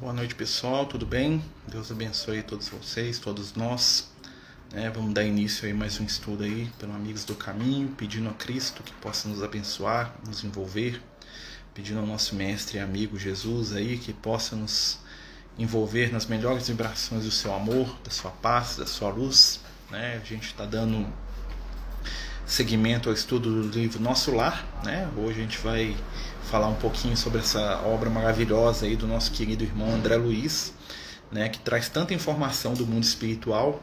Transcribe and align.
Boa 0.00 0.12
noite, 0.12 0.32
pessoal. 0.32 0.86
Tudo 0.86 1.04
bem? 1.04 1.42
Deus 1.66 1.90
abençoe 1.90 2.40
todos 2.44 2.68
vocês, 2.68 3.18
todos 3.18 3.54
nós. 3.54 4.08
É, 4.72 4.88
vamos 4.88 5.12
dar 5.12 5.24
início 5.24 5.66
aí 5.66 5.74
mais 5.74 5.98
um 5.98 6.04
estudo 6.04 6.44
aí 6.44 6.70
pelo 6.78 6.92
Amigos 6.92 7.24
do 7.24 7.34
Caminho, 7.34 7.88
pedindo 7.88 8.28
a 8.28 8.32
Cristo 8.32 8.80
que 8.84 8.92
possa 8.92 9.28
nos 9.28 9.42
abençoar, 9.42 10.14
nos 10.24 10.44
envolver, 10.44 11.02
pedindo 11.74 11.98
ao 11.98 12.06
nosso 12.06 12.36
mestre 12.36 12.78
e 12.78 12.80
amigo 12.80 13.18
Jesus 13.18 13.72
aí 13.72 13.98
que 13.98 14.12
possa 14.12 14.54
nos 14.54 15.00
envolver 15.58 16.12
nas 16.12 16.26
melhores 16.26 16.68
vibrações 16.68 17.24
do 17.24 17.32
seu 17.32 17.52
amor, 17.52 17.92
da 18.04 18.10
sua 18.12 18.30
paz, 18.30 18.76
da 18.76 18.86
sua 18.86 19.10
luz. 19.10 19.58
Né? 19.90 20.20
A 20.22 20.24
gente 20.24 20.46
está 20.46 20.64
dando 20.64 21.12
seguimento 22.46 23.08
ao 23.08 23.14
estudo 23.16 23.64
do 23.64 23.76
livro 23.76 24.00
Nosso 24.00 24.32
Lar. 24.32 24.64
Né? 24.84 25.10
Hoje 25.16 25.40
a 25.40 25.42
gente 25.42 25.58
vai 25.58 25.96
falar 26.48 26.68
um 26.68 26.74
pouquinho 26.74 27.16
sobre 27.16 27.40
essa 27.40 27.82
obra 27.82 28.08
maravilhosa 28.08 28.86
aí 28.86 28.96
do 28.96 29.06
nosso 29.06 29.30
querido 29.32 29.64
irmão 29.64 29.94
André 29.94 30.16
Luiz, 30.16 30.72
né? 31.30 31.48
que 31.48 31.58
traz 31.58 31.88
tanta 31.88 32.14
informação 32.14 32.72
do 32.72 32.86
mundo 32.86 33.04
espiritual. 33.04 33.82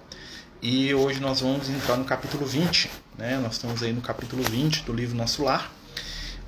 E 0.61 0.91
hoje 0.93 1.19
nós 1.19 1.41
vamos 1.41 1.69
entrar 1.69 1.95
no 1.95 2.05
capítulo 2.05 2.45
20. 2.45 2.89
Né? 3.17 3.37
Nós 3.37 3.53
estamos 3.53 3.83
aí 3.83 3.93
no 3.93 4.01
capítulo 4.01 4.41
20 4.41 4.83
do 4.83 4.93
livro 4.93 5.15
Nosso 5.15 5.43
Lar. 5.43 5.71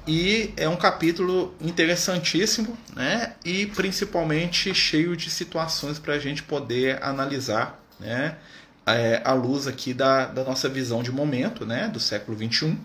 E 0.07 0.53
é 0.57 0.67
um 0.67 0.75
capítulo 0.75 1.53
interessantíssimo, 1.59 2.77
né? 2.95 3.33
E 3.43 3.65
principalmente 3.65 4.73
cheio 4.73 5.17
de 5.17 5.29
situações 5.29 5.99
para 5.99 6.13
a 6.13 6.19
gente 6.19 6.41
poder 6.43 7.03
analisar, 7.03 7.77
né? 7.99 8.37
É, 8.85 9.21
à 9.25 9.33
luz 9.33 9.67
aqui 9.67 9.93
da, 9.93 10.27
da 10.27 10.45
nossa 10.45 10.69
visão 10.69 11.03
de 11.03 11.11
momento, 11.11 11.65
né? 11.65 11.89
Do 11.89 11.99
século 11.99 12.37
XXI, 12.37 12.77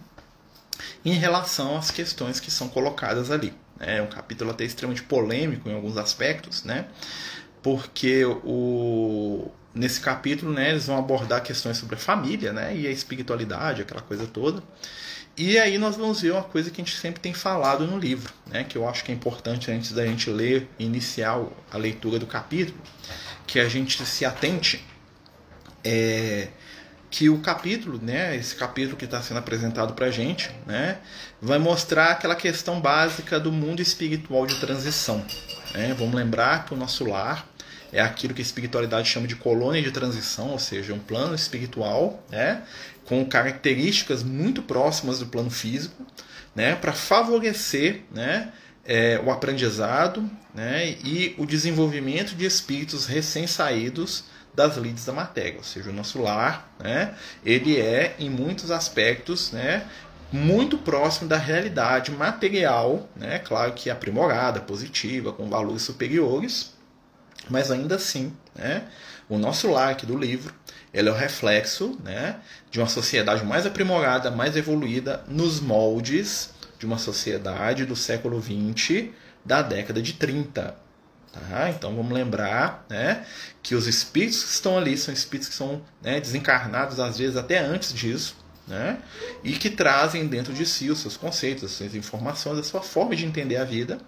em 1.05 1.13
relação 1.13 1.77
às 1.77 1.91
questões 1.91 2.41
que 2.41 2.51
são 2.51 2.69
colocadas 2.69 3.31
ali. 3.31 3.53
É 3.79 4.01
um 4.01 4.07
capítulo 4.07 4.51
até 4.51 4.65
extremamente 4.65 5.03
polêmico 5.03 5.69
em 5.69 5.75
alguns 5.75 5.97
aspectos, 5.97 6.63
né? 6.65 6.87
Porque 7.63 8.25
o, 8.25 9.51
nesse 9.75 10.01
capítulo, 10.01 10.53
né, 10.53 10.71
eles 10.71 10.87
vão 10.87 10.99
abordar 10.99 11.43
questões 11.43 11.77
sobre 11.77 11.95
a 11.95 11.99
família, 11.99 12.53
né, 12.53 12.77
e 12.77 12.87
a 12.87 12.91
espiritualidade, 12.91 13.83
aquela 13.83 14.03
coisa 14.03 14.27
toda. 14.27 14.63
E 15.37 15.59
aí 15.59 15.79
nós 15.79 15.97
vamos 15.97 16.21
ver 16.21 16.33
uma 16.33 16.43
coisa 16.43 16.71
que 16.71 16.81
a 16.81 16.85
gente 16.85 16.97
sempre 16.97 17.21
tem 17.21 17.33
falado 17.33 17.87
no 17.87 17.99
livro, 17.99 18.33
né, 18.47 18.65
que 18.65 18.77
eu 18.77 18.87
acho 18.89 19.03
que 19.05 19.11
é 19.11 19.15
importante 19.15 19.71
antes 19.71 19.93
da 19.93 20.05
gente 20.05 20.29
ler, 20.29 20.69
iniciar 20.79 21.41
a 21.71 21.79
leitura 21.79 22.19
do 22.19 22.27
capítulo, 22.27 22.79
que 23.47 23.59
a 23.59 23.69
gente 23.69 24.05
se 24.05 24.25
atente 24.25 24.85
é, 25.83 26.49
que 27.13 27.29
o 27.29 27.39
capítulo, 27.41 28.01
né, 28.03 28.35
esse 28.35 28.57
capítulo 28.57 28.97
que 28.97 29.05
está 29.05 29.21
sendo 29.21 29.37
apresentado 29.37 29.93
para 29.93 30.07
a 30.07 30.11
gente, 30.11 30.51
né, 30.67 30.97
vai 31.43 31.59
mostrar 31.59 32.13
aquela 32.13 32.35
questão 32.35 32.81
básica 32.81 33.39
do 33.39 33.53
mundo 33.53 33.83
espiritual 33.83 34.47
de 34.47 34.59
transição. 34.59 35.23
Né? 35.75 35.95
Vamos 35.97 36.15
lembrar 36.15 36.65
que 36.65 36.73
o 36.73 36.77
nosso 36.77 37.05
lar 37.05 37.47
é 37.93 38.01
aquilo 38.01 38.33
que 38.33 38.41
a 38.41 38.43
espiritualidade 38.43 39.11
chama 39.11 39.27
de 39.27 39.37
colônia 39.37 39.83
de 39.83 39.91
transição, 39.91 40.53
ou 40.53 40.59
seja, 40.59 40.95
um 40.95 40.99
plano 40.99 41.35
espiritual 41.35 42.25
né, 42.31 42.63
com 43.05 43.23
características 43.27 44.23
muito 44.23 44.63
próximas 44.63 45.19
do 45.19 45.27
plano 45.27 45.51
físico, 45.51 46.07
né, 46.57 46.75
para 46.77 46.95
favorecer 46.95 48.05
né, 48.11 48.51
é, 48.87 49.21
o 49.23 49.31
aprendizado 49.31 50.29
né, 50.55 50.97
e 51.05 51.35
o 51.37 51.45
desenvolvimento 51.45 52.35
de 52.35 52.47
espíritos 52.47 53.05
recém-saídos 53.05 54.25
das 54.55 54.77
lides 54.77 55.05
da 55.05 55.13
matéria, 55.13 55.57
ou 55.57 55.65
seja, 55.65 55.91
o 55.91 55.93
nosso 55.93 56.21
lar, 56.21 56.71
né, 56.79 57.15
ele 57.45 57.81
é 57.81 58.15
em 58.19 58.29
muitos 58.29 58.71
aspectos, 58.71 59.51
né, 59.53 59.87
muito 60.31 60.79
próximo 60.79 61.29
da 61.29 61.37
realidade 61.37 62.11
material, 62.11 63.09
né, 63.17 63.39
claro 63.39 63.73
que 63.73 63.91
aprimorada, 63.91 64.61
positiva, 64.61 65.33
com 65.33 65.49
valores 65.49 65.83
superiores, 65.83 66.75
mas 67.49 67.71
ainda 67.71 67.97
assim, 67.97 68.33
né, 68.55 68.85
o 69.29 69.39
nosso 69.39 69.71
lar 69.71 69.91
aqui 69.91 70.05
do 70.05 70.17
livro, 70.17 70.53
ele 70.93 71.09
é 71.09 71.13
o 71.13 71.15
reflexo 71.15 71.99
né, 72.05 72.37
de 72.71 72.79
uma 72.79 72.89
sociedade 72.89 73.45
mais 73.45 73.65
aprimorada, 73.65 74.31
mais 74.31 74.57
evoluída 74.57 75.25
nos 75.27 75.61
moldes 75.61 76.51
de 76.79 76.85
uma 76.85 76.99
sociedade 76.99 77.87
do 77.87 77.97
século 77.97 78.43
XX, 78.43 79.09
da 79.45 79.63
década 79.63 80.03
de 80.03 80.13
30. 80.13 80.82
Tá? 81.33 81.71
Então 81.71 81.97
vamos 81.97 82.13
lembrar 82.13 82.85
né, 82.91 83.25
que 83.63 83.75
os 83.75 83.87
espíritos 83.87 84.45
que 84.45 84.51
estão 84.51 84.77
ali 84.77 84.99
são 84.99 85.15
espíritos 85.15 85.49
que 85.49 85.55
são 85.55 85.83
né, 86.03 86.21
desencarnados, 86.21 87.01
às 87.01 87.17
vezes 87.17 87.37
até 87.37 87.59
antes 87.59 87.95
disso, 87.95 88.37
né, 88.69 88.99
e 89.43 89.53
que 89.53 89.71
trazem 89.71 90.27
dentro 90.27 90.53
de 90.53 90.67
si 90.67 90.91
os 90.91 90.99
seus 90.99 91.17
conceitos, 91.17 91.65
as 91.65 91.71
suas 91.71 91.95
informações, 91.95 92.59
a 92.59 92.63
sua 92.63 92.83
forma 92.83 93.17
de 93.17 93.25
entender 93.25 93.57
a 93.57 93.65
vida, 93.65 93.99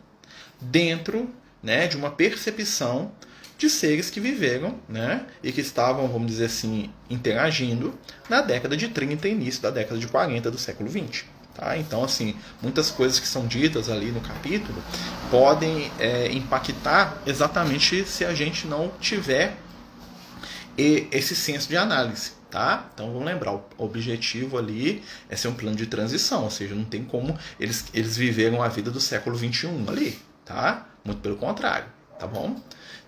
dentro 0.61 1.35
né, 1.63 1.87
de 1.87 1.97
uma 1.97 2.11
percepção 2.11 3.11
de 3.57 3.71
seres 3.71 4.11
que 4.11 4.21
viveram 4.21 4.79
né, 4.87 5.25
e 5.43 5.51
que 5.51 5.63
estavam, 5.63 6.07
vamos 6.09 6.27
dizer 6.27 6.47
assim, 6.47 6.93
interagindo 7.09 7.99
na 8.29 8.43
década 8.43 8.77
de 8.77 8.89
30 8.89 9.29
e 9.29 9.33
início 9.33 9.63
da 9.63 9.71
década 9.71 9.99
de 9.99 10.07
40 10.07 10.51
do 10.51 10.59
século 10.59 10.91
20. 10.91 11.25
Tá? 11.55 11.79
Então, 11.79 12.03
assim, 12.03 12.37
muitas 12.61 12.91
coisas 12.91 13.21
que 13.21 13.29
são 13.29 13.47
ditas 13.47 13.89
ali 13.89 14.11
no 14.11 14.21
capítulo 14.21 14.83
podem 15.31 15.91
é, 15.99 16.31
impactar 16.33 17.23
exatamente 17.25 18.05
se 18.05 18.25
a 18.25 18.35
gente 18.35 18.67
não 18.67 18.91
tiver 19.01 19.57
esse 20.77 21.37
senso 21.37 21.69
de 21.69 21.77
análise. 21.77 22.33
Tá? 22.51 22.89
Então 22.95 23.13
vamos 23.13 23.25
lembrar, 23.25 23.53
o 23.53 23.65
objetivo 23.79 24.57
ali 24.57 25.03
é 25.29 25.35
ser 25.35 25.49
um 25.49 25.55
plano 25.55 25.75
de 25.75 25.87
transição, 25.87 26.45
ou 26.45 26.51
seja, 26.51 26.73
não 26.73 26.85
tem 26.85 27.05
como 27.05 27.37
eles, 27.59 27.87
eles 27.93 28.17
viveram 28.17 28.63
a 28.63 28.69
vida 28.69 28.93
do 28.93 29.01
século 29.01 29.37
21 29.37 29.89
ali, 29.89 30.17
tá? 30.45 30.87
Muito 31.05 31.21
pelo 31.21 31.35
contrário, 31.35 31.87
tá 32.17 32.29
bom? 32.29 32.55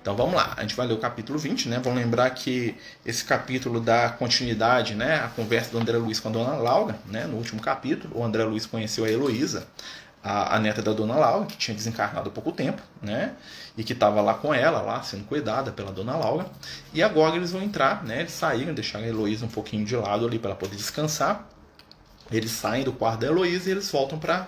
Então 0.06 0.14
vamos 0.14 0.36
lá, 0.36 0.54
a 0.56 0.62
gente 0.62 0.76
vai 0.76 0.86
ler 0.86 0.94
o 0.94 0.98
capítulo 0.98 1.36
20, 1.36 1.68
né? 1.68 1.80
Vamos 1.82 1.98
lembrar 1.98 2.30
que 2.30 2.76
esse 3.04 3.24
capítulo 3.24 3.80
dá 3.80 4.08
continuidade, 4.08 4.94
né? 4.94 5.16
A 5.16 5.26
conversa 5.26 5.72
do 5.72 5.78
André 5.78 5.98
Luiz 5.98 6.20
com 6.20 6.28
a 6.28 6.30
dona 6.30 6.54
Laura, 6.54 6.96
né? 7.06 7.26
No 7.26 7.36
último 7.36 7.60
capítulo, 7.60 8.16
o 8.16 8.22
André 8.22 8.44
Luiz 8.44 8.66
conheceu 8.66 9.04
a 9.04 9.10
Heloísa, 9.10 9.66
a, 10.22 10.54
a 10.54 10.60
neta 10.60 10.80
da 10.80 10.92
dona 10.92 11.16
Laura, 11.16 11.44
que 11.46 11.56
tinha 11.56 11.74
desencarnado 11.74 12.28
há 12.28 12.32
pouco 12.32 12.52
tempo, 12.52 12.80
né? 13.02 13.32
E 13.76 13.82
que 13.82 13.94
estava 13.94 14.20
lá 14.20 14.34
com 14.34 14.54
ela, 14.54 14.80
lá 14.80 15.02
sendo 15.02 15.24
cuidada 15.24 15.72
pela 15.72 15.90
dona 15.90 16.16
Laura. 16.16 16.46
E 16.94 17.02
agora 17.02 17.34
eles 17.34 17.50
vão 17.50 17.60
entrar, 17.60 18.04
né? 18.04 18.20
Eles 18.20 18.32
saíram, 18.32 18.72
deixaram 18.72 19.06
a 19.06 19.08
Heloísa 19.08 19.44
um 19.44 19.48
pouquinho 19.48 19.84
de 19.84 19.96
lado 19.96 20.24
ali 20.24 20.38
para 20.38 20.50
ela 20.50 20.56
poder 20.56 20.76
descansar. 20.76 21.48
Eles 22.30 22.52
saem 22.52 22.84
do 22.84 22.92
quarto 22.92 23.22
da 23.22 23.26
Heloísa 23.26 23.70
e 23.70 23.72
eles 23.72 23.90
voltam 23.90 24.20
para 24.20 24.46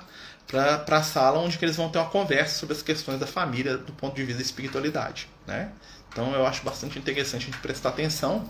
para 0.48 0.96
a 0.96 1.02
sala 1.02 1.38
onde 1.38 1.58
eles 1.60 1.76
vão 1.76 1.90
ter 1.90 1.98
uma 1.98 2.08
conversa 2.08 2.58
sobre 2.58 2.74
as 2.74 2.82
questões 2.82 3.20
da 3.20 3.26
família 3.26 3.76
do 3.76 3.92
ponto 3.92 4.16
de 4.16 4.24
vista 4.24 4.38
da 4.38 4.44
espiritualidade. 4.44 5.28
Né? 5.46 5.70
Então 6.10 6.32
eu 6.32 6.46
acho 6.46 6.64
bastante 6.64 6.98
interessante 6.98 7.42
a 7.42 7.44
gente 7.46 7.58
prestar 7.58 7.90
atenção 7.90 8.48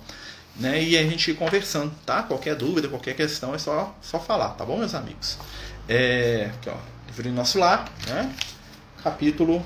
né? 0.57 0.83
e 0.83 0.97
a 0.97 1.03
gente 1.03 1.33
ir 1.33 1.35
conversando. 1.35 1.93
Tá? 2.07 2.23
Qualquer 2.23 2.55
dúvida, 2.55 2.89
qualquer 2.89 3.15
questão 3.15 3.55
é 3.55 3.59
só, 3.59 3.95
só 4.01 4.21
falar, 4.21 4.51
tá 4.51 4.65
bom, 4.65 4.79
meus 4.79 4.95
amigos? 4.95 5.37
É, 5.89 6.51
aqui, 6.55 6.71
ó, 6.71 6.77
livro 7.09 7.33
nosso 7.33 7.59
lar, 7.59 7.91
né? 8.07 8.33
capítulo 9.03 9.65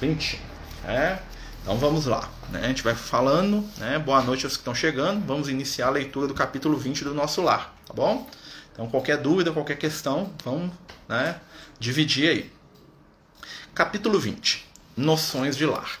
20. 0.00 0.40
Né? 0.84 1.18
Então 1.62 1.78
vamos 1.78 2.04
lá. 2.04 2.28
Né? 2.50 2.60
A 2.64 2.68
gente 2.68 2.82
vai 2.82 2.94
falando. 2.94 3.66
Né? 3.78 3.98
Boa 3.98 4.22
noite 4.22 4.44
aos 4.44 4.54
que 4.54 4.60
estão 4.60 4.74
chegando. 4.74 5.24
Vamos 5.26 5.48
iniciar 5.48 5.86
a 5.86 5.90
leitura 5.90 6.26
do 6.26 6.34
capítulo 6.34 6.76
20 6.76 7.04
do 7.04 7.14
nosso 7.14 7.40
lar, 7.40 7.74
tá 7.86 7.94
bom? 7.94 8.28
Então 8.78 8.88
qualquer 8.88 9.16
dúvida, 9.16 9.50
qualquer 9.50 9.76
questão, 9.76 10.32
vamos 10.44 10.70
né, 11.08 11.40
dividir 11.80 12.30
aí. 12.30 12.52
Capítulo 13.74 14.20
20. 14.20 14.68
Noções 14.96 15.56
de 15.56 15.66
lar. 15.66 15.98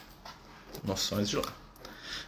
Noções 0.84 1.28
de 1.28 1.34
lar. 1.34 1.52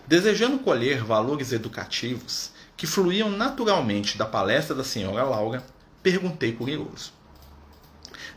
Desejando 0.08 0.58
colher 0.58 1.04
valores 1.04 1.52
educativos 1.52 2.50
que 2.76 2.84
fluíam 2.84 3.30
naturalmente 3.30 4.18
da 4.18 4.26
palestra 4.26 4.74
da 4.74 4.82
senhora 4.82 5.22
Laura, 5.22 5.64
perguntei 6.02 6.50
curioso. 6.50 7.12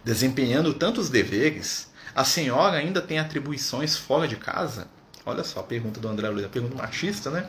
Desempenhando 0.04 0.72
tantos 0.76 1.10
deveres, 1.10 1.92
a 2.14 2.24
senhora 2.24 2.78
ainda 2.78 3.02
tem 3.02 3.18
atribuições 3.18 3.98
fora 3.98 4.28
de 4.28 4.36
casa? 4.36 4.88
Olha 5.26 5.44
só 5.44 5.62
a 5.62 5.64
pergunta 5.64 6.02
do 6.02 6.08
André 6.08 6.30
Luiz, 6.30 6.46
a 6.46 6.50
pergunta 6.50 6.76
machista, 6.76 7.30
né? 7.30 7.48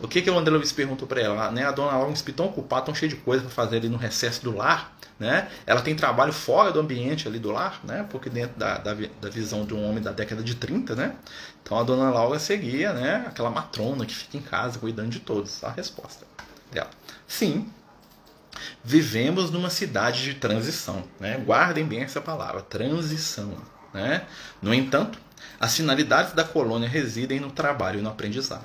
O 0.00 0.08
que, 0.08 0.22
que 0.22 0.30
o 0.30 0.38
André 0.38 0.56
Luiz 0.56 0.72
perguntou 0.72 1.06
para 1.06 1.20
ela? 1.20 1.50
Né? 1.50 1.66
A 1.66 1.70
dona 1.70 1.98
um 1.98 2.14
tão 2.14 2.46
ocupada, 2.46 2.86
tão 2.86 2.94
cheia 2.94 3.10
de 3.10 3.16
coisa 3.16 3.42
para 3.42 3.50
fazer 3.50 3.76
ali 3.76 3.88
no 3.90 3.98
recesso 3.98 4.42
do 4.42 4.56
lar, 4.56 4.96
né? 5.18 5.50
Ela 5.66 5.82
tem 5.82 5.94
trabalho 5.94 6.32
fora 6.32 6.72
do 6.72 6.80
ambiente 6.80 7.28
ali 7.28 7.38
do 7.38 7.50
lar, 7.50 7.80
né? 7.84 8.06
Porque 8.08 8.30
dentro 8.30 8.58
da, 8.58 8.78
da, 8.78 8.94
da 8.94 9.28
visão 9.28 9.66
de 9.66 9.74
um 9.74 9.86
homem 9.86 10.02
da 10.02 10.12
década 10.12 10.42
de 10.42 10.54
30, 10.54 10.96
né? 10.96 11.14
Então 11.62 11.78
a 11.78 11.82
dona 11.82 12.10
Laura 12.10 12.38
seguia, 12.38 12.94
né? 12.94 13.26
Aquela 13.26 13.50
matrona 13.50 14.06
que 14.06 14.14
fica 14.14 14.38
em 14.38 14.42
casa 14.42 14.78
cuidando 14.78 15.10
de 15.10 15.20
todos. 15.20 15.62
A 15.62 15.70
resposta 15.70 16.24
dela. 16.72 16.88
Sim, 17.28 17.70
vivemos 18.82 19.50
numa 19.50 19.68
cidade 19.68 20.22
de 20.22 20.34
transição, 20.34 21.04
né? 21.18 21.36
Guardem 21.36 21.84
bem 21.84 22.00
essa 22.00 22.20
palavra, 22.20 22.62
transição, 22.62 23.54
né? 23.92 24.24
No 24.62 24.72
entanto, 24.72 25.18
as 25.60 25.76
finalidades 25.76 26.32
da 26.32 26.42
colônia 26.42 26.88
residem 26.88 27.38
no 27.38 27.50
trabalho 27.50 27.98
e 27.98 28.02
no 28.02 28.08
aprendizado. 28.08 28.64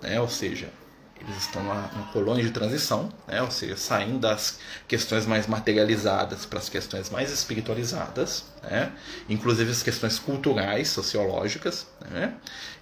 Né? 0.00 0.18
Ou 0.18 0.28
seja, 0.30 0.72
eles 1.20 1.36
estão 1.36 1.62
numa 1.62 1.88
colônia 2.10 2.42
de 2.42 2.50
transição, 2.50 3.12
né? 3.28 3.42
ou 3.42 3.50
seja, 3.50 3.76
saindo 3.76 4.18
das 4.18 4.58
questões 4.88 5.26
mais 5.26 5.46
materializadas 5.46 6.46
para 6.46 6.58
as 6.58 6.70
questões 6.70 7.10
mais 7.10 7.30
espiritualizadas, 7.30 8.46
né? 8.62 8.92
inclusive 9.28 9.70
as 9.70 9.82
questões 9.82 10.18
culturais, 10.18 10.88
sociológicas, 10.88 11.86
né? 12.10 12.34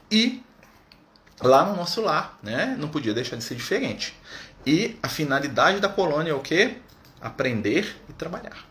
e 0.08 0.40
lá 1.42 1.64
no 1.64 1.74
nosso 1.74 2.00
lar, 2.02 2.38
né? 2.40 2.76
não 2.78 2.88
podia 2.88 3.12
deixar 3.12 3.34
de 3.34 3.42
ser 3.42 3.56
diferente. 3.56 4.16
E 4.64 4.96
a 5.02 5.08
finalidade 5.08 5.80
da 5.80 5.88
colônia 5.88 6.30
é 6.30 6.34
o 6.34 6.40
quê? 6.40 6.76
Aprender 7.20 7.96
e 8.08 8.12
trabalhar. 8.12 8.64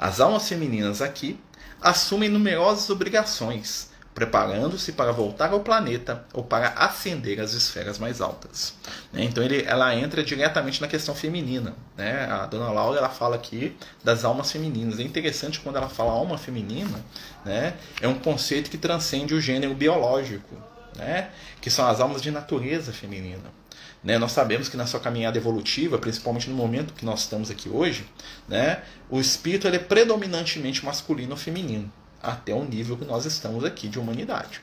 As 0.00 0.20
almas 0.20 0.48
femininas 0.48 1.00
aqui 1.00 1.38
assumem 1.82 2.28
numerosas 2.28 2.88
obrigações, 2.90 3.90
preparando-se 4.14 4.92
para 4.92 5.12
voltar 5.12 5.52
ao 5.52 5.60
planeta 5.60 6.24
ou 6.32 6.44
para 6.44 6.68
ascender 6.68 7.40
às 7.40 7.54
esferas 7.54 7.98
mais 7.98 8.20
altas. 8.20 8.74
Né? 9.12 9.24
Então 9.24 9.42
ele, 9.42 9.64
ela 9.64 9.94
entra 9.94 10.22
diretamente 10.22 10.80
na 10.80 10.88
questão 10.88 11.14
feminina. 11.14 11.74
Né? 11.96 12.26
A 12.26 12.46
dona 12.46 12.70
Laura 12.70 12.98
ela 12.98 13.08
fala 13.08 13.36
aqui 13.36 13.76
das 14.04 14.24
almas 14.24 14.52
femininas. 14.52 14.98
É 14.98 15.02
interessante 15.02 15.60
quando 15.60 15.76
ela 15.76 15.88
fala 15.88 16.12
alma 16.12 16.36
feminina, 16.36 17.02
né? 17.44 17.74
é 18.00 18.08
um 18.08 18.18
conceito 18.18 18.70
que 18.70 18.78
transcende 18.78 19.34
o 19.34 19.40
gênero 19.40 19.74
biológico, 19.74 20.56
né? 20.96 21.30
que 21.60 21.70
são 21.70 21.86
as 21.88 22.00
almas 22.00 22.20
de 22.20 22.30
natureza 22.30 22.92
feminina. 22.92 23.61
Né? 24.02 24.18
Nós 24.18 24.32
sabemos 24.32 24.68
que 24.68 24.76
na 24.76 24.86
sua 24.86 25.00
caminhada 25.00 25.38
evolutiva, 25.38 25.98
principalmente 25.98 26.50
no 26.50 26.56
momento 26.56 26.94
que 26.94 27.04
nós 27.04 27.20
estamos 27.20 27.50
aqui 27.50 27.68
hoje, 27.68 28.04
né? 28.48 28.82
o 29.08 29.20
espírito 29.20 29.66
ele 29.66 29.76
é 29.76 29.80
predominantemente 29.80 30.84
masculino 30.84 31.32
ou 31.32 31.36
feminino 31.36 31.90
até 32.22 32.54
o 32.54 32.64
nível 32.64 32.96
que 32.96 33.04
nós 33.04 33.26
estamos 33.26 33.64
aqui 33.64 33.88
de 33.88 33.98
humanidade. 33.98 34.60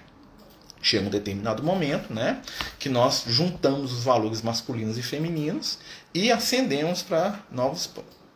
Chega 0.81 1.05
um 1.05 1.09
determinado 1.09 1.61
momento, 1.61 2.13
né, 2.13 2.41
que 2.79 2.87
nós 2.87 3.25
juntamos 3.27 3.91
os 3.91 4.03
valores 4.05 4.41
masculinos 4.41 4.97
e 4.97 5.03
femininos 5.03 5.77
e 6.13 6.31
ascendemos 6.31 7.01
para 7.01 7.37
novos 7.51 7.89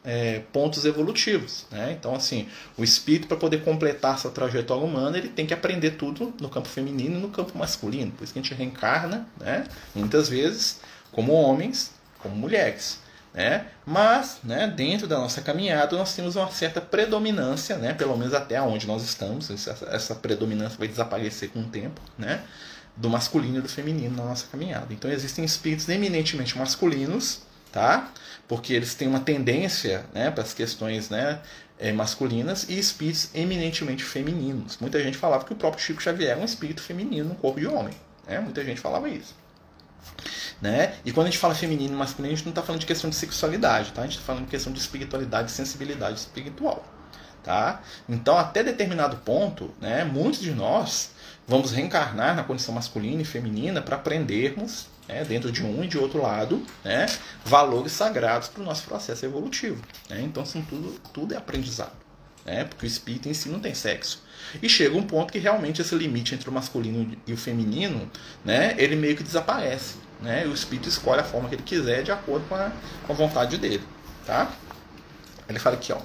é, 0.03 0.41
pontos 0.51 0.83
evolutivos. 0.83 1.65
Né? 1.71 1.95
Então, 1.97 2.13
assim, 2.13 2.50
o 2.77 2.83
espírito, 2.83 3.27
para 3.27 3.38
poder 3.38 3.63
completar 3.63 4.15
essa 4.15 4.29
trajetória 4.29 4.83
humana, 4.83 5.17
ele 5.17 5.29
tem 5.29 5.45
que 5.45 5.53
aprender 5.53 5.91
tudo 5.91 6.33
no 6.41 6.50
campo 6.50 6.67
feminino 6.67 7.17
e 7.17 7.21
no 7.21 7.29
campo 7.29 7.57
masculino. 7.57 8.11
Por 8.11 8.25
isso 8.25 8.33
que 8.33 8.39
a 8.39 8.41
gente 8.41 8.53
reencarna, 8.53 9.25
né, 9.39 9.63
muitas 9.95 10.27
vezes, 10.27 10.81
como 11.13 11.31
homens, 11.31 11.92
como 12.19 12.36
mulheres. 12.36 13.00
Né? 13.33 13.65
Mas, 13.86 14.39
né, 14.44 14.68
dentro 14.68 15.07
da 15.07 15.18
nossa 15.18 15.42
caminhada, 15.42 15.98
nós 15.98 16.13
temos 16.13 16.36
uma 16.36 16.51
certa 16.51 16.81
predominância, 16.81 17.77
né, 17.77 17.94
pelo 17.94 18.15
menos 18.18 18.33
até 18.33 18.62
onde 18.62 18.86
nós 18.86 19.01
estamos, 19.04 19.50
essa, 19.50 19.88
essa 19.89 20.13
predominância 20.13 20.77
vai 20.77 20.88
desaparecer 20.88 21.50
com 21.50 21.62
o 21.62 21.65
tempo, 21.65 22.00
né, 22.18 22.44
do 22.95 23.10
masculino 23.10 23.57
e 23.57 23.62
do 23.62 23.69
feminino 23.69 24.15
na 24.15 24.25
nossa 24.25 24.45
caminhada. 24.51 24.94
Então 24.94 25.10
existem 25.10 25.44
espíritos 25.44 25.89
eminentemente 25.89 26.57
masculinos, 26.57 27.42
tá? 27.71 28.12
porque 28.48 28.74
eles 28.74 28.94
têm 28.94 29.07
uma 29.07 29.19
tendência 29.19 30.06
né, 30.13 30.30
para 30.30 30.44
as 30.44 30.54
questões 30.54 31.10
né, 31.10 31.39
é, 31.80 31.92
masculinas 31.92 32.69
e 32.69 32.77
espíritos 32.77 33.30
eminentemente 33.33 34.04
femininos. 34.04 34.77
Muita 34.80 35.01
gente 35.01 35.18
falava 35.18 35.44
que 35.44 35.54
o 35.54 35.56
próprio 35.56 35.83
Chico 35.83 36.01
Xavier 36.01 36.31
era 36.31 36.39
um 36.39 36.45
espírito 36.45 36.81
feminino 36.81 37.30
no 37.30 37.36
corpo 37.36 37.60
de 37.60 37.68
homem. 37.68 37.94
Né? 38.27 38.39
Muita 38.39 38.63
gente 38.63 38.80
falava 38.80 39.10
isso. 39.10 39.36
Né? 40.63 40.94
E 41.04 41.12
quando 41.12 41.27
a 41.27 41.30
gente 41.30 41.39
fala 41.39 41.54
feminino 41.54 41.94
e 41.94 41.98
masculino, 41.98 42.33
a 42.33 42.38
gente 42.38 42.45
não 42.45 42.51
está 42.51 42.62
falando 42.62 42.80
de 42.80 42.88
questão 42.88 43.10
de 43.10 43.18
sexualidade, 43.18 43.92
tá? 43.92 44.00
a 44.00 44.06
gente 44.06 44.13
está 44.13 44.25
falando 44.25 44.45
de 44.45 44.50
questão 44.50 44.71
de 44.71 44.80
espiritualidade 44.80 45.51
sensibilidade 45.51 46.18
espiritual. 46.18 46.86
Tá? 47.44 47.81
Então, 48.07 48.38
até 48.38 48.63
determinado 48.63 49.18
ponto, 49.18 49.74
né, 49.81 50.06
muitos 50.06 50.39
de 50.39 50.54
nós 50.54 51.12
vamos 51.45 51.74
reencarnar 51.74 52.33
na 52.33 52.44
condição 52.44 52.74
masculina 52.74 53.21
e 53.21 53.25
feminina 53.25 53.81
para 53.81 53.98
aprendermos, 53.98 54.88
né, 55.06 55.25
dentro 55.25 55.51
de 55.51 55.65
um 55.65 55.83
e 55.83 55.88
de 55.89 55.98
outro 55.98 56.21
lado, 56.21 56.65
né, 56.81 57.07
valores 57.44 57.92
sagrados 57.92 58.48
para 58.48 58.62
o 58.62 58.65
nosso 58.65 58.86
processo 58.86 59.25
evolutivo. 59.25 59.83
Né? 60.10 60.21
Então, 60.21 60.45
são 60.45 60.62
tudo, 60.62 60.98
tudo 61.12 61.33
é 61.33 61.38
aprendizado. 61.38 61.92
Né? 62.45 62.63
Porque 62.63 62.86
o 62.86 62.88
espírito 62.88 63.27
em 63.27 63.33
si 63.33 63.50
não 63.50 63.60
tem 63.60 63.74
sexo. 63.74 64.24
E 64.62 64.69
chega 64.69 64.95
um 64.95 65.04
ponto 65.04 65.33
que 65.33 65.39
realmente 65.39 65.81
esse 65.81 65.94
limite 65.94 66.33
entre 66.33 66.50
o 66.50 66.54
masculino 66.54 67.18
e 67.27 67.33
o 67.33 67.38
feminino, 67.38 68.10
né, 68.45 68.75
ele 68.77 68.95
meio 68.95 69.18
que 69.18 69.24
desaparece. 69.24 70.02
Né? 70.23 70.45
O 70.45 70.53
espírito 70.53 70.87
escolhe 70.87 71.19
a 71.19 71.23
forma 71.23 71.49
que 71.49 71.55
ele 71.55 71.63
quiser 71.63 72.01
de 72.01 72.11
acordo 72.11 72.47
com 72.47 72.55
a, 72.55 72.71
com 73.05 73.13
a 73.13 73.15
vontade 73.15 73.57
dele. 73.57 73.83
Tá? 74.25 74.49
Ele 75.47 75.59
fala 75.59 75.75
aqui, 75.75 75.91
ó. 75.91 75.99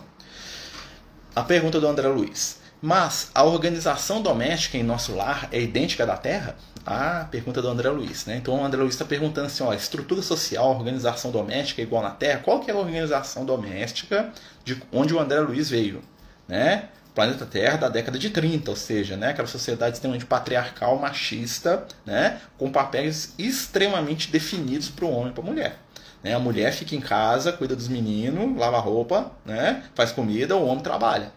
A 1.34 1.42
pergunta 1.42 1.80
do 1.80 1.86
André 1.86 2.08
Luiz. 2.08 2.58
Mas 2.82 3.30
a 3.34 3.44
organização 3.44 4.20
doméstica 4.20 4.76
em 4.76 4.82
nosso 4.82 5.14
lar 5.14 5.48
é 5.52 5.60
idêntica 5.60 6.04
da 6.04 6.16
Terra? 6.16 6.56
A 6.84 7.26
pergunta 7.30 7.62
do 7.62 7.68
André 7.68 7.88
Luiz. 7.90 8.26
Né? 8.26 8.36
Então 8.36 8.54
o 8.54 8.64
André 8.64 8.80
Luiz 8.80 8.94
está 8.94 9.04
perguntando 9.04 9.46
assim: 9.46 9.62
ó, 9.62 9.72
estrutura 9.72 10.20
social, 10.22 10.68
organização 10.70 11.30
doméstica 11.30 11.80
é 11.80 11.84
igual 11.84 12.02
na 12.02 12.10
Terra? 12.10 12.40
Qual 12.44 12.60
que 12.60 12.70
é 12.70 12.74
a 12.74 12.76
organização 12.76 13.44
doméstica 13.44 14.32
de 14.64 14.80
onde 14.92 15.14
o 15.14 15.20
André 15.20 15.40
Luiz 15.40 15.70
veio? 15.70 16.02
Né? 16.46 16.88
Planeta 17.18 17.44
Terra 17.44 17.76
da 17.76 17.88
década 17.88 18.16
de 18.16 18.30
30, 18.30 18.70
ou 18.70 18.76
seja, 18.76 19.16
né, 19.16 19.30
aquela 19.30 19.48
sociedade 19.48 19.94
extremamente 19.94 20.24
patriarcal, 20.24 20.96
machista, 21.00 21.84
né, 22.06 22.40
com 22.56 22.70
papéis 22.70 23.34
extremamente 23.36 24.30
definidos 24.30 24.88
para 24.88 25.04
o 25.04 25.10
homem 25.10 25.30
e 25.30 25.32
para 25.32 25.42
a 25.42 25.46
mulher. 25.46 25.78
Né? 26.22 26.32
A 26.32 26.38
mulher 26.38 26.72
fica 26.72 26.94
em 26.94 27.00
casa, 27.00 27.52
cuida 27.52 27.74
dos 27.74 27.88
meninos, 27.88 28.56
lava 28.56 28.78
roupa, 28.78 29.32
né, 29.44 29.82
faz 29.96 30.12
comida, 30.12 30.54
o 30.54 30.64
homem 30.64 30.80
trabalha. 30.80 31.32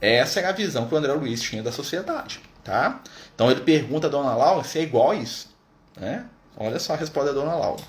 Essa 0.00 0.40
é 0.40 0.44
a 0.44 0.50
visão 0.50 0.88
que 0.88 0.94
o 0.96 0.98
André 0.98 1.12
Luiz 1.12 1.40
tinha 1.40 1.62
da 1.62 1.70
sociedade. 1.70 2.40
Tá? 2.64 3.00
Então 3.32 3.48
ele 3.48 3.60
pergunta 3.60 4.08
a 4.08 4.10
Dona 4.10 4.34
Laura 4.34 4.64
se 4.64 4.80
é 4.80 4.82
igual 4.82 5.12
a 5.12 5.14
isso. 5.14 5.54
Né? 5.96 6.24
Olha 6.56 6.80
só 6.80 6.94
a 6.94 6.96
resposta 6.96 7.32
da 7.32 7.40
Dona 7.40 7.54
Laura. 7.54 7.84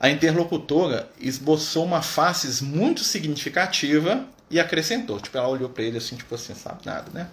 A 0.00 0.10
interlocutora 0.10 1.08
esboçou 1.20 1.84
uma 1.84 2.02
face 2.02 2.64
muito 2.64 3.04
significativa 3.04 4.26
e 4.50 4.58
acrescentou. 4.58 5.20
Tipo, 5.20 5.38
ela 5.38 5.48
olhou 5.48 5.68
para 5.68 5.84
ele 5.84 5.98
assim, 5.98 6.16
tipo 6.16 6.34
assim, 6.34 6.54
sabe 6.54 6.84
nada, 6.84 7.10
né? 7.12 7.28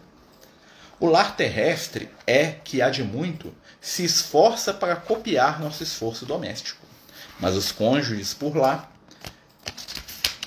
O 1.00 1.08
lar 1.08 1.36
terrestre 1.36 2.10
é, 2.26 2.52
que 2.64 2.82
há 2.82 2.90
de 2.90 3.04
muito, 3.04 3.54
se 3.80 4.04
esforça 4.04 4.74
para 4.74 4.96
copiar 4.96 5.60
nosso 5.60 5.84
esforço 5.84 6.26
doméstico. 6.26 6.86
Mas 7.40 7.56
os 7.56 7.72
cônjuges 7.72 8.34
por 8.34 8.56
lá, 8.56 8.90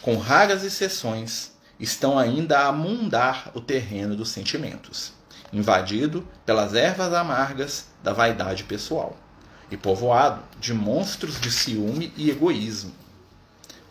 com 0.02 0.16
raras 0.16 0.64
exceções, 0.64 1.52
estão 1.78 2.18
ainda 2.18 2.66
a 2.66 2.72
mundar 2.72 3.50
o 3.54 3.60
terreno 3.60 4.16
dos 4.16 4.30
sentimentos, 4.30 5.12
invadido 5.52 6.26
pelas 6.44 6.74
ervas 6.74 7.12
amargas 7.14 7.86
da 8.02 8.12
vaidade 8.12 8.64
pessoal 8.64 9.16
e 9.70 9.76
povoado 9.76 10.42
de 10.58 10.74
monstros 10.74 11.40
de 11.40 11.50
ciúme 11.50 12.12
e 12.16 12.28
egoísmo. 12.28 12.92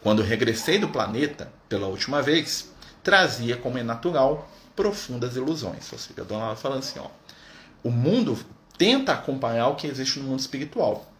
Quando 0.01 0.21
regressei 0.21 0.77
do 0.77 0.89
planeta 0.89 1.51
pela 1.67 1.87
última 1.87 2.21
vez, 2.21 2.68
trazia, 3.03 3.57
como 3.57 3.77
é 3.77 3.83
natural, 3.83 4.49
profundas 4.75 5.35
ilusões. 5.35 5.91
Ou 5.91 5.99
seja, 5.99 6.21
a 6.21 6.23
dona 6.23 6.41
Laura 6.41 6.55
falando 6.55 6.79
assim: 6.79 6.99
ó, 6.99 7.07
o 7.83 7.91
mundo 7.91 8.37
tenta 8.77 9.13
acompanhar 9.13 9.67
o 9.67 9.75
que 9.75 9.87
existe 9.87 10.19
no 10.19 10.29
mundo 10.29 10.39
espiritual, 10.39 11.11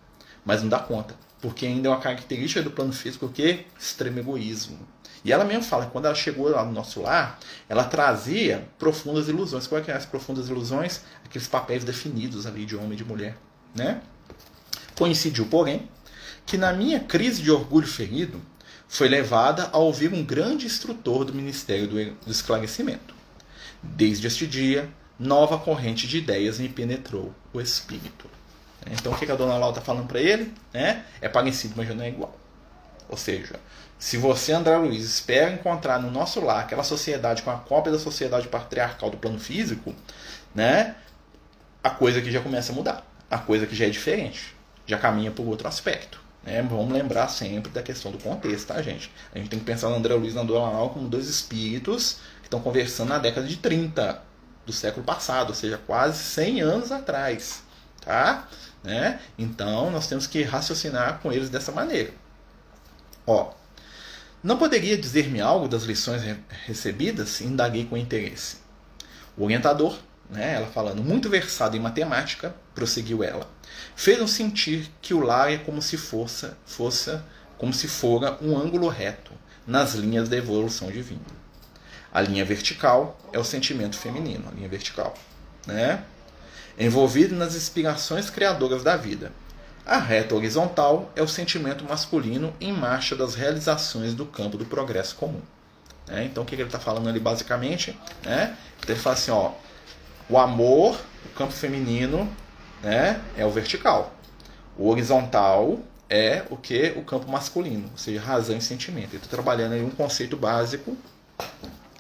mas 0.46 0.62
não 0.62 0.70
dá 0.70 0.80
conta, 0.80 1.16
porque 1.42 1.66
ainda 1.66 1.90
é 1.90 1.92
uma 1.92 2.00
característica 2.00 2.62
do 2.62 2.72
plano 2.72 2.94
físico 2.94 3.28
que 3.30 3.66
extremo 3.78 4.20
egoísmo. 4.20 4.80
E 5.24 5.34
ela 5.34 5.44
mesmo 5.44 5.64
fala 5.64 5.86
que 5.86 5.92
quando 5.92 6.06
ela 6.06 6.16
chegou 6.16 6.50
lá 6.50 6.64
no 6.64 6.72
nosso 6.72 7.02
lar, 7.02 7.38
ela 7.68 7.84
trazia 7.84 8.68
profundas 8.78 9.28
ilusões. 9.28 9.68
Qual 9.68 9.82
é 9.82 9.84
que 9.84 9.92
é 9.92 9.94
as 9.94 10.06
profundas 10.06 10.48
ilusões? 10.48 11.02
Aqueles 11.26 11.48
papéis 11.48 11.84
definidos 11.84 12.46
ali 12.46 12.66
de 12.66 12.76
homem 12.76 12.94
e 12.94 12.96
de 12.96 13.04
mulher, 13.04 13.38
né? 13.76 14.02
Coincidiu, 14.96 15.46
porém, 15.46 15.90
que 16.46 16.58
na 16.58 16.72
minha 16.72 17.02
crise 17.02 17.42
de 17.42 17.52
orgulho 17.52 17.88
ferido, 17.88 18.42
foi 18.88 19.08
levada 19.08 19.70
a 19.72 19.78
ouvir 19.78 20.14
um 20.14 20.24
grande 20.24 20.66
instrutor 20.66 21.26
do 21.26 21.34
Ministério 21.34 21.88
do 21.88 22.32
Esclarecimento. 22.32 23.14
Desde 23.82 24.28
este 24.28 24.48
dia, 24.48 24.90
nova 25.18 25.58
corrente 25.58 26.08
de 26.08 26.18
ideias 26.18 26.60
me 26.60 26.70
penetrou 26.70 27.34
o 27.54 27.62
espírito. 27.62 28.30
Então, 28.90 29.12
o 29.12 29.18
que 29.18 29.32
a 29.32 29.36
dona 29.36 29.58
Laura 29.58 29.78
está 29.78 29.82
falando 29.82 30.08
para 30.08 30.20
ele? 30.20 30.54
É, 30.74 31.02
é 31.22 31.30
parecido, 31.30 31.74
mas 31.78 31.88
não 31.90 32.04
é 32.04 32.10
igual. 32.10 32.36
Ou 33.08 33.18
seja, 33.18 33.60
se 33.98 34.18
você, 34.18 34.54
André 34.54 34.78
Luiz, 34.78 35.04
espera 35.04 35.52
encontrar 35.52 36.00
no 36.00 36.10
nosso 36.10 36.40
lar 36.40 36.62
aquela 36.62 36.84
sociedade 36.84 37.42
com 37.42 37.52
a 37.52 37.58
cópia 37.58 37.92
da 37.92 38.00
sociedade 38.00 38.48
patriarcal 38.48 39.10
do 39.10 39.18
plano 39.18 39.40
físico, 39.40 39.94
né, 40.56 40.96
a 41.84 41.90
coisa 41.90 42.22
que 42.22 42.32
já 42.32 42.40
começa 42.40 42.72
a 42.72 42.76
mudar. 42.76 43.06
A 43.30 43.38
coisa 43.38 43.68
que 43.68 43.76
já 43.76 43.86
é 43.86 43.90
diferente 43.90 44.56
já 44.90 44.98
caminha 44.98 45.30
por 45.30 45.46
outro 45.46 45.68
aspecto. 45.68 46.20
Né? 46.50 46.64
Vamos 46.64 46.92
lembrar 46.92 47.28
sempre 47.28 47.72
da 47.72 47.84
questão 47.84 48.12
do 48.12 48.18
contexto, 48.18 48.68
tá, 48.68 48.82
gente? 48.82 49.12
A 49.34 49.38
gente 49.38 49.50
tem 49.52 49.60
que 49.60 49.66
pensar 49.66 49.90
no 49.90 49.96
André 49.96 50.16
Luiz 50.16 50.34
e 50.34 50.36
na 50.36 50.44
Dona 50.44 50.72
Laura 50.72 50.92
como 50.92 51.08
dois 51.08 51.30
espíritos 51.30 52.18
que 52.40 52.48
estão 52.48 52.60
conversando 52.60 53.10
na 53.10 53.20
década 53.20 53.46
de 53.46 53.58
30 53.58 54.20
do 54.66 54.74
século 54.74 55.06
passado, 55.06 55.50
ou 55.50 55.56
seja, 55.56 55.78
quase 55.78 56.24
100 56.24 56.62
anos 56.62 56.92
atrás, 56.92 57.62
tá? 58.02 58.48
Né? 58.84 59.20
Então, 59.38 59.92
nós 59.92 60.08
temos 60.08 60.26
que 60.26 60.42
raciocinar 60.42 61.20
com 61.20 61.32
eles 61.32 61.50
dessa 61.50 61.72
maneira. 61.72 62.12
Ó, 63.28 63.52
não 64.44 64.58
poderia 64.58 64.98
dizer-me 64.98 65.40
algo 65.40 65.68
das 65.68 65.84
lições 65.84 66.24
recebidas? 66.66 67.42
Indaguei 67.42 67.86
com 67.86 67.96
interesse. 67.96 68.58
O 69.38 69.44
orientador 69.44 69.96
né, 70.30 70.56
ela 70.56 70.68
falando, 70.68 71.04
muito 71.04 71.30
versado 71.30 71.76
em 71.76 71.80
matemática, 71.80 72.56
prosseguiu 72.76 73.24
ela, 73.24 73.50
fez-nos 74.00 74.32
sentir 74.32 74.90
que 75.02 75.14
o 75.14 75.20
lar 75.20 75.52
é 75.52 75.58
como 75.58 75.82
se 75.82 75.98
fosse, 75.98 76.50
fosse 76.66 77.20
como 77.58 77.74
se 77.74 77.86
fora 77.86 78.38
um 78.42 78.58
ângulo 78.58 78.88
reto 78.88 79.34
nas 79.68 79.94
linhas 79.94 80.30
da 80.30 80.38
evolução 80.38 80.90
divina. 80.90 81.20
A 82.10 82.22
linha 82.22 82.46
vertical 82.46 83.20
é 83.34 83.38
o 83.38 83.44
sentimento 83.44 83.98
feminino, 83.98 84.48
a 84.48 84.56
linha 84.56 84.70
vertical, 84.70 85.14
né? 85.68 86.02
Envolvido 86.80 87.36
nas 87.36 87.56
inspirações 87.56 88.30
criadoras 88.30 88.84
da 88.84 88.96
vida. 88.96 89.34
A 89.86 89.98
reta 89.98 90.34
horizontal 90.34 91.12
é 91.14 91.22
o 91.22 91.28
sentimento 91.28 91.84
masculino 91.84 92.54
em 92.62 92.72
marcha 92.72 93.18
das 93.18 93.36
realizações 93.36 94.14
do 94.14 94.26
campo 94.26 94.58
do 94.58 94.64
progresso 94.64 95.18
comum. 95.18 95.42
Né? 96.08 96.24
Então, 96.24 96.44
o 96.44 96.46
que 96.46 96.56
ele 96.56 96.64
está 96.64 96.80
falando 96.80 97.10
ali 97.10 97.20
basicamente? 97.20 98.00
Né? 98.24 98.56
Então, 98.80 98.96
ele 98.96 99.02
fala 99.02 99.18
assim: 99.18 99.32
ó, 99.32 99.52
o 100.30 100.38
amor, 100.38 100.98
o 101.26 101.30
campo 101.36 101.52
feminino, 101.52 102.34
né, 102.82 103.22
é 103.38 103.46
o 103.46 103.52
vertical. 103.52 104.14
O 104.78 104.90
horizontal 104.90 105.80
é 106.10 106.44
o 106.50 106.58
que? 106.58 106.94
O 106.96 107.04
campo 107.04 107.30
masculino, 107.30 107.90
ou 107.92 107.98
seja, 107.98 108.20
razão 108.20 108.58
e 108.58 108.62
sentimento. 108.62 109.10
Ele 109.10 109.18
está 109.18 109.28
trabalhando 109.28 109.74
aí 109.74 109.84
um 109.84 109.90
conceito 109.90 110.36
básico 110.36 110.98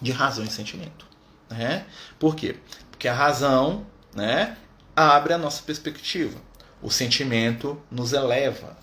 de 0.01 0.11
razão 0.11 0.43
e 0.43 0.49
sentimento. 0.49 1.05
Né? 1.49 1.85
Por 2.17 2.35
quê? 2.35 2.55
Porque 2.89 3.07
a 3.07 3.13
razão 3.13 3.85
né, 4.13 4.57
abre 4.95 5.33
a 5.33 5.37
nossa 5.37 5.61
perspectiva. 5.63 6.37
O 6.81 6.89
sentimento 6.89 7.81
nos 7.91 8.13
eleva. 8.13 8.77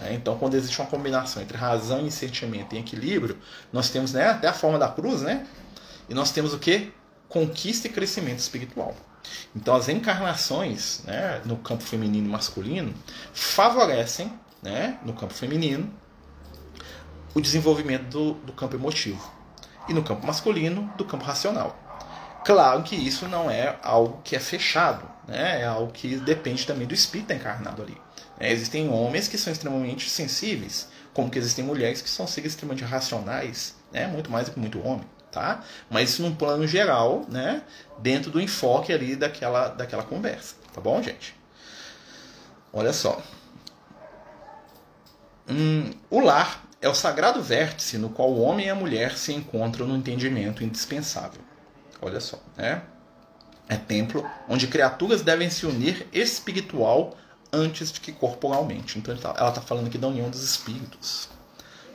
Né? 0.00 0.14
Então, 0.14 0.38
quando 0.38 0.54
existe 0.54 0.80
uma 0.80 0.88
combinação 0.88 1.42
entre 1.42 1.56
razão 1.56 2.06
e 2.06 2.10
sentimento 2.10 2.74
em 2.74 2.78
equilíbrio, 2.78 3.38
nós 3.72 3.90
temos 3.90 4.12
né, 4.12 4.28
até 4.28 4.48
a 4.48 4.52
forma 4.52 4.78
da 4.78 4.88
cruz, 4.88 5.22
né? 5.22 5.46
E 6.08 6.14
nós 6.14 6.30
temos 6.30 6.54
o 6.54 6.58
que? 6.58 6.92
Conquista 7.28 7.88
e 7.88 7.90
crescimento 7.90 8.38
espiritual. 8.38 8.94
Então, 9.54 9.74
as 9.74 9.88
encarnações 9.88 11.02
né, 11.04 11.40
no 11.44 11.56
campo 11.56 11.82
feminino 11.82 12.26
e 12.26 12.30
masculino 12.30 12.94
favorecem, 13.32 14.32
né, 14.62 14.98
no 15.04 15.12
campo 15.12 15.34
feminino, 15.34 15.92
o 17.34 17.40
desenvolvimento 17.40 18.08
do, 18.08 18.34
do 18.34 18.52
campo 18.52 18.76
emotivo. 18.76 19.30
E 19.88 19.94
no 19.94 20.02
campo 20.02 20.26
masculino, 20.26 20.92
do 20.96 21.04
campo 21.04 21.24
racional. 21.24 21.78
Claro 22.44 22.82
que 22.82 22.96
isso 22.96 23.28
não 23.28 23.50
é 23.50 23.78
algo 23.82 24.20
que 24.24 24.34
é 24.34 24.40
fechado, 24.40 25.08
né? 25.28 25.60
é 25.60 25.64
algo 25.64 25.92
que 25.92 26.16
depende 26.16 26.66
também 26.66 26.86
do 26.86 26.94
espírito 26.94 27.32
encarnado 27.32 27.82
ali. 27.82 27.96
É, 28.38 28.50
existem 28.50 28.88
homens 28.88 29.28
que 29.28 29.38
são 29.38 29.52
extremamente 29.52 30.10
sensíveis, 30.10 30.88
como 31.14 31.30
que 31.30 31.38
existem 31.38 31.64
mulheres 31.64 32.02
que 32.02 32.10
são 32.10 32.26
seres 32.26 32.52
extremamente 32.52 32.84
racionais, 32.84 33.76
né? 33.92 34.08
muito 34.08 34.30
mais 34.30 34.46
do 34.46 34.54
que 34.54 34.58
muito 34.58 34.84
homem. 34.84 35.06
Tá? 35.32 35.64
Mas 35.90 36.10
isso 36.10 36.22
num 36.22 36.34
plano 36.34 36.66
geral, 36.66 37.24
né? 37.26 37.62
dentro 37.98 38.30
do 38.30 38.40
enfoque 38.40 38.92
ali 38.92 39.16
daquela, 39.16 39.68
daquela 39.68 40.02
conversa. 40.02 40.56
Tá 40.74 40.80
bom, 40.80 41.02
gente? 41.02 41.34
Olha 42.70 42.92
só. 42.92 43.22
Hum, 45.48 45.90
o 46.10 46.20
lar 46.20 46.62
é 46.80 46.88
o 46.88 46.94
sagrado 46.94 47.40
vértice 47.42 47.96
no 47.96 48.10
qual 48.10 48.30
o 48.30 48.40
homem 48.40 48.66
e 48.66 48.70
a 48.70 48.74
mulher 48.74 49.16
se 49.16 49.32
encontram 49.32 49.86
no 49.86 49.96
entendimento 49.96 50.62
indispensável. 50.62 51.40
Olha 52.00 52.20
só, 52.20 52.38
né? 52.56 52.82
É 53.68 53.76
templo 53.76 54.28
onde 54.48 54.66
criaturas 54.66 55.22
devem 55.22 55.48
se 55.48 55.64
unir 55.64 56.06
espiritual 56.12 57.16
antes 57.52 57.92
de 57.92 58.00
que 58.00 58.12
corporalmente. 58.12 58.98
Então 58.98 59.14
ela 59.14 59.48
está 59.48 59.60
falando 59.60 59.86
aqui 59.86 59.96
da 59.96 60.08
união 60.08 60.28
dos 60.28 60.42
espíritos. 60.42 61.28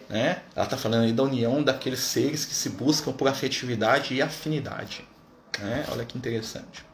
Né? 0.09 0.41
Ela 0.55 0.65
está 0.65 0.77
falando 0.77 1.03
aí 1.03 1.13
da 1.13 1.23
união 1.23 1.63
daqueles 1.63 1.99
seres 1.99 2.45
que 2.45 2.53
se 2.53 2.69
buscam 2.69 3.11
por 3.11 3.27
afetividade 3.27 4.13
e 4.13 4.21
afinidade. 4.21 5.07
Né? 5.59 5.85
Olha 5.91 6.05
que 6.05 6.17
interessante. 6.17 6.85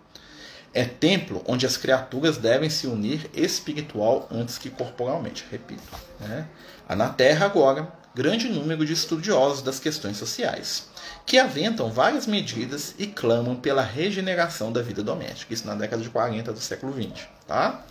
É 0.74 0.86
templo 0.86 1.44
onde 1.48 1.66
as 1.66 1.78
criaturas 1.78 2.38
devem 2.38 2.70
se 2.70 2.88
unir 2.88 3.30
espiritual 3.34 4.28
antes 4.32 4.58
que 4.58 4.70
corporalmente. 4.70 5.46
Repito. 5.52 5.84
Né? 6.20 6.48
Há 6.90 6.96
na 6.96 7.10
Terra 7.10 7.46
agora 7.46 7.92
grande 8.16 8.48
número 8.48 8.86
de 8.86 8.94
estudiosos 8.94 9.64
das 9.64 9.80
questões 9.80 10.18
sociais, 10.18 10.88
que 11.26 11.40
aventam 11.40 11.92
várias 11.92 12.28
medidas 12.28 12.94
e 13.00 13.08
clamam 13.08 13.56
pela 13.56 13.82
regeneração 13.82 14.72
da 14.72 14.82
vida 14.82 15.02
doméstica. 15.02 15.54
Isso 15.54 15.66
na 15.66 15.74
década 15.74 16.02
de 16.04 16.10
40 16.10 16.54
do 16.54 16.60
século 16.60 16.94
XX. 16.94 17.28
Tá? 17.48 17.84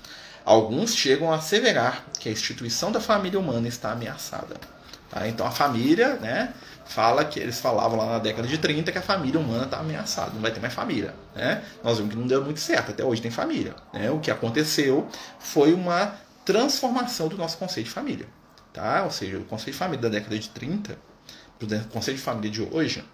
Alguns 0.45 0.95
chegam 0.95 1.33
a 1.33 1.37
asseverar 1.37 2.05
que 2.19 2.29
a 2.29 2.33
instituição 2.33 2.93
da 2.93 3.01
família 3.01 3.39
humana 3.39 3.67
está 3.67 3.93
ameaçada. 3.93 4.57
Tá? 5.13 5.29
Então 5.29 5.47
a 5.47 5.51
família, 5.51 6.17
né, 6.17 6.55
fala 6.87 7.25
que 7.25 7.39
eles 7.39 7.61
falavam 7.61 7.99
lá 7.99 8.07
na 8.07 8.19
década 8.19 8.49
de 8.49 8.57
30 8.57 8.91
que 8.91 8.99
a 8.99 9.03
família 9.03 9.39
humana 9.39 9.65
está 9.65 9.79
ameaçada, 9.79 10.33
não 10.33 10.41
vai 10.41 10.51
ter 10.51 10.59
mais 10.59 10.73
família. 10.73 11.15
Né? 11.37 11.63
Nós 11.85 11.99
vimos 11.99 12.15
que 12.15 12.19
não 12.19 12.27
deu 12.27 12.43
muito 12.43 12.61
certo, 12.61 12.91
até 12.91 13.05
hoje 13.05 13.21
tem 13.21 13.31
família. 13.31 13.77
Né? 13.93 14.11
O 14.11 14.19
que 14.19 14.31
aconteceu 14.31 15.07
foi 15.39 15.75
uma 15.75 16.15
transformação 16.45 17.29
do 17.29 17.37
nosso 17.37 17.59
conceito 17.59 17.87
de 17.87 17.93
família. 17.93 18.27
Tá? 18.73 19.03
Ou 19.05 19.11
seja, 19.11 19.39
o 19.39 19.45
conceito 19.45 19.73
de 19.73 19.79
família 19.79 20.01
da 20.01 20.09
década 20.09 20.39
de 20.39 20.49
30 20.49 20.99
para 21.59 21.79
o 21.79 21.85
conceito 21.89 22.17
de 22.17 22.23
família 22.23 22.51
de 22.51 22.63
hoje 22.63 23.05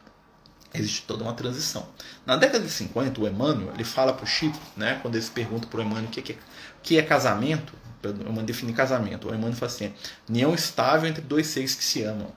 existe 0.72 1.02
toda 1.02 1.24
uma 1.24 1.32
transição. 1.32 1.88
Na 2.24 2.36
década 2.36 2.64
de 2.64 2.70
50, 2.70 3.20
o 3.20 3.26
Emmanuel 3.26 3.72
ele 3.74 3.84
fala 3.84 4.12
para 4.12 4.24
o 4.24 4.26
Chico, 4.26 4.58
né, 4.76 4.98
quando 5.02 5.16
eles 5.16 5.28
perguntam 5.28 5.68
para 5.68 5.80
o 5.80 5.82
Emmanuel 5.82 6.04
o 6.04 6.08
que, 6.08 6.32
é, 6.32 6.36
que 6.82 6.98
é 6.98 7.02
casamento, 7.02 7.72
Emmanuel 8.02 8.46
define 8.46 8.72
casamento. 8.72 9.28
O 9.28 9.30
Emmanuel 9.30 9.54
fala 9.54 9.72
assim: 9.72 9.92
união 10.28 10.54
estável 10.54 11.08
entre 11.08 11.22
dois 11.22 11.46
seres 11.46 11.74
que 11.74 11.84
se 11.84 12.02
amam. 12.02 12.32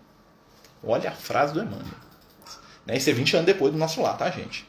Olha 0.84 1.10
a 1.10 1.14
frase 1.14 1.54
do 1.54 1.62
Emmanuel. 1.62 2.12
Né, 2.86 2.98
isso 2.98 3.10
é 3.10 3.14
20 3.14 3.36
anos 3.36 3.46
depois 3.46 3.72
do 3.72 3.78
nosso 3.78 4.02
lar, 4.02 4.18
tá, 4.18 4.30
gente? 4.32 4.68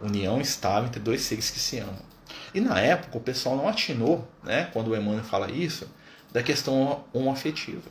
União 0.00 0.40
estável 0.40 0.88
entre 0.88 1.00
dois 1.00 1.22
seres 1.22 1.50
que 1.50 1.58
se 1.58 1.78
amam. 1.78 2.08
E 2.52 2.60
na 2.60 2.80
época 2.80 3.18
o 3.18 3.20
pessoal 3.20 3.56
não 3.56 3.68
atinou, 3.68 4.26
né, 4.42 4.68
quando 4.72 4.88
o 4.88 4.96
Emmanuel 4.96 5.24
fala 5.24 5.50
isso, 5.50 5.88
da 6.32 6.42
questão 6.42 7.04
homoafetiva. 7.12 7.90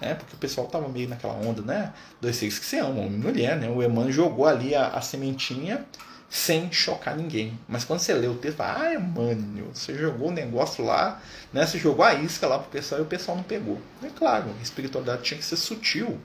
É, 0.00 0.14
porque 0.14 0.34
o 0.34 0.38
pessoal 0.38 0.66
tava 0.68 0.88
meio 0.88 1.08
naquela 1.08 1.34
onda, 1.34 1.60
né? 1.60 1.92
Dois 2.20 2.36
seres 2.36 2.58
que 2.58 2.64
se 2.64 2.78
amam, 2.78 3.06
homem 3.06 3.14
e 3.14 3.18
mulher, 3.18 3.56
né? 3.56 3.68
O 3.68 3.82
Emmanuel 3.82 4.12
jogou 4.12 4.46
ali 4.46 4.74
a, 4.74 4.88
a 4.88 5.00
sementinha 5.00 5.84
sem 6.30 6.70
chocar 6.70 7.16
ninguém. 7.16 7.58
Mas 7.66 7.84
quando 7.84 8.00
você 8.00 8.12
lê 8.12 8.26
o 8.26 8.34
texto, 8.34 8.58
fala, 8.58 8.82
ah, 8.82 8.94
Emmanuel, 8.94 9.70
você 9.72 9.96
jogou 9.96 10.28
o 10.28 10.32
negócio 10.32 10.84
lá, 10.84 11.20
né? 11.52 11.66
Você 11.66 11.78
jogou 11.78 12.04
a 12.04 12.14
isca 12.14 12.46
lá 12.46 12.58
pro 12.58 12.70
pessoal 12.70 13.00
e 13.00 13.04
o 13.04 13.06
pessoal 13.06 13.36
não 13.36 13.44
pegou. 13.44 13.80
É 14.02 14.08
claro, 14.08 14.46
a 14.58 14.62
espiritualidade 14.62 15.22
tinha 15.22 15.38
que 15.38 15.44
ser 15.44 15.56
sutil, 15.56 16.20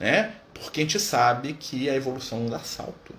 né? 0.00 0.34
Porque 0.54 0.80
a 0.80 0.84
gente 0.84 0.98
sabe 0.98 1.52
que 1.54 1.90
a 1.90 1.94
evolução 1.94 2.40
não 2.40 2.46
dá 2.46 2.60
salto. 2.60 3.14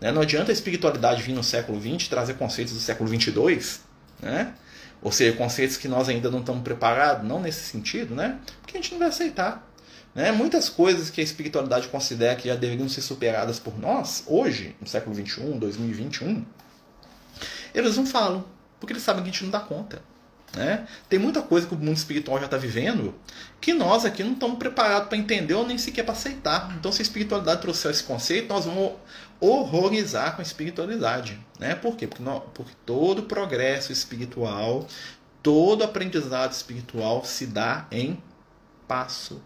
Né? 0.00 0.10
Não 0.10 0.22
adianta 0.22 0.50
a 0.50 0.54
espiritualidade 0.54 1.22
vir 1.22 1.32
no 1.32 1.44
século 1.44 1.80
XX 1.80 2.08
trazer 2.08 2.34
conceitos 2.34 2.72
do 2.72 2.80
século 2.80 3.08
XXII, 3.08 3.80
né? 4.20 4.54
Ou 5.02 5.12
seja, 5.12 5.36
conceitos 5.36 5.76
que 5.76 5.86
nós 5.86 6.08
ainda 6.08 6.30
não 6.30 6.40
estamos 6.40 6.62
preparados, 6.62 7.26
não 7.26 7.40
nesse 7.40 7.60
sentido, 7.60 8.14
né? 8.14 8.38
Porque 8.60 8.76
a 8.76 8.80
gente 8.80 8.92
não 8.92 8.98
vai 8.98 9.08
aceitar. 9.08 9.67
Né? 10.18 10.32
Muitas 10.32 10.68
coisas 10.68 11.10
que 11.10 11.20
a 11.20 11.24
espiritualidade 11.24 11.86
considera 11.86 12.34
que 12.34 12.48
já 12.48 12.56
deveriam 12.56 12.88
ser 12.88 13.02
superadas 13.02 13.60
por 13.60 13.78
nós, 13.78 14.24
hoje, 14.26 14.74
no 14.80 14.86
século 14.88 15.14
XXI, 15.14 15.40
2021, 15.60 16.44
eles 17.72 17.96
não 17.96 18.04
falam, 18.04 18.44
porque 18.80 18.92
eles 18.92 19.04
sabem 19.04 19.22
que 19.22 19.28
a 19.28 19.32
gente 19.32 19.44
não 19.44 19.52
dá 19.52 19.60
conta. 19.60 20.02
Né? 20.56 20.88
Tem 21.08 21.20
muita 21.20 21.40
coisa 21.40 21.68
que 21.68 21.74
o 21.76 21.78
mundo 21.78 21.96
espiritual 21.96 22.36
já 22.40 22.46
está 22.46 22.56
vivendo 22.56 23.14
que 23.60 23.72
nós 23.72 24.04
aqui 24.04 24.24
não 24.24 24.32
estamos 24.32 24.58
preparados 24.58 25.08
para 25.08 25.16
entender 25.16 25.54
ou 25.54 25.64
nem 25.64 25.78
sequer 25.78 26.02
para 26.02 26.14
aceitar. 26.14 26.74
Então, 26.76 26.90
se 26.90 27.00
a 27.00 27.04
espiritualidade 27.04 27.60
trouxer 27.60 27.92
esse 27.92 28.02
conceito, 28.02 28.48
nós 28.48 28.64
vamos 28.64 28.94
horrorizar 29.38 30.34
com 30.34 30.40
a 30.40 30.44
espiritualidade. 30.44 31.38
Né? 31.60 31.76
Por 31.76 31.94
quê? 31.94 32.08
Porque, 32.08 32.24
nós, 32.24 32.42
porque 32.54 32.72
todo 32.84 33.22
progresso 33.22 33.92
espiritual, 33.92 34.84
todo 35.44 35.84
aprendizado 35.84 36.50
espiritual 36.50 37.24
se 37.24 37.46
dá 37.46 37.86
em 37.92 38.20
passo 38.88 39.40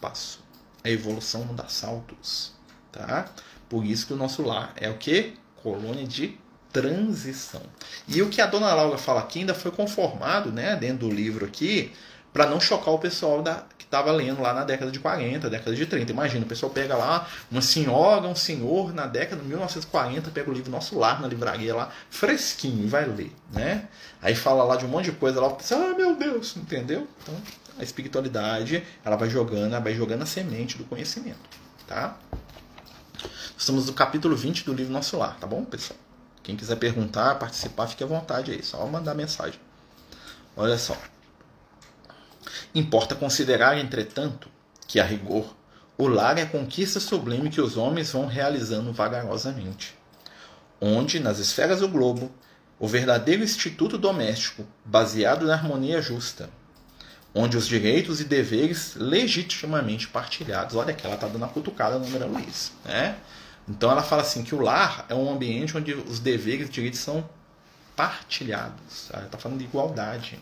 passo. 0.00 0.40
A 0.82 0.90
evolução 0.90 1.44
não 1.44 1.54
dá 1.54 1.68
saltos. 1.68 2.52
Tá? 2.92 3.28
Por 3.68 3.84
isso 3.84 4.06
que 4.06 4.12
o 4.12 4.16
nosso 4.16 4.42
lar 4.42 4.72
é 4.76 4.88
o 4.88 4.96
que? 4.96 5.34
Colônia 5.56 6.06
de 6.06 6.38
transição. 6.72 7.62
E 8.06 8.22
o 8.22 8.28
que 8.28 8.40
a 8.40 8.46
dona 8.46 8.72
Laura 8.74 8.98
fala 8.98 9.20
aqui 9.20 9.40
ainda 9.40 9.54
foi 9.54 9.70
conformado, 9.70 10.52
né, 10.52 10.76
dentro 10.76 11.08
do 11.08 11.14
livro 11.14 11.44
aqui, 11.44 11.92
para 12.32 12.46
não 12.46 12.60
chocar 12.60 12.94
o 12.94 12.98
pessoal 12.98 13.42
da, 13.42 13.64
estava 13.88 14.12
lendo 14.12 14.42
lá 14.42 14.52
na 14.52 14.64
década 14.64 14.90
de 14.90 15.00
40, 15.00 15.48
década 15.48 15.74
de 15.74 15.86
30. 15.86 16.12
Imagina, 16.12 16.44
o 16.44 16.48
pessoal 16.48 16.70
pega 16.70 16.94
lá 16.94 17.26
uma 17.50 17.62
senhora, 17.62 18.26
um 18.26 18.34
senhor 18.34 18.92
na 18.92 19.06
década 19.06 19.40
de 19.40 19.48
1940, 19.48 20.30
pega 20.30 20.50
o 20.50 20.52
livro 20.52 20.70
Nosso 20.70 20.98
Lar 20.98 21.20
na 21.20 21.26
livraria 21.26 21.74
lá, 21.74 21.90
fresquinho, 22.10 22.84
e 22.84 22.86
vai 22.86 23.06
ler, 23.06 23.34
né? 23.50 23.88
Aí 24.20 24.34
fala 24.34 24.62
lá 24.62 24.76
de 24.76 24.84
um 24.84 24.88
monte 24.88 25.06
de 25.06 25.12
coisa 25.12 25.40
lá, 25.40 25.48
o 25.48 25.56
pessoal, 25.56 25.80
ah, 25.80 25.94
meu 25.94 26.14
Deus, 26.14 26.56
entendeu? 26.56 27.08
Então, 27.22 27.34
a 27.78 27.82
espiritualidade, 27.82 28.84
ela 29.04 29.16
vai 29.16 29.30
jogando, 29.30 29.72
ela 29.72 29.80
vai 29.80 29.94
jogando 29.94 30.22
a 30.22 30.26
semente 30.26 30.76
do 30.76 30.84
conhecimento, 30.84 31.38
tá? 31.86 32.16
Estamos 33.56 33.86
no 33.86 33.94
capítulo 33.94 34.36
20 34.36 34.64
do 34.64 34.74
livro 34.74 34.92
Nosso 34.92 35.16
Lar, 35.16 35.36
tá 35.40 35.46
bom, 35.46 35.64
pessoal? 35.64 35.98
Quem 36.42 36.56
quiser 36.56 36.76
perguntar, 36.76 37.36
participar, 37.36 37.86
fique 37.86 38.04
à 38.04 38.06
vontade 38.06 38.50
aí, 38.52 38.62
só 38.62 38.86
mandar 38.86 39.14
mensagem. 39.14 39.58
Olha 40.56 40.76
só. 40.76 40.96
Importa 42.74 43.14
considerar, 43.14 43.78
entretanto, 43.78 44.48
que 44.86 45.00
a 45.00 45.04
rigor, 45.04 45.54
o 45.96 46.06
lar 46.06 46.38
é 46.38 46.42
a 46.42 46.46
conquista 46.46 47.00
sublime 47.00 47.50
que 47.50 47.60
os 47.60 47.76
homens 47.76 48.12
vão 48.12 48.26
realizando 48.26 48.92
vagarosamente. 48.92 49.96
onde, 50.80 51.18
nas 51.18 51.40
esferas 51.40 51.80
do 51.80 51.88
globo, 51.88 52.30
o 52.78 52.86
verdadeiro 52.86 53.42
instituto 53.42 53.98
doméstico, 53.98 54.64
baseado 54.84 55.44
na 55.44 55.54
harmonia 55.54 56.00
justa, 56.00 56.48
onde 57.34 57.56
os 57.56 57.66
direitos 57.66 58.20
e 58.20 58.24
deveres 58.24 58.94
legitimamente 58.94 60.06
partilhados. 60.06 60.76
Olha 60.76 60.94
que 60.94 61.04
ela 61.04 61.16
está 61.16 61.26
dando 61.26 61.44
a 61.44 61.48
cutucada 61.48 61.98
no 61.98 62.06
André 62.06 62.24
Luiz. 62.26 62.72
Né? 62.84 63.16
Então 63.68 63.90
ela 63.90 64.02
fala 64.02 64.22
assim 64.22 64.44
que 64.44 64.54
o 64.54 64.60
lar 64.60 65.04
é 65.08 65.14
um 65.14 65.30
ambiente 65.30 65.76
onde 65.76 65.92
os 65.92 66.20
deveres 66.20 66.68
e 66.68 66.70
direitos 66.70 67.00
são 67.00 67.28
partilhados. 67.96 69.10
Ela 69.12 69.26
está 69.26 69.36
falando 69.36 69.58
de 69.58 69.64
igualdade, 69.64 70.38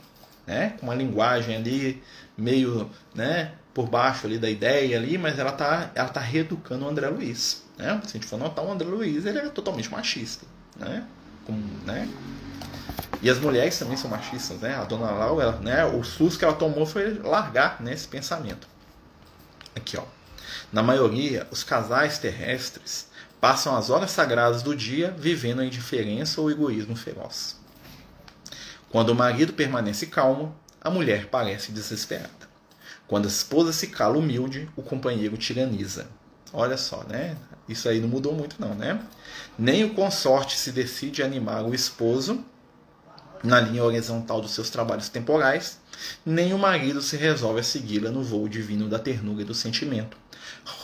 né? 0.46 0.74
com 0.78 0.86
uma 0.86 0.94
linguagem 0.94 1.56
ali 1.56 2.02
meio 2.36 2.90
né, 3.14 3.52
por 3.74 3.88
baixo 3.88 4.26
ali 4.26 4.38
da 4.38 4.48
ideia 4.48 4.96
ali, 4.96 5.18
mas 5.18 5.38
ela 5.38 5.50
está 5.50 5.90
ela 5.94 6.08
tá 6.08 6.20
reeducando 6.20 6.84
o 6.84 6.88
André 6.88 7.08
Luiz. 7.08 7.64
Né? 7.76 8.00
Se 8.04 8.16
a 8.16 8.20
gente 8.20 8.26
for 8.26 8.38
notar, 8.38 8.64
o 8.64 8.72
André 8.72 8.88
Luiz 8.88 9.26
ele 9.26 9.38
é 9.38 9.48
totalmente 9.48 9.90
machista. 9.90 10.46
Né? 10.76 11.04
Com, 11.44 11.52
né? 11.84 12.08
E 13.22 13.30
as 13.30 13.38
mulheres 13.38 13.78
também 13.78 13.96
são 13.96 14.10
machistas, 14.10 14.58
né? 14.60 14.74
A 14.76 14.84
dona 14.84 15.10
Laura, 15.10 15.52
né? 15.52 15.84
O 15.84 16.04
susto 16.04 16.38
que 16.38 16.44
ela 16.44 16.54
tomou 16.54 16.84
foi 16.84 17.14
largar 17.14 17.80
né, 17.80 17.92
esse 17.92 18.06
pensamento. 18.06 18.68
Aqui, 19.74 19.96
ó. 19.96 20.04
Na 20.72 20.82
maioria, 20.82 21.46
os 21.50 21.64
casais 21.64 22.18
terrestres 22.18 23.08
passam 23.40 23.76
as 23.76 23.90
horas 23.90 24.10
sagradas 24.10 24.62
do 24.62 24.74
dia 24.74 25.14
vivendo 25.16 25.60
a 25.60 25.64
indiferença 25.64 26.40
ou 26.40 26.50
egoísmo 26.50 26.96
feroz. 26.96 27.56
Quando 28.90 29.10
o 29.10 29.14
marido 29.14 29.52
permanece 29.52 30.06
calmo, 30.06 30.54
a 30.80 30.90
mulher 30.90 31.26
parece 31.26 31.72
desesperada. 31.72 32.30
Quando 33.06 33.26
a 33.26 33.28
esposa 33.28 33.72
se 33.72 33.88
cala 33.88 34.18
humilde, 34.18 34.68
o 34.76 34.82
companheiro 34.82 35.36
tiraniza. 35.36 36.06
Olha 36.52 36.76
só, 36.76 37.04
né? 37.04 37.36
Isso 37.68 37.88
aí 37.88 38.00
não 38.00 38.08
mudou 38.08 38.32
muito 38.32 38.56
não, 38.60 38.74
né? 38.74 39.00
Nem 39.58 39.84
o 39.84 39.94
consorte 39.94 40.56
se 40.56 40.72
decide 40.72 41.22
a 41.22 41.26
animar 41.26 41.64
o 41.64 41.74
esposo 41.74 42.44
na 43.42 43.60
linha 43.60 43.84
horizontal 43.84 44.40
dos 44.40 44.52
seus 44.52 44.70
trabalhos 44.70 45.08
temporais, 45.08 45.78
nem 46.24 46.52
o 46.52 46.58
marido 46.58 47.00
se 47.00 47.16
resolve 47.16 47.60
a 47.60 47.62
segui-la 47.62 48.10
no 48.10 48.22
voo 48.22 48.48
divino 48.48 48.88
da 48.88 48.98
ternura 48.98 49.42
e 49.42 49.44
do 49.44 49.54
sentimento, 49.54 50.16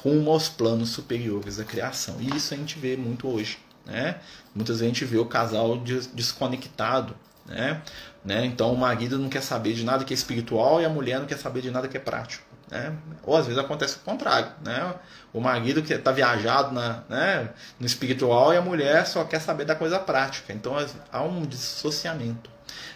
rumo 0.03 0.31
aos 0.31 0.49
planos 0.49 0.91
superiores 0.91 1.57
da 1.57 1.65
criação. 1.65 2.17
E 2.21 2.37
isso 2.37 2.55
a 2.55 2.57
gente 2.57 2.79
vê 2.79 2.97
muito 2.97 3.29
hoje. 3.29 3.59
Né? 3.85 4.21
Muitas 4.55 4.77
vezes 4.77 4.91
a 4.91 4.95
gente 4.95 5.05
vê 5.05 5.19
o 5.19 5.27
casal 5.27 5.83
desconectado. 6.15 7.17
Né? 7.47 7.83
Né? 8.25 8.47
Então 8.47 8.73
o 8.73 8.77
marido 8.77 9.19
não 9.19 9.29
quer 9.29 9.43
saber 9.43 9.75
de 9.75 9.85
nada 9.85 10.05
que 10.05 10.13
é 10.13 10.17
espiritual 10.17 10.81
e 10.81 10.85
a 10.85 10.89
mulher 10.89 11.19
não 11.19 11.27
quer 11.27 11.39
saber 11.39 11.61
de 11.61 11.71
nada 11.71 11.89
que 11.89 11.97
é 11.97 12.01
prático. 12.01 12.45
Né? 12.71 12.93
Ou 13.23 13.37
às 13.37 13.47
vezes 13.47 13.61
acontece 13.61 13.97
o 13.97 14.01
contrário. 14.01 14.51
Né? 14.65 14.95
O 15.33 15.41
marido 15.41 15.83
que 15.83 15.93
está 15.93 16.13
viajado 16.13 16.73
na, 16.73 17.03
né, 17.09 17.51
no 17.79 17.87
espiritual 17.87 18.55
e 18.55 18.57
a 18.57 18.63
mulher 18.63 19.07
só 19.07 19.25
quer 19.25 19.41
saber 19.41 19.65
da 19.65 19.75
coisa 19.75 19.99
prática. 19.99 20.53
Então 20.53 20.75
há 21.11 21.23
um 21.23 21.43
dissociamento. 21.43 22.51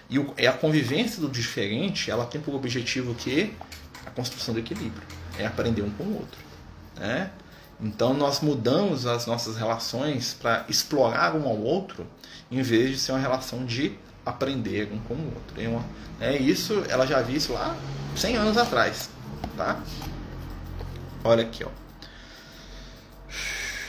E, 0.09 0.19
o, 0.19 0.33
e 0.39 0.47
a 0.47 0.53
convivência 0.53 1.21
do 1.21 1.29
diferente 1.29 2.11
ela 2.11 2.25
tem 2.25 2.41
por 2.41 2.55
objetivo 2.55 3.15
que 3.15 3.55
a 4.07 4.11
construção 4.11 4.55
do 4.55 4.61
equilíbrio. 4.61 5.03
É 5.39 5.45
aprender 5.45 5.83
um 5.83 5.91
com 5.91 6.05
o 6.05 6.15
outro. 6.15 6.41
Né? 6.97 7.31
Então 7.81 8.15
nós 8.15 8.41
mudamos 8.41 9.07
as 9.07 9.27
nossas 9.27 9.57
relações 9.57 10.33
para 10.33 10.65
explorar 10.69 11.35
um 11.35 11.47
ao 11.47 11.59
outro, 11.59 12.07
em 12.51 12.63
vez 12.63 12.91
de 12.91 12.99
ser 12.99 13.13
uma 13.13 13.19
relação 13.19 13.67
de 13.67 13.99
aprender 14.27 14.91
um 14.93 14.99
com 14.99 15.15
o 15.15 15.27
outro. 15.27 15.59
É, 15.59 15.69
uma, 15.69 15.85
é 16.21 16.37
isso, 16.37 16.85
ela 16.89 17.07
já 17.07 17.23
viu 17.23 17.37
isso 17.37 17.53
lá 17.53 17.75
100 18.17 18.37
anos 18.37 18.57
atrás 18.59 19.17
tá? 19.57 19.83
Olha 21.25 21.43
aqui, 21.43 21.65
ó. 21.65 21.71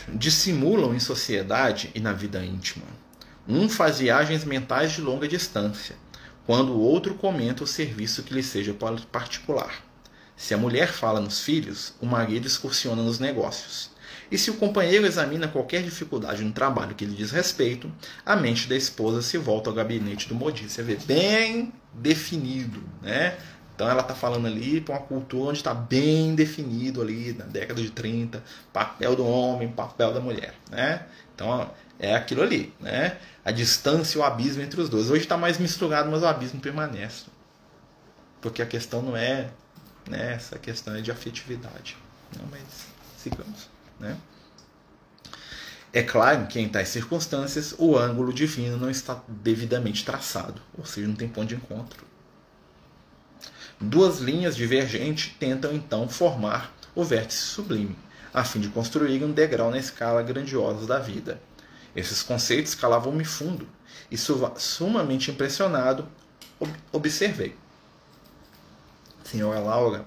Dissimulam 0.08 0.96
em 0.96 1.00
sociedade 1.00 1.92
e 1.94 2.00
na 2.00 2.14
vida 2.14 2.44
íntima. 2.44 2.86
Um 3.48 3.70
faz 3.70 4.00
viagens 4.00 4.44
mentais 4.46 4.94
de 4.94 5.02
longa 5.02 5.28
distância, 5.28 5.96
quando 6.46 6.72
o 6.72 6.80
outro 6.80 7.16
comenta 7.16 7.64
o 7.64 7.68
serviço 7.68 8.24
que 8.24 8.34
lhe 8.34 8.44
seja 8.44 8.76
particular. 9.12 9.84
Se 10.36 10.54
a 10.54 10.58
mulher 10.58 10.92
fala 10.92 11.20
nos 11.20 11.42
filhos, 11.42 11.94
o 12.00 12.06
marido 12.06 12.48
excursiona 12.48 13.02
nos 13.02 13.20
negócios. 13.20 13.92
E 14.30 14.38
se 14.38 14.52
o 14.52 14.56
companheiro 14.56 15.06
examina 15.06 15.48
qualquer 15.48 15.82
dificuldade 15.84 16.44
no 16.44 16.52
trabalho 16.52 16.96
que 16.96 17.06
lhe 17.06 17.16
diz 17.16 17.32
respeito, 17.32 17.92
a 18.26 18.36
mente 18.36 18.68
da 18.68 18.76
esposa 18.76 19.22
se 19.22 19.38
volta 19.38 19.70
ao 19.70 19.76
gabinete 19.76 20.28
do 20.28 20.36
Modi. 20.36 20.70
Você 20.70 20.84
vê 20.84 20.96
bem 20.96 21.72
definido, 21.94 22.84
né? 23.02 23.38
Então 23.78 23.88
ela 23.88 24.02
está 24.02 24.16
falando 24.16 24.48
ali 24.48 24.82
para 24.82 24.96
uma 24.96 25.02
cultura 25.02 25.50
onde 25.50 25.60
está 25.60 25.72
bem 25.72 26.34
definido 26.34 27.00
ali 27.00 27.34
na 27.34 27.46
década 27.46 27.80
de 27.80 27.92
30, 27.92 28.44
papel 28.74 29.16
do 29.16 29.26
homem, 29.26 29.70
papel 29.70 30.12
da 30.12 30.20
mulher, 30.20 30.56
né? 30.72 31.06
Então 31.36 31.70
é 32.00 32.16
aquilo 32.16 32.42
ali, 32.42 32.74
né? 32.80 33.18
A 33.46 33.52
distância, 33.52 34.20
o 34.20 34.24
abismo 34.24 34.64
entre 34.64 34.82
os 34.82 34.90
dois. 34.90 35.12
Hoje 35.12 35.22
está 35.22 35.38
mais 35.38 35.60
misturado, 35.60 36.10
mas 36.10 36.24
o 36.24 36.26
abismo 36.26 36.60
permanece, 36.60 37.26
porque 38.42 38.64
a 38.64 38.66
questão 38.66 39.02
não 39.04 39.16
é, 39.16 39.52
né? 40.10 40.34
Essa 40.34 40.58
questão 40.58 40.96
é 40.96 41.02
de 41.02 41.12
afetividade. 41.12 41.96
Não, 42.36 42.46
mas 42.50 42.62
sigamos, 43.16 43.70
né? 44.00 44.18
É 45.94 46.04
claro 46.04 46.48
que 46.48 46.60
em 46.60 46.70
tais 46.70 46.90
circunstâncias 46.90 47.74
o 47.78 47.98
ângulo 47.98 48.34
divino 48.34 48.78
não 48.78 48.90
está 48.90 49.22
devidamente 49.28 50.06
traçado, 50.06 50.62
ou 50.78 50.86
seja, 50.86 51.08
não 51.08 51.16
tem 51.16 51.28
ponto 51.28 51.48
de 51.48 51.56
encontro. 51.56 52.06
Duas 53.80 54.20
linhas 54.20 54.56
divergentes 54.56 55.34
tentam 55.40 55.74
então 55.74 56.10
formar 56.10 56.74
o 56.94 57.04
vértice 57.04 57.40
sublime, 57.40 57.98
a 58.34 58.44
fim 58.44 58.60
de 58.60 58.70
construir 58.70 59.24
um 59.24 59.32
degrau 59.32 59.72
na 59.72 59.78
escala 59.78 60.22
grandiosa 60.22 60.86
da 60.86 61.00
vida. 61.00 61.42
Esses 61.96 62.22
conceitos 62.22 62.76
calavam-me 62.76 63.24
fundo 63.24 63.68
e, 64.12 64.18
sumamente 64.18 65.32
impressionado, 65.32 66.08
observei. 66.92 67.56
Senhora 69.24 69.60
Laura, 69.60 70.06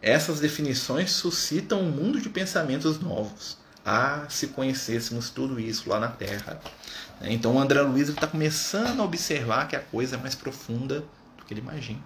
essas 0.00 0.40
definições 0.40 1.10
suscitam 1.10 1.80
um 1.80 1.90
mundo 1.90 2.20
de 2.20 2.28
pensamentos 2.28 3.00
novos. 3.00 3.58
Ah, 3.84 4.26
se 4.28 4.48
conhecêssemos 4.48 5.30
tudo 5.30 5.58
isso 5.58 5.88
lá 5.88 5.98
na 5.98 6.08
Terra. 6.08 6.60
Então 7.22 7.56
o 7.56 7.58
André 7.58 7.80
Luiz 7.82 8.08
está 8.08 8.26
começando 8.26 9.00
a 9.00 9.04
observar 9.04 9.66
que 9.66 9.74
a 9.74 9.80
coisa 9.80 10.16
é 10.16 10.18
mais 10.18 10.34
profunda 10.34 11.04
do 11.36 11.44
que 11.44 11.54
ele 11.54 11.60
imagina. 11.60 12.02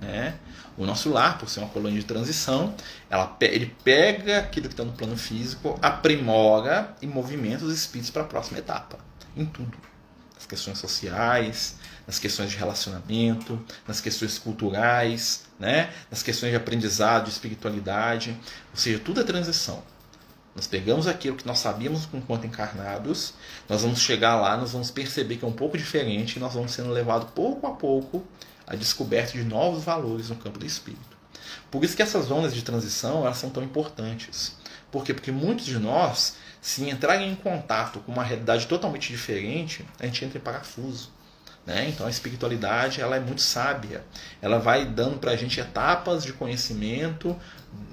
Né? 0.00 0.34
O 0.76 0.84
nosso 0.84 1.10
lar, 1.10 1.38
por 1.38 1.48
ser 1.48 1.60
uma 1.60 1.68
colônia 1.68 2.00
de 2.00 2.06
transição, 2.06 2.74
ela, 3.08 3.36
ele 3.40 3.74
pega 3.84 4.38
aquilo 4.38 4.66
que 4.66 4.72
está 4.72 4.84
no 4.84 4.92
plano 4.92 5.16
físico, 5.16 5.78
aprimora 5.80 6.96
e 7.00 7.06
movimenta 7.06 7.64
os 7.64 7.72
espíritos 7.72 8.10
para 8.10 8.22
a 8.22 8.26
próxima 8.26 8.58
etapa, 8.58 8.98
em 9.36 9.46
tudo. 9.46 9.78
Nas 10.34 10.44
questões 10.44 10.78
sociais, 10.78 11.76
nas 12.06 12.18
questões 12.18 12.50
de 12.50 12.56
relacionamento, 12.56 13.62
nas 13.86 14.00
questões 14.00 14.38
culturais, 14.38 15.44
né? 15.58 15.90
nas 16.10 16.22
questões 16.22 16.50
de 16.50 16.56
aprendizado, 16.56 17.24
de 17.24 17.30
espiritualidade. 17.30 18.36
Ou 18.70 18.76
seja, 18.76 18.98
tudo 18.98 19.20
é 19.20 19.24
transição. 19.24 19.82
Nós 20.54 20.66
pegamos 20.66 21.06
aquilo 21.06 21.36
que 21.36 21.46
nós 21.46 21.58
sabíamos 21.58 22.06
enquanto 22.12 22.46
encarnados, 22.46 23.32
nós 23.68 23.82
vamos 23.82 24.00
chegar 24.00 24.36
lá, 24.36 24.56
nós 24.56 24.72
vamos 24.72 24.90
perceber 24.90 25.36
que 25.36 25.44
é 25.44 25.48
um 25.48 25.52
pouco 25.52 25.78
diferente 25.78 26.36
e 26.36 26.38
nós 26.38 26.52
vamos 26.52 26.72
sendo 26.72 26.90
levados 26.90 27.30
pouco 27.34 27.66
a 27.66 27.70
pouco 27.70 28.22
a 28.66 28.76
descoberta 28.76 29.32
de 29.32 29.44
novos 29.44 29.84
valores 29.84 30.28
no 30.28 30.36
campo 30.36 30.58
do 30.58 30.66
espírito. 30.66 31.16
Por 31.70 31.82
isso 31.82 31.96
que 31.96 32.02
essas 32.02 32.26
zonas 32.26 32.54
de 32.54 32.62
transição 32.62 33.24
elas 33.24 33.38
são 33.38 33.48
tão 33.48 33.62
importantes. 33.62 34.56
Por 34.90 35.04
quê? 35.04 35.14
Porque 35.14 35.32
muitos 35.32 35.64
de 35.64 35.78
nós, 35.78 36.36
se 36.60 36.88
entrarem 36.88 37.32
em 37.32 37.34
contato 37.34 38.00
com 38.00 38.12
uma 38.12 38.22
realidade 38.22 38.66
totalmente 38.66 39.08
diferente, 39.08 39.84
a 39.98 40.04
gente 40.04 40.24
entra 40.24 40.38
em 40.38 40.40
parafuso. 40.40 41.10
Né? 41.66 41.88
Então 41.88 42.06
a 42.06 42.10
espiritualidade 42.10 43.00
ela 43.00 43.16
é 43.16 43.20
muito 43.20 43.40
sábia. 43.40 44.04
Ela 44.40 44.58
vai 44.58 44.84
dando 44.84 45.18
para 45.18 45.32
a 45.32 45.36
gente 45.36 45.60
etapas 45.60 46.24
de 46.24 46.32
conhecimento, 46.32 47.36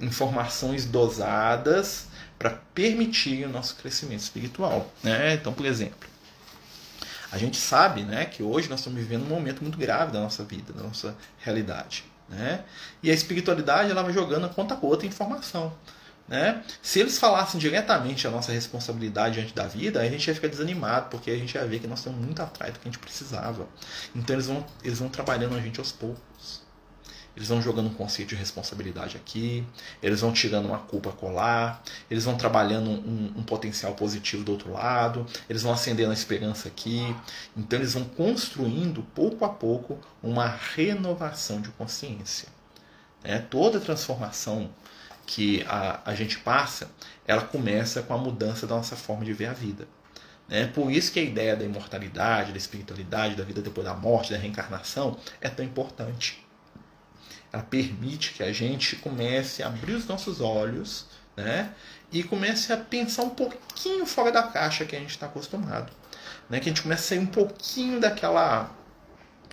informações 0.00 0.84
dosadas 0.84 2.08
para 2.38 2.50
permitir 2.74 3.44
o 3.44 3.48
nosso 3.48 3.76
crescimento 3.76 4.20
espiritual. 4.20 4.90
Né? 5.02 5.34
Então, 5.34 5.52
por 5.52 5.66
exemplo, 5.66 6.08
a 7.30 7.38
gente 7.38 7.56
sabe 7.56 8.02
né, 8.02 8.24
que 8.24 8.42
hoje 8.42 8.68
nós 8.68 8.80
estamos 8.80 8.98
vivendo 8.98 9.22
um 9.22 9.28
momento 9.28 9.62
muito 9.62 9.78
grave 9.78 10.10
da 10.10 10.20
nossa 10.20 10.42
vida, 10.42 10.72
da 10.72 10.82
nossa 10.82 11.16
realidade. 11.38 12.04
Né? 12.28 12.64
E 13.02 13.10
a 13.10 13.14
espiritualidade 13.14 13.90
ela 13.90 14.02
vai 14.02 14.12
jogando 14.12 14.46
a 14.46 14.48
conta 14.48 14.74
com 14.74 14.86
outra 14.86 15.06
informação. 15.06 15.72
Né? 16.30 16.62
Se 16.80 17.00
eles 17.00 17.18
falassem 17.18 17.58
diretamente 17.58 18.24
a 18.24 18.30
nossa 18.30 18.52
responsabilidade 18.52 19.34
diante 19.34 19.52
da 19.52 19.66
vida, 19.66 20.00
a 20.00 20.08
gente 20.08 20.28
ia 20.28 20.34
ficar 20.34 20.46
desanimado, 20.46 21.10
porque 21.10 21.28
a 21.28 21.36
gente 21.36 21.56
ia 21.56 21.66
ver 21.66 21.80
que 21.80 21.88
nós 21.88 21.98
estamos 21.98 22.24
muito 22.24 22.40
atrás 22.40 22.72
do 22.72 22.78
que 22.78 22.88
a 22.88 22.90
gente 22.92 23.00
precisava. 23.00 23.66
Então 24.14 24.36
eles 24.36 24.46
vão, 24.46 24.64
eles 24.84 25.00
vão 25.00 25.08
trabalhando 25.08 25.56
a 25.56 25.60
gente 25.60 25.80
aos 25.80 25.90
poucos. 25.90 26.62
Eles 27.36 27.48
vão 27.48 27.60
jogando 27.60 27.86
um 27.86 27.94
conceito 27.94 28.28
de 28.28 28.34
responsabilidade 28.36 29.16
aqui, 29.16 29.64
eles 30.02 30.20
vão 30.20 30.32
tirando 30.32 30.66
uma 30.66 30.78
culpa 30.78 31.10
colar, 31.10 31.82
eles 32.08 32.24
vão 32.24 32.36
trabalhando 32.36 32.90
um, 32.90 33.32
um, 33.36 33.42
potencial 33.42 33.94
positivo 33.94 34.44
do 34.44 34.52
outro 34.52 34.72
lado, 34.72 35.26
eles 35.48 35.62
vão 35.62 35.72
acendendo 35.72 36.10
a 36.10 36.14
esperança 36.14 36.68
aqui. 36.68 37.14
Então 37.56 37.78
eles 37.78 37.94
vão 37.94 38.04
construindo 38.04 39.02
pouco 39.14 39.44
a 39.44 39.48
pouco 39.48 39.98
uma 40.22 40.46
renovação 40.46 41.60
de 41.60 41.70
consciência. 41.70 42.48
É, 43.24 43.38
toda 43.38 43.80
transformação 43.80 44.70
que 45.32 45.64
a, 45.68 46.00
a 46.04 46.14
gente 46.16 46.40
passa, 46.40 46.90
ela 47.24 47.42
começa 47.42 48.02
com 48.02 48.12
a 48.12 48.18
mudança 48.18 48.66
da 48.66 48.74
nossa 48.74 48.96
forma 48.96 49.24
de 49.24 49.32
ver 49.32 49.46
a 49.46 49.52
vida. 49.52 49.86
Né? 50.48 50.66
Por 50.66 50.90
isso 50.90 51.12
que 51.12 51.20
a 51.20 51.22
ideia 51.22 51.54
da 51.54 51.64
imortalidade, 51.64 52.50
da 52.50 52.58
espiritualidade, 52.58 53.36
da 53.36 53.44
vida 53.44 53.62
depois 53.62 53.86
da 53.86 53.94
morte, 53.94 54.32
da 54.32 54.38
reencarnação 54.38 55.16
é 55.40 55.48
tão 55.48 55.64
importante. 55.64 56.44
Ela 57.52 57.62
permite 57.62 58.32
que 58.32 58.42
a 58.42 58.52
gente 58.52 58.96
comece 58.96 59.62
a 59.62 59.68
abrir 59.68 59.92
os 59.92 60.04
nossos 60.04 60.40
olhos 60.40 61.06
né? 61.36 61.72
e 62.10 62.24
comece 62.24 62.72
a 62.72 62.76
pensar 62.76 63.22
um 63.22 63.30
pouquinho 63.30 64.04
fora 64.06 64.32
da 64.32 64.42
caixa 64.42 64.84
que 64.84 64.96
a 64.96 64.98
gente 64.98 65.10
está 65.10 65.26
acostumado. 65.26 65.92
Né? 66.48 66.58
Que 66.58 66.68
a 66.68 66.72
gente 66.72 66.82
comece 66.82 67.02
a 67.02 67.08
sair 67.10 67.18
um 67.20 67.26
pouquinho 67.26 68.00
daquela, 68.00 68.68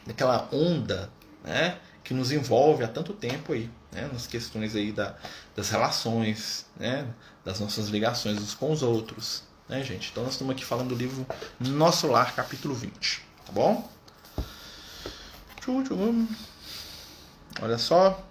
daquela 0.07 0.49
onda 0.51 1.11
né? 1.43 1.77
que 2.03 2.15
nos 2.15 2.31
envolve 2.31 2.83
há 2.83 2.87
tanto 2.87 3.13
tempo 3.13 3.53
aí, 3.53 3.69
né? 3.91 4.09
nas 4.11 4.27
questões 4.27 4.75
aí 4.75 4.91
da, 4.91 5.15
das 5.55 5.69
relações, 5.69 6.65
né? 6.77 7.07
das 7.43 7.59
nossas 7.59 7.89
ligações 7.89 8.37
uns 8.37 8.53
com 8.53 8.71
os 8.71 8.83
outros. 8.83 9.43
Né, 9.67 9.83
gente? 9.83 10.09
Então 10.11 10.23
nós 10.23 10.33
estamos 10.33 10.53
aqui 10.53 10.63
falando 10.63 10.89
do 10.89 10.95
livro 10.95 11.25
Nosso 11.59 12.07
Lar, 12.07 12.33
capítulo 12.33 12.73
20. 12.73 13.21
Tá 13.45 13.51
bom? 13.51 13.89
Olha 17.61 17.77
só. 17.77 18.23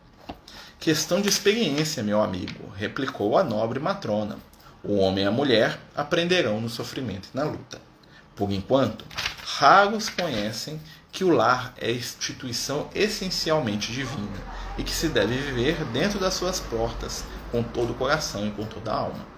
Questão 0.78 1.20
de 1.20 1.28
experiência, 1.28 2.02
meu 2.02 2.22
amigo, 2.22 2.72
replicou 2.76 3.36
a 3.36 3.44
nobre 3.44 3.78
matrona. 3.78 4.38
O 4.82 4.96
homem 4.96 5.24
e 5.24 5.26
a 5.26 5.32
mulher 5.32 5.78
aprenderão 5.94 6.60
no 6.60 6.68
sofrimento 6.68 7.28
e 7.34 7.36
na 7.36 7.44
luta. 7.44 7.80
Por 8.34 8.52
enquanto, 8.52 9.04
raros 9.44 10.08
conhecem 10.08 10.80
que 11.10 11.24
o 11.24 11.30
lar 11.30 11.74
é 11.78 11.90
instituição 11.90 12.88
essencialmente 12.94 13.90
divina 13.90 14.65
e 14.78 14.82
que 14.82 14.92
se 14.92 15.08
deve 15.08 15.36
viver 15.36 15.84
dentro 15.86 16.18
das 16.18 16.34
suas 16.34 16.60
portas, 16.60 17.24
com 17.50 17.62
todo 17.62 17.92
o 17.92 17.94
coração 17.94 18.46
e 18.46 18.50
com 18.50 18.64
toda 18.64 18.92
a 18.92 18.96
alma. 18.96 19.36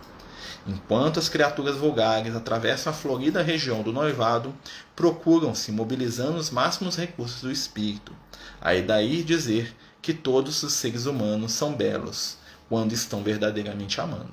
Enquanto 0.66 1.18
as 1.18 1.28
criaturas 1.28 1.76
vulgares 1.76 2.36
atravessam 2.36 2.92
a 2.92 2.96
florida 2.96 3.42
região 3.42 3.82
do 3.82 3.92
noivado, 3.92 4.54
procuram-se 4.94 5.72
mobilizando 5.72 6.36
os 6.36 6.50
máximos 6.50 6.96
recursos 6.96 7.40
do 7.40 7.50
espírito. 7.50 8.14
Aí 8.60 8.82
daí 8.82 9.22
dizer 9.22 9.74
que 10.02 10.12
todos 10.12 10.62
os 10.62 10.74
seres 10.74 11.06
humanos 11.06 11.52
são 11.52 11.72
belos, 11.72 12.36
quando 12.68 12.92
estão 12.92 13.22
verdadeiramente 13.22 14.00
amando. 14.00 14.32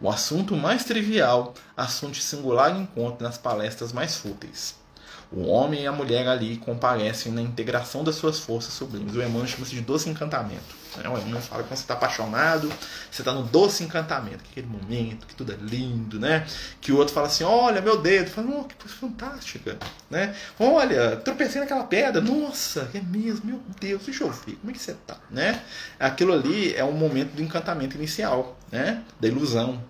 O 0.00 0.08
assunto 0.08 0.56
mais 0.56 0.84
trivial 0.84 1.52
assunto 1.76 2.16
singular 2.18 2.74
encontro 2.74 3.26
nas 3.26 3.36
palestras 3.36 3.92
mais 3.92 4.16
fúteis. 4.16 4.77
O 5.30 5.46
homem 5.46 5.82
e 5.82 5.86
a 5.86 5.92
mulher 5.92 6.26
ali 6.26 6.56
comparecem 6.56 7.30
na 7.32 7.42
integração 7.42 8.02
das 8.02 8.14
suas 8.14 8.38
forças 8.38 8.72
sublimes. 8.72 9.14
O 9.14 9.22
Emmanuel 9.22 9.46
chama-se 9.46 9.74
de 9.74 9.82
doce 9.82 10.08
encantamento. 10.08 10.74
Né? 10.96 11.08
O 11.08 11.18
Emmanuel 11.18 11.42
fala 11.42 11.62
que 11.62 11.68
quando 11.68 11.76
você 11.76 11.84
está 11.84 11.94
apaixonado, 11.94 12.72
você 13.10 13.20
está 13.20 13.32
no 13.32 13.42
doce 13.42 13.84
encantamento, 13.84 14.42
aquele 14.50 14.66
momento 14.66 15.26
que 15.26 15.34
tudo 15.34 15.52
é 15.52 15.56
lindo, 15.60 16.18
né? 16.18 16.46
Que 16.80 16.92
o 16.92 16.96
outro 16.96 17.12
fala 17.12 17.26
assim, 17.26 17.44
olha 17.44 17.80
meu 17.80 18.00
dedo, 18.00 18.30
fala, 18.30 18.48
oh, 18.58 18.64
que 18.64 18.74
coisa 18.74 18.94
fantástica, 18.96 19.78
né? 20.10 20.34
Olha, 20.58 21.16
tropecei 21.16 21.60
naquela 21.60 21.84
pedra, 21.84 22.20
nossa, 22.20 22.90
é 22.94 23.00
mesmo, 23.00 23.46
meu 23.46 23.62
Deus, 23.78 24.02
deixa 24.04 24.24
eu 24.24 24.30
ver, 24.30 24.56
como 24.56 24.70
é 24.70 24.72
que 24.72 24.80
você 24.80 24.94
tá, 25.06 25.18
né? 25.30 25.62
Aquilo 26.00 26.32
ali 26.32 26.74
é 26.74 26.84
um 26.84 26.92
momento 26.92 27.32
do 27.34 27.42
encantamento 27.42 27.96
inicial, 27.96 28.58
né? 28.72 29.02
Da 29.20 29.28
ilusão, 29.28 29.82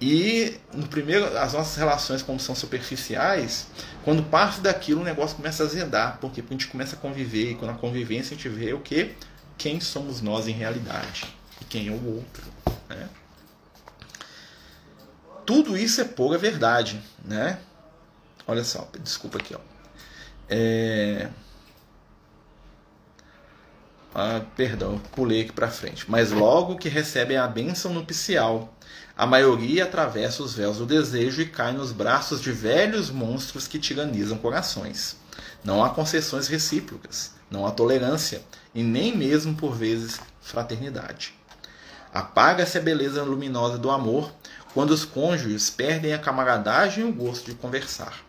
e 0.00 0.56
no 0.72 0.86
primeiro, 0.86 1.36
as 1.38 1.54
nossas 1.54 1.76
relações, 1.76 2.22
como 2.22 2.38
são 2.38 2.54
superficiais, 2.54 3.66
quando 4.04 4.22
parte 4.22 4.60
daquilo 4.60 5.00
o 5.00 5.04
negócio 5.04 5.36
começa 5.36 5.64
a 5.64 5.66
azedar, 5.66 6.18
porque 6.20 6.40
a 6.40 6.44
gente 6.52 6.68
começa 6.68 6.94
a 6.94 6.98
conviver, 6.98 7.50
e 7.50 7.54
quando 7.56 7.72
a 7.72 7.74
convivência 7.74 8.34
a 8.34 8.36
gente 8.36 8.48
vê 8.48 8.72
o 8.72 8.80
que? 8.80 9.14
Quem 9.56 9.80
somos 9.80 10.20
nós 10.20 10.46
em 10.46 10.52
realidade 10.52 11.26
e 11.60 11.64
quem 11.64 11.88
é 11.88 11.90
o 11.90 12.16
outro. 12.16 12.44
Né? 12.88 13.08
Tudo 15.44 15.76
isso 15.76 16.00
é 16.00 16.04
pura 16.04 16.38
verdade. 16.38 17.02
Né? 17.24 17.58
Olha 18.46 18.62
só, 18.62 18.88
desculpa 19.02 19.38
aqui. 19.38 19.54
Ó. 19.54 19.60
É... 20.48 21.28
Ah, 24.14 24.42
perdão, 24.56 24.98
pulei 25.12 25.42
aqui 25.42 25.52
para 25.52 25.68
frente. 25.68 26.08
Mas 26.08 26.30
logo 26.30 26.76
que 26.76 26.88
recebem 26.88 27.36
a 27.36 27.46
bênção 27.46 27.92
nupcial 27.92 28.72
a 29.18 29.26
maioria 29.26 29.82
atravessa 29.82 30.44
os 30.44 30.54
véus 30.54 30.78
do 30.78 30.86
desejo 30.86 31.42
e 31.42 31.48
cai 31.48 31.72
nos 31.72 31.90
braços 31.90 32.40
de 32.40 32.52
velhos 32.52 33.10
monstros 33.10 33.66
que 33.66 33.76
tiranizam 33.76 34.38
corações. 34.38 35.16
Não 35.64 35.82
há 35.84 35.90
concessões 35.90 36.46
recíprocas, 36.46 37.32
não 37.50 37.66
há 37.66 37.72
tolerância 37.72 38.40
e 38.72 38.80
nem 38.80 39.16
mesmo, 39.16 39.56
por 39.56 39.74
vezes, 39.74 40.20
fraternidade. 40.40 41.34
Apaga-se 42.14 42.78
a 42.78 42.80
beleza 42.80 43.24
luminosa 43.24 43.76
do 43.76 43.90
amor 43.90 44.32
quando 44.72 44.92
os 44.92 45.04
cônjuges 45.04 45.68
perdem 45.68 46.14
a 46.14 46.18
camaradagem 46.20 47.04
e 47.04 47.08
o 47.08 47.12
gosto 47.12 47.46
de 47.46 47.56
conversar. 47.56 48.20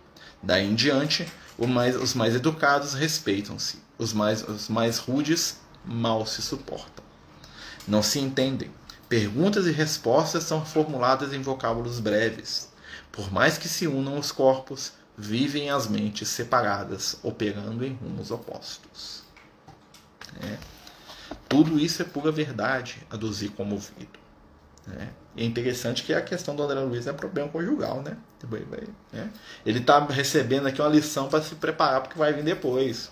Daí 0.41 0.65
em 0.65 0.73
diante, 0.73 1.32
os 1.56 2.15
mais 2.15 2.34
educados 2.34 2.95
respeitam-se, 2.95 3.78
os 3.99 4.12
mais, 4.12 4.41
os 4.41 4.67
mais 4.67 4.97
rudes 4.97 5.60
mal 5.86 6.25
se 6.25 6.41
suportam. 6.41 7.06
Não 7.88 8.02
se 8.02 8.17
entendem, 8.17 8.71
Perguntas 9.10 9.65
e 9.65 9.72
respostas 9.72 10.43
são 10.43 10.63
formuladas 10.63 11.34
em 11.34 11.41
vocábulos 11.41 12.00
breves. 12.00 12.69
Por 13.12 13.34
mais 13.34 13.58
que 13.58 13.67
se 13.67 13.88
unam 13.88 14.19
os 14.19 14.32
corpos, 14.32 14.93
vivem 15.17 15.72
as 15.72 15.88
mentes 15.88 16.30
separadas, 16.30 17.17
operando 17.24 17.84
em 17.84 17.93
rumos 17.95 18.30
opostos. 18.30 19.24
É. 20.43 20.58
Tudo 21.48 21.80
isso 21.80 22.04
é 22.04 22.06
pura 22.06 22.32
verdade, 22.32 23.06
aduzir 23.10 23.50
como 23.52 23.74
ouvido. 23.74 24.19
É. 24.91 25.08
é 25.38 25.43
interessante 25.43 26.04
que 26.04 26.13
a 26.13 26.22
questão 26.22 26.56
do 26.56 26.63
André 26.63 26.80
Luiz 26.80 27.06
é 27.06 27.13
problema 27.13 27.50
conjugal, 27.50 28.02
né? 28.02 28.15
né? 29.12 29.32
Ele 29.65 29.80
está 29.80 30.04
recebendo 30.06 30.67
aqui 30.67 30.82
uma 30.82 30.89
lição 30.89 31.28
para 31.30 31.43
se 31.43 31.56
preparar 31.56 32.02
para 32.02 32.10
o 32.10 32.12
que 32.12 32.17
vai 32.17 32.32
vir 32.32 32.43
depois. 32.43 33.10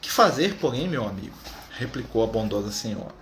Que 0.00 0.10
fazer, 0.10 0.54
porém, 0.56 0.86
meu 0.86 1.06
amigo? 1.06 1.34
replicou 1.76 2.24
a 2.24 2.26
bondosa 2.26 2.72
senhora. 2.72 3.14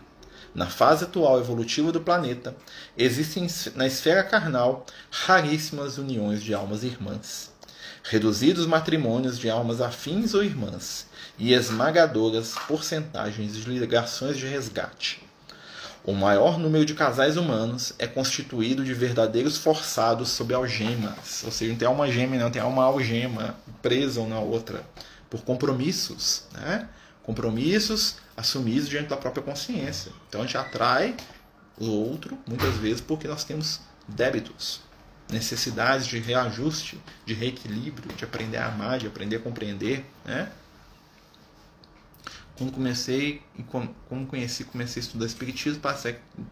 Na 0.55 0.67
fase 0.67 1.05
atual 1.05 1.41
evolutiva 1.41 1.91
do 1.91 2.01
planeta, 2.01 2.55
existem 2.97 3.49
na 3.75 3.89
esfera 3.89 4.23
carnal 4.23 4.87
raríssimas 5.11 5.99
uniões 5.99 6.43
de 6.43 6.55
almas 6.55 6.85
irmãs, 6.85 7.51
reduzidos 8.05 8.65
matrimônios 8.65 9.37
de 9.37 9.51
almas 9.51 9.81
afins 9.81 10.33
ou 10.33 10.45
irmãs 10.45 11.09
e 11.37 11.53
esmagadoras 11.53 12.55
porcentagens 12.69 13.55
de 13.55 13.69
ligações 13.69 14.37
de 14.37 14.47
resgate. 14.47 15.25
O 16.05 16.13
maior 16.13 16.59
número 16.59 16.85
de 16.85 16.95
casais 16.95 17.37
humanos 17.37 17.95
é 17.99 18.07
constituído 18.07 18.85
de 18.85 18.95
verdadeiros 18.95 19.57
forçados 19.57 20.29
sob 20.29 20.55
algemas, 20.55 21.43
ou 21.45 21.51
seja, 21.51 21.73
não 21.73 21.79
tem 21.79 21.89
uma 21.89 22.07
gema, 22.09 22.37
não 22.37 22.51
tem 22.51 22.63
uma 22.63 22.85
algema 22.85 23.57
presa 23.83 24.21
uma 24.21 24.37
na 24.37 24.39
outra, 24.39 24.85
por 25.29 25.43
compromissos, 25.43 26.45
né? 26.53 26.89
Compromissos 27.25 28.17
assumidos 28.37 28.89
diante 28.89 29.09
da 29.09 29.17
própria 29.17 29.43
consciência. 29.43 30.13
Então 30.29 30.43
a 30.43 30.45
gente 30.45 30.57
atrai 30.57 31.17
o 31.79 31.87
outro, 31.87 32.39
muitas 32.47 32.75
vezes, 32.77 33.01
porque 33.01 33.27
nós 33.27 33.45
temos 33.45 33.81
débitos, 34.07 34.81
necessidades 35.31 36.07
de 36.07 36.19
reajuste, 36.19 37.01
de 37.25 37.35
reequilíbrio, 37.35 38.15
de 38.15 38.25
aprender 38.25 38.59
a 38.59 38.69
amar, 38.69 38.99
de 38.99 39.07
aprender 39.07 39.37
a 39.37 39.41
compreender. 39.41 40.05
Né? 40.25 40.51
Quando 42.57 42.73
comecei, 42.73 43.43
como 44.09 44.27
conheci, 44.27 44.63
comecei 44.65 45.03
a 45.03 45.05
estudar 45.05 45.27
Espiritismo, 45.27 45.81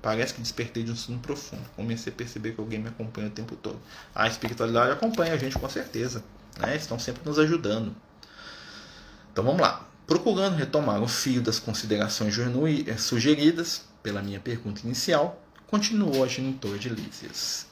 parece, 0.00 0.34
que 0.34 0.40
despertei 0.40 0.82
de 0.82 0.90
um 0.90 0.96
sono 0.96 1.20
profundo. 1.20 1.62
Comecei 1.76 2.12
a 2.12 2.16
perceber 2.16 2.52
que 2.52 2.60
alguém 2.60 2.80
me 2.80 2.88
acompanha 2.88 3.28
o 3.28 3.30
tempo 3.30 3.54
todo. 3.54 3.78
A 4.12 4.26
espiritualidade 4.26 4.90
acompanha 4.90 5.34
a 5.34 5.36
gente 5.36 5.56
com 5.56 5.68
certeza. 5.68 6.24
Né? 6.58 6.74
Estão 6.74 6.98
sempre 6.98 7.22
nos 7.24 7.38
ajudando. 7.38 7.94
Então 9.30 9.44
vamos 9.44 9.60
lá. 9.60 9.86
Procurando 10.12 10.56
retomar 10.56 11.02
o 11.02 11.08
fio 11.08 11.40
das 11.40 11.58
considerações 11.58 12.36
eh, 12.86 12.96
sugeridas 12.98 13.86
pela 14.02 14.20
minha 14.20 14.38
pergunta 14.38 14.82
inicial, 14.84 15.42
continuou 15.66 16.22
a 16.22 16.28
genitora 16.28 16.78
de 16.78 16.90
Lísias. 16.90 17.66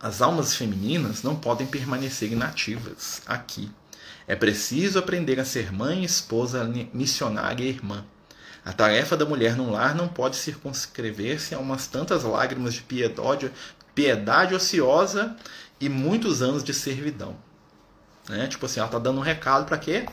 As 0.00 0.22
almas 0.22 0.54
femininas 0.54 1.24
não 1.24 1.34
podem 1.34 1.66
permanecer 1.66 2.30
inativas 2.30 3.22
aqui. 3.26 3.72
É 4.28 4.36
preciso 4.36 5.00
aprender 5.00 5.40
a 5.40 5.44
ser 5.44 5.72
mãe, 5.72 6.04
esposa, 6.04 6.64
missionária 6.92 7.64
e 7.64 7.70
irmã. 7.70 8.04
A 8.64 8.72
tarefa 8.72 9.16
da 9.16 9.26
mulher 9.26 9.56
no 9.56 9.72
lar 9.72 9.96
não 9.96 10.06
pode 10.06 10.36
circunscrever-se 10.36 11.56
a 11.56 11.58
umas 11.58 11.88
tantas 11.88 12.22
lágrimas 12.22 12.72
de 12.72 12.82
piedade, 12.82 13.50
piedade 13.96 14.54
ociosa 14.54 15.34
e 15.80 15.88
muitos 15.88 16.40
anos 16.40 16.62
de 16.62 16.72
servidão. 16.72 17.36
Né? 18.28 18.46
Tipo 18.46 18.66
assim, 18.66 18.78
ela 18.78 18.86
está 18.86 19.00
dando 19.00 19.18
um 19.18 19.24
recado 19.24 19.66
para 19.66 19.76
quê? 19.76 20.06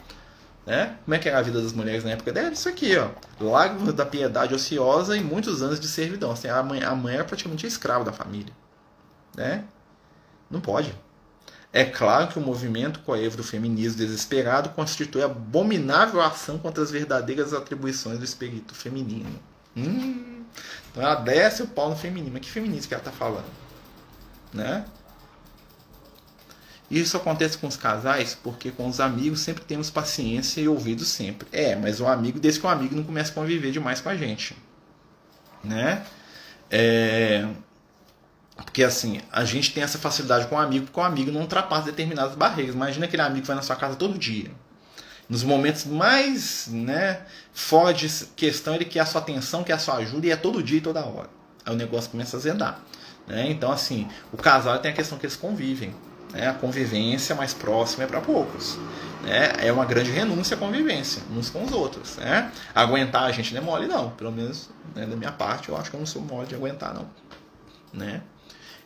Né? 0.66 0.96
Como 1.04 1.16
é 1.16 1.20
que 1.20 1.28
era 1.28 1.40
a 1.40 1.42
vida 1.42 1.62
das 1.62 1.74
mulheres 1.74 2.04
na 2.04 2.12
época 2.12 2.32
dela? 2.32 2.52
Isso 2.52 2.70
aqui, 2.70 2.96
ó. 2.96 3.10
Lágrimas 3.40 3.94
da 3.94 4.06
piedade 4.06 4.54
ociosa 4.54 5.18
e 5.18 5.22
muitos 5.24 5.62
anos 5.62 5.80
de 5.80 5.88
servidão. 5.88 6.32
Assim, 6.32 6.48
a, 6.48 6.62
mãe, 6.62 6.84
a 6.84 6.96
mãe 6.96 7.16
era 7.16 7.24
praticamente 7.24 7.66
escrava 7.66 8.04
da 8.04 8.14
família. 8.14 8.54
Né? 9.36 9.64
Não 10.50 10.62
pode. 10.62 10.94
É 11.74 11.86
claro 11.86 12.28
que 12.28 12.38
o 12.38 12.42
movimento 12.42 13.00
coevo 13.00 13.38
do 13.38 13.44
feminismo 13.44 13.98
desesperado 13.98 14.70
constitui 14.70 15.24
abominável 15.24 16.22
ação 16.22 16.60
contra 16.60 16.84
as 16.84 16.92
verdadeiras 16.92 17.54
atribuições 17.54 18.20
do 18.20 18.26
espírito 18.26 18.76
feminino. 18.76 19.40
Hum, 19.76 20.44
então 20.92 21.02
ela 21.02 21.16
desce 21.16 21.64
o 21.64 21.68
pau 21.68 21.90
no 21.90 21.96
feminino. 21.96 22.32
Mas 22.34 22.42
que 22.42 22.52
feminismo 22.52 22.90
que 22.90 22.94
ela 22.94 23.02
está 23.02 23.12
falando? 23.12 23.46
né? 24.54 24.86
Isso 26.92 27.16
acontece 27.16 27.58
com 27.58 27.68
os 27.68 27.78
casais 27.78 28.38
porque 28.44 28.70
com 28.70 28.86
os 28.86 29.00
amigos 29.00 29.40
sempre 29.40 29.64
temos 29.64 29.90
paciência 29.90 30.60
e 30.60 30.68
ouvido 30.68 31.06
sempre. 31.06 31.48
É, 31.50 31.74
mas 31.74 32.02
o 32.02 32.06
amigo, 32.06 32.38
desde 32.38 32.60
que 32.60 32.66
o 32.66 32.70
amigo 32.70 32.94
não 32.94 33.04
começa 33.04 33.32
a 33.32 33.34
conviver 33.34 33.72
demais 33.72 34.02
com 34.02 34.10
a 34.10 34.16
gente, 34.18 34.58
né? 35.64 36.04
É, 36.70 37.48
porque 38.58 38.84
assim, 38.84 39.22
a 39.32 39.46
gente 39.46 39.74
tem 39.74 39.82
essa 39.84 39.98
facilidade 39.98 40.48
com 40.48 40.56
o 40.56 40.58
amigo 40.58 40.86
porque 40.86 41.00
o 41.00 41.04
amigo 41.04 41.32
não 41.32 41.42
ultrapassa 41.42 41.86
determinadas 41.86 42.36
barreiras. 42.36 42.76
Imagina 42.76 43.06
aquele 43.06 43.22
amigo 43.22 43.42
que 43.42 43.48
vai 43.48 43.56
na 43.56 43.62
sua 43.62 43.78
casa 43.78 43.96
todo 43.96 44.20
dia. 44.20 44.52
Nos 45.30 45.44
momentos 45.44 45.86
mais 45.86 46.68
né, 46.68 47.22
fora 47.54 47.94
de 47.94 48.10
questão, 48.36 48.76
ele 48.76 48.84
quer 48.84 49.00
a 49.00 49.06
sua 49.06 49.22
atenção, 49.22 49.64
quer 49.64 49.74
a 49.74 49.80
sua 49.80 49.96
ajuda 49.96 50.28
e 50.28 50.32
é 50.32 50.36
todo 50.36 50.62
dia 50.62 50.80
e 50.80 50.82
toda 50.82 51.06
hora. 51.06 51.30
Aí 51.66 51.74
o 51.74 51.78
negócio 51.78 52.12
começa 52.12 52.36
a 52.36 52.40
zedar. 52.42 52.82
Né? 53.26 53.50
Então, 53.50 53.72
assim, 53.72 54.10
o 54.34 54.36
casal 54.36 54.78
tem 54.80 54.92
a 54.92 54.94
questão 54.94 55.18
que 55.18 55.26
eles 55.26 55.38
convivem. 55.38 55.96
Né? 56.32 56.48
A 56.48 56.54
convivência 56.54 57.36
mais 57.36 57.54
próxima 57.54 58.04
é 58.04 58.08
para 58.08 58.22
poucos. 58.22 58.78
Né? 59.24 59.54
É 59.60 59.72
uma 59.72 59.86
grande 59.86 60.12
renúncia 60.12 60.56
à 60.56 60.60
convivência, 60.60 61.22
uns 61.36 61.50
com 61.50 61.64
os 61.64 61.72
outros. 61.72 62.18
Né? 62.18 62.52
Aguentar 62.74 63.24
a 63.24 63.32
gente 63.32 63.54
não 63.54 63.62
é 63.62 63.64
mole, 63.64 63.88
não. 63.88 64.10
Pelo 64.12 64.32
menos 64.32 64.70
né, 64.96 65.06
da 65.06 65.16
minha 65.16 65.32
parte, 65.32 65.70
eu 65.70 65.78
acho 65.78 65.90
que 65.90 65.96
eu 65.96 66.00
não 66.00 66.08
sou 66.08 66.22
mole 66.22 66.48
de 66.48 66.56
aguentar, 66.56 66.94
não. 66.94 67.08
Né? 67.94 68.22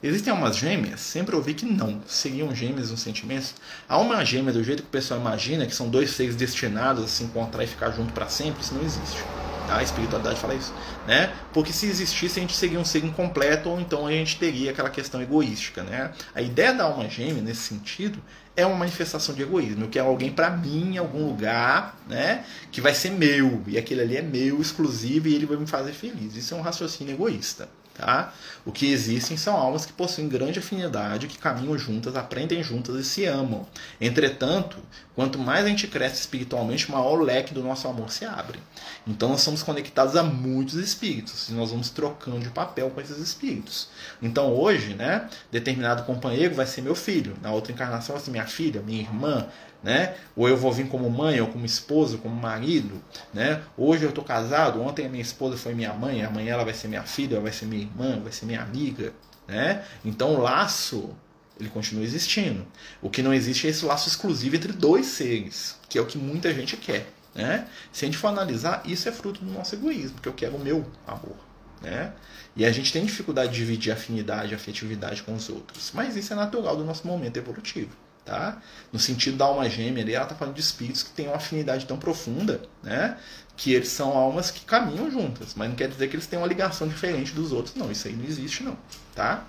Existem 0.03 0.31
almas 0.31 0.57
gêmeas? 0.57 0.99
Sempre 0.99 1.35
ouvi 1.35 1.53
que 1.53 1.65
não. 1.65 2.01
Seriam 2.05 2.53
gêmeas 2.53 2.91
nos 2.91 2.99
sentimentos? 2.99 3.55
A 3.87 3.95
alma 3.95 4.23
gêmea, 4.23 4.53
do 4.53 4.63
jeito 4.63 4.83
que 4.83 4.89
o 4.89 4.91
pessoal 4.91 5.19
imagina, 5.19 5.65
que 5.65 5.73
são 5.73 5.89
dois 5.89 6.11
seres 6.11 6.35
destinados 6.35 7.03
a 7.03 7.07
se 7.07 7.23
encontrar 7.23 7.63
e 7.63 7.67
ficar 7.67 7.91
junto 7.91 8.13
para 8.13 8.27
sempre, 8.27 8.61
isso 8.61 8.75
não 8.75 8.83
existe. 8.83 9.23
A 9.69 9.83
espiritualidade 9.83 10.39
fala 10.39 10.55
isso, 10.55 10.73
né? 11.07 11.33
Porque 11.53 11.73
se 11.73 11.87
existisse, 11.87 12.39
a 12.39 12.41
gente 12.41 12.55
seria 12.55 12.79
um 12.79 12.85
ser 12.85 13.03
incompleto 13.03 13.69
ou 13.69 13.79
então 13.79 14.05
a 14.05 14.11
gente 14.11 14.37
teria 14.37 14.71
aquela 14.71 14.89
questão 14.89 15.21
egoística, 15.21 15.83
né? 15.83 16.11
A 16.33 16.41
ideia 16.41 16.73
da 16.73 16.83
alma 16.85 17.09
gêmea, 17.09 17.41
nesse 17.41 17.61
sentido, 17.61 18.21
é 18.55 18.65
uma 18.65 18.77
manifestação 18.77 19.35
de 19.35 19.41
egoísmo. 19.41 19.85
Eu 19.85 19.89
quero 19.89 20.07
alguém 20.07 20.31
para 20.31 20.49
mim 20.49 20.93
em 20.93 20.97
algum 20.97 21.25
lugar, 21.27 21.97
né? 22.07 22.45
Que 22.71 22.79
vai 22.79 22.93
ser 22.93 23.11
meu. 23.11 23.61
E 23.67 23.77
aquele 23.77 24.01
ali 24.01 24.17
é 24.17 24.21
meu, 24.21 24.61
exclusivo, 24.61 25.27
e 25.27 25.35
ele 25.35 25.45
vai 25.45 25.57
me 25.57 25.67
fazer 25.67 25.91
feliz. 25.91 26.35
Isso 26.35 26.53
é 26.53 26.57
um 26.57 26.61
raciocínio 26.61 27.13
egoísta. 27.13 27.67
Tá? 27.95 28.33
O 28.65 28.73
que 28.73 28.91
existem 28.91 29.37
são 29.37 29.55
almas 29.55 29.85
que 29.85 29.93
possuem 29.93 30.27
grande 30.27 30.59
afinidade, 30.59 31.27
que 31.27 31.37
caminham 31.37 31.77
juntas, 31.77 32.17
aprendem 32.17 32.61
juntas 32.61 32.95
e 32.97 33.05
se 33.05 33.25
amam. 33.25 33.65
Entretanto, 34.01 34.77
quanto 35.15 35.39
mais 35.39 35.63
a 35.63 35.69
gente 35.69 35.87
cresce 35.87 36.19
espiritualmente, 36.19 36.91
maior 36.91 37.17
o 37.17 37.23
leque 37.23 37.53
do 37.53 37.63
nosso 37.63 37.87
amor 37.87 38.11
se 38.11 38.25
abre. 38.25 38.59
Então 39.07 39.29
nós 39.29 39.41
somos 39.41 39.63
conectados 39.63 40.17
a 40.17 40.23
muitos 40.23 40.75
espíritos 40.75 41.47
e 41.47 41.53
nós 41.53 41.71
vamos 41.71 41.89
trocando 41.89 42.39
de 42.39 42.49
papel 42.49 42.89
com 42.89 42.99
esses 42.99 43.17
espíritos. 43.17 43.87
Então 44.21 44.53
hoje, 44.53 44.93
né, 44.93 45.29
determinado 45.49 46.03
companheiro 46.03 46.53
vai 46.53 46.65
ser 46.65 46.81
meu 46.81 46.95
filho, 46.95 47.37
na 47.41 47.51
outra 47.51 47.71
encarnação 47.71 48.15
vai 48.15 48.25
ser 48.25 48.31
minha 48.31 48.45
filha, 48.45 48.81
minha 48.81 48.99
irmã, 48.99 49.47
né? 49.85 50.15
Ou 50.35 50.49
eu 50.49 50.57
vou 50.57 50.73
vir 50.73 50.87
como 50.87 51.07
mãe, 51.11 51.39
ou 51.39 51.47
como 51.47 51.63
esposa, 51.63 52.17
como 52.17 52.35
marido, 52.35 52.99
né? 53.31 53.61
Hoje 53.77 54.03
eu 54.03 54.09
estou 54.09 54.23
casado, 54.23 54.81
ontem 54.81 55.05
a 55.05 55.09
minha 55.09 55.21
esposa 55.21 55.55
foi 55.55 55.75
minha 55.75 55.93
mãe, 55.93 56.23
amanhã 56.23 56.53
ela 56.53 56.65
vai 56.65 56.73
ser 56.73 56.87
minha 56.87 57.03
filha, 57.03 57.39
vai 57.39 57.51
ser 57.51 57.67
minha 57.67 57.83
irmã, 57.83 58.19
vai 58.19 58.31
ser 58.31 58.47
minha 58.47 58.63
amiga, 58.63 59.13
né? 59.47 59.83
Então 60.03 60.33
o 60.33 60.41
laço 60.41 61.15
ele 61.59 61.69
continua 61.69 62.03
existindo. 62.03 62.65
O 62.99 63.11
que 63.11 63.21
não 63.21 63.31
existe 63.31 63.67
é 63.67 63.69
esse 63.69 63.85
laço 63.85 64.09
exclusivo 64.09 64.55
entre 64.55 64.73
dois 64.73 65.05
seres, 65.05 65.79
que 65.87 65.99
é 65.99 66.01
o 66.01 66.07
que 66.07 66.17
muita 66.17 66.51
gente 66.51 66.75
quer, 66.75 67.07
né? 67.35 67.67
Se 67.93 68.05
a 68.05 68.07
gente 68.07 68.17
for 68.17 68.29
analisar, 68.29 68.81
isso 68.85 69.07
é 69.07 69.11
fruto 69.11 69.45
do 69.45 69.51
nosso 69.51 69.75
egoísmo, 69.75 70.13
porque 70.13 70.29
eu 70.29 70.33
quero 70.33 70.55
o 70.55 70.59
meu 70.59 70.83
amor, 71.05 71.37
né? 71.79 72.11
E 72.55 72.65
a 72.65 72.71
gente 72.71 72.91
tem 72.91 73.05
dificuldade 73.05 73.51
de 73.51 73.57
dividir 73.57 73.93
afinidade, 73.93 74.55
afetividade 74.55 75.21
com 75.21 75.35
os 75.35 75.47
outros, 75.47 75.91
mas 75.93 76.15
isso 76.15 76.33
é 76.33 76.35
natural 76.35 76.75
do 76.75 76.83
nosso 76.83 77.05
momento 77.05 77.37
evolutivo 77.37 78.04
tá? 78.25 78.57
No 78.91 78.99
sentido 78.99 79.37
da 79.37 79.45
alma 79.45 79.69
gêmea, 79.69 80.03
ali, 80.03 80.13
ela 80.13 80.23
está 80.23 80.35
falando 80.35 80.55
de 80.55 80.61
espíritos 80.61 81.03
que 81.03 81.11
têm 81.11 81.27
uma 81.27 81.37
afinidade 81.37 81.85
tão 81.85 81.95
profunda, 81.95 82.61
né? 82.81 83.17
Que 83.55 83.73
eles 83.73 83.89
são 83.89 84.17
almas 84.17 84.51
que 84.51 84.65
caminham 84.65 85.09
juntas, 85.09 85.53
mas 85.55 85.69
não 85.69 85.75
quer 85.75 85.87
dizer 85.87 86.07
que 86.07 86.15
eles 86.15 86.25
têm 86.25 86.39
uma 86.39 86.47
ligação 86.47 86.87
diferente 86.87 87.31
dos 87.31 87.51
outros, 87.51 87.75
não. 87.75 87.91
Isso 87.91 88.07
aí 88.07 88.15
não 88.15 88.25
existe, 88.25 88.63
não, 88.63 88.75
tá? 89.13 89.45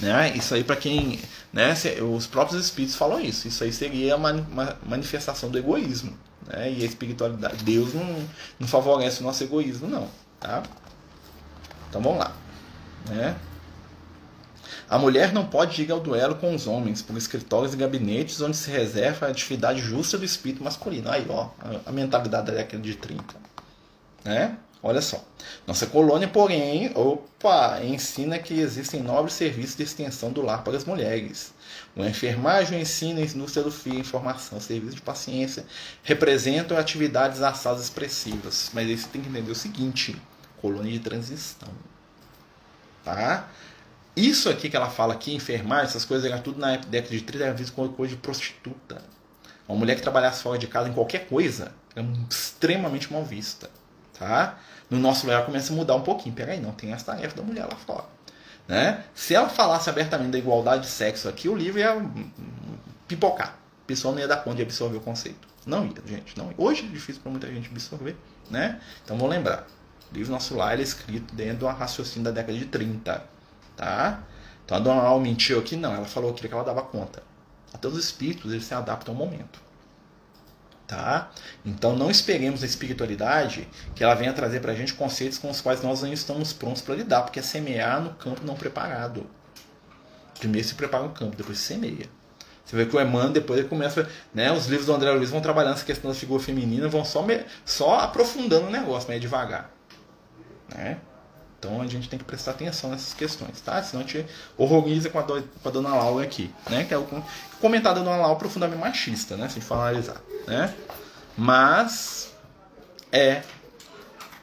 Né? 0.00 0.36
Isso 0.36 0.52
aí 0.54 0.64
para 0.64 0.74
quem, 0.74 1.20
né? 1.52 1.72
Os 2.14 2.26
próprios 2.26 2.62
espíritos 2.62 2.96
falam 2.96 3.20
isso. 3.20 3.46
Isso 3.46 3.62
aí 3.62 3.72
seria 3.72 4.16
uma 4.16 4.44
manifestação 4.84 5.48
do 5.48 5.56
egoísmo, 5.56 6.18
né? 6.46 6.72
E 6.72 6.82
a 6.82 6.86
espiritualidade, 6.86 7.62
Deus 7.62 7.94
não, 7.94 8.28
não 8.58 8.66
favorece 8.66 9.20
o 9.20 9.22
nosso 9.22 9.44
egoísmo, 9.44 9.88
não, 9.88 10.10
tá? 10.40 10.64
Então 11.88 12.02
vamos 12.02 12.18
lá, 12.18 12.36
né? 13.08 13.36
A 14.88 14.98
mulher 14.98 15.32
não 15.32 15.46
pode 15.46 15.82
ir 15.82 15.90
ao 15.90 16.00
duelo 16.00 16.34
com 16.34 16.54
os 16.54 16.66
homens 16.66 17.00
por 17.00 17.16
escritórios 17.16 17.74
e 17.74 17.76
gabinetes 17.76 18.40
onde 18.40 18.56
se 18.56 18.70
reserva 18.70 19.26
a 19.26 19.30
atividade 19.30 19.80
justa 19.80 20.18
do 20.18 20.24
espírito 20.24 20.62
masculino. 20.62 21.10
Aí, 21.10 21.26
ó, 21.28 21.48
a, 21.86 21.90
mentalidade 21.92 22.28
da 22.28 22.52
década 22.52 22.82
de 22.82 22.94
30. 22.94 23.22
Né? 24.24 24.56
Olha 24.82 25.00
só. 25.00 25.24
Nossa 25.66 25.86
colônia, 25.86 26.28
porém, 26.28 26.92
opa, 26.94 27.80
ensina 27.82 28.38
que 28.38 28.60
existem 28.60 29.02
nobres 29.02 29.34
serviços 29.34 29.76
de 29.76 29.82
extensão 29.82 30.30
do 30.30 30.42
lar 30.42 30.62
para 30.62 30.76
as 30.76 30.84
mulheres. 30.84 31.54
O 31.96 32.04
enfermagem, 32.04 32.78
o 32.78 32.82
ensino, 32.82 33.20
a 33.20 33.22
indústria 33.22 33.64
do 33.64 33.70
fio, 33.70 33.98
informação, 33.98 34.60
serviço 34.60 34.96
de 34.96 35.00
paciência 35.00 35.64
representam 36.02 36.76
atividades 36.76 37.40
assadas 37.40 37.84
expressivas. 37.84 38.70
Mas 38.74 38.86
aí 38.86 38.98
você 38.98 39.08
tem 39.08 39.22
que 39.22 39.28
entender 39.30 39.50
o 39.50 39.54
seguinte: 39.54 40.20
colônia 40.60 40.92
de 40.92 40.98
transição. 40.98 41.68
Tá? 43.02 43.48
Isso 44.16 44.48
aqui 44.48 44.70
que 44.70 44.76
ela 44.76 44.88
fala 44.88 45.14
aqui, 45.14 45.34
enfermagem, 45.34 45.86
essas 45.86 46.04
coisas, 46.04 46.30
era 46.30 46.40
tudo 46.40 46.60
na 46.60 46.76
década 46.76 47.14
de 47.14 47.20
30 47.20 47.44
era 47.44 47.54
visto 47.54 47.72
como 47.72 47.88
coisa 47.90 48.14
de 48.14 48.20
prostituta. 48.20 49.02
Uma 49.68 49.78
mulher 49.78 49.96
que 49.96 50.02
trabalhasse 50.02 50.42
fora 50.42 50.58
de 50.58 50.66
casa 50.66 50.88
em 50.88 50.92
qualquer 50.92 51.26
coisa 51.26 51.72
era 51.96 52.06
extremamente 52.30 53.12
mal 53.12 53.24
vista. 53.24 53.70
Tá? 54.18 54.58
No 54.88 54.98
nosso 54.98 55.26
lugar 55.26 55.44
começa 55.44 55.72
a 55.72 55.76
mudar 55.76 55.96
um 55.96 56.02
pouquinho. 56.02 56.34
Peraí, 56.34 56.60
não 56.60 56.72
tem 56.72 56.92
essa 56.92 57.06
tarefa 57.06 57.36
da 57.36 57.42
mulher 57.42 57.64
lá 57.64 57.76
fora. 57.76 58.04
Né? 58.68 59.02
Se 59.14 59.34
ela 59.34 59.48
falasse 59.48 59.90
abertamente 59.90 60.30
da 60.30 60.38
igualdade 60.38 60.82
de 60.82 60.88
sexo 60.88 61.28
aqui, 61.28 61.48
o 61.48 61.54
livro 61.54 61.80
ia 61.80 61.96
pipocar. 63.08 63.58
O 63.82 63.86
pessoal 63.86 64.14
não 64.14 64.20
ia 64.20 64.28
dar 64.28 64.38
conta 64.38 64.56
de 64.56 64.62
absorver 64.62 64.98
o 64.98 65.00
conceito. 65.00 65.48
Não 65.66 65.86
ia, 65.86 65.94
gente. 66.06 66.38
Não 66.38 66.48
ia. 66.48 66.54
Hoje 66.56 66.84
é 66.84 66.88
difícil 66.88 67.20
para 67.20 67.30
muita 67.30 67.48
gente 67.48 67.68
absorver. 67.68 68.16
Né? 68.50 68.80
Então 69.04 69.16
vou 69.16 69.28
lembrar. 69.28 69.66
O 70.12 70.14
livro 70.14 70.30
Nosso 70.30 70.54
Lar 70.54 70.78
é 70.78 70.82
escrito 70.82 71.34
dentro 71.34 71.58
de 71.58 71.64
um 71.64 71.68
raciocínio 71.68 72.24
da 72.24 72.30
década 72.30 72.56
de 72.56 72.66
30 72.66 73.33
tá? 73.76 74.22
Então 74.64 74.76
a 74.76 74.80
dona 74.80 75.02
Al 75.02 75.20
mentiu 75.20 75.58
aqui? 75.58 75.76
Não, 75.76 75.94
ela 75.94 76.06
falou 76.06 76.30
aquilo 76.30 76.48
que 76.48 76.54
ela 76.54 76.64
dava 76.64 76.82
conta. 76.82 77.22
Até 77.72 77.88
os 77.88 77.98
espíritos 77.98 78.52
eles 78.52 78.64
se 78.64 78.74
adaptam 78.74 79.14
ao 79.14 79.18
momento. 79.18 79.62
Tá? 80.86 81.30
Então 81.64 81.96
não 81.96 82.10
esperemos 82.10 82.62
a 82.62 82.66
espiritualidade 82.66 83.66
que 83.94 84.04
ela 84.04 84.14
venha 84.14 84.32
trazer 84.32 84.60
para 84.60 84.72
a 84.72 84.74
gente 84.74 84.94
conceitos 84.94 85.38
com 85.38 85.50
os 85.50 85.60
quais 85.60 85.82
nós 85.82 86.02
não 86.02 86.12
estamos 86.12 86.52
prontos 86.52 86.82
para 86.82 86.94
lidar, 86.94 87.22
porque 87.22 87.40
é 87.40 87.42
semear 87.42 88.00
no 88.00 88.14
campo 88.14 88.42
não 88.44 88.54
preparado. 88.54 89.26
Primeiro 90.38 90.66
se 90.66 90.74
prepara 90.74 91.04
o 91.04 91.10
campo, 91.10 91.36
depois 91.36 91.58
se 91.58 91.64
semeia. 91.64 92.08
Você 92.64 92.76
vê 92.76 92.86
que 92.86 92.96
o 92.96 93.00
Emmanuel 93.00 93.30
depois 93.30 93.58
ele 93.58 93.68
começa, 93.68 94.08
né, 94.32 94.50
os 94.50 94.66
livros 94.66 94.86
do 94.86 94.94
André 94.94 95.10
Luiz 95.12 95.30
vão 95.30 95.40
trabalhando 95.40 95.74
essa 95.74 95.84
questão 95.84 96.10
da 96.10 96.16
figura 96.16 96.42
feminina, 96.42 96.88
vão 96.88 97.04
só, 97.04 97.24
só 97.64 98.00
aprofundando 98.00 98.66
o 98.66 98.70
negócio, 98.70 99.08
mas 99.08 99.16
é 99.16 99.20
devagar. 99.20 99.70
Né? 100.74 100.98
Então 101.64 101.80
a 101.80 101.86
gente 101.86 102.10
tem 102.10 102.18
que 102.18 102.24
prestar 102.24 102.50
atenção 102.50 102.90
nessas 102.90 103.14
questões, 103.14 103.58
tá? 103.60 103.82
Senão 103.82 104.04
a 104.04 104.06
gente 104.06 104.26
horroriza 104.56 105.08
com 105.08 105.18
a, 105.18 105.22
do, 105.22 105.42
com 105.42 105.68
a 105.68 105.72
dona 105.72 105.88
Laura 105.94 106.22
aqui, 106.22 106.52
né? 106.68 106.84
Que 106.84 106.92
é 106.92 106.98
o 106.98 107.06
comentário 107.58 108.00
da 108.00 108.04
dona 108.04 108.20
Laura 108.20 108.38
profundamente 108.38 108.80
machista, 108.80 109.34
né? 109.34 109.48
Se 109.48 109.60
for 109.62 109.76
analisar, 109.76 110.20
né? 110.46 110.74
Mas 111.36 112.32
é 113.10 113.42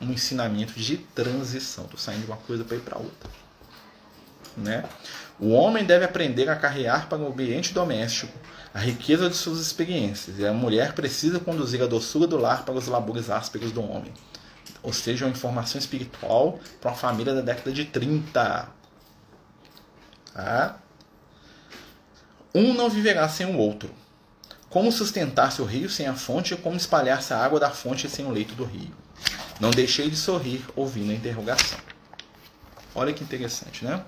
um 0.02 0.12
ensinamento 0.12 0.74
de 0.74 0.98
transição, 0.98 1.86
tô 1.86 1.96
saindo 1.96 2.22
de 2.22 2.26
uma 2.26 2.38
coisa 2.38 2.64
para 2.64 2.76
ir 2.76 2.82
para 2.82 2.98
outra, 2.98 3.30
né? 4.58 4.84
O 5.40 5.50
homem 5.50 5.86
deve 5.86 6.04
aprender 6.04 6.50
a 6.50 6.56
carrear 6.56 7.08
para 7.08 7.20
o 7.20 7.28
ambiente 7.28 7.72
doméstico 7.72 8.34
a 8.74 8.80
riqueza 8.80 9.30
de 9.30 9.36
suas 9.36 9.60
experiências, 9.60 10.40
e 10.40 10.48
a 10.48 10.54
mulher 10.54 10.94
precisa 10.94 11.40
conduzir 11.40 11.84
a 11.84 11.86
doçura 11.86 12.26
do 12.26 12.38
lar 12.38 12.64
para 12.64 12.74
os 12.74 12.88
labores 12.88 13.30
ásperos 13.30 13.72
do 13.72 13.82
homem 13.82 14.12
ou 14.84 14.92
seja, 14.94 15.26
uma 15.26 15.32
informação 15.32 15.80
espiritual 15.80 16.60
para 16.80 16.92
uma 16.92 16.98
família 16.98 17.34
da 17.34 17.42
década 17.42 17.72
de 17.72 17.86
30. 17.86 18.70
Tá? 20.34 20.78
Um 22.54 22.74
não 22.74 22.90
viverá 22.90 23.28
sem 23.30 23.46
o 23.46 23.58
outro. 23.58 23.90
Como 24.70 24.92
sustentar-se 24.92 25.62
o 25.62 25.66
rio 25.66 25.90
sem 25.90 26.08
a 26.08 26.14
fonte 26.14 26.54
e 26.54 26.58
como 26.58 26.78
espalhar-se 26.78 27.34
a 27.34 27.38
água 27.38 27.60
da 27.60 27.70
fonte 27.70 28.10
sem 28.10 28.26
o 28.26 28.32
leito 28.32 28.56
do 28.56 28.64
rio. 28.64 28.96
Não 29.60 29.70
deixei 29.70 30.10
de 30.10 30.16
sorrir 30.16 30.66
ouvindo 30.76 31.12
a 31.12 31.14
interrogação. 31.14 31.78
Olha 32.96 33.14
que 33.14 33.24
interessante, 33.24 33.86
né? 33.86 34.04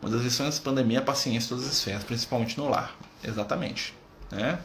Uma 0.00 0.10
das 0.10 0.22
lições 0.22 0.56
da 0.56 0.64
pandemia 0.64 0.98
é 0.98 1.00
a 1.00 1.04
paciência 1.04 1.46
em 1.46 1.48
todas 1.50 1.66
as 1.66 1.72
esferas, 1.74 2.04
principalmente 2.04 2.56
no 2.56 2.68
lar. 2.68 2.96
Exatamente. 3.22 3.92
Né? 4.30 4.58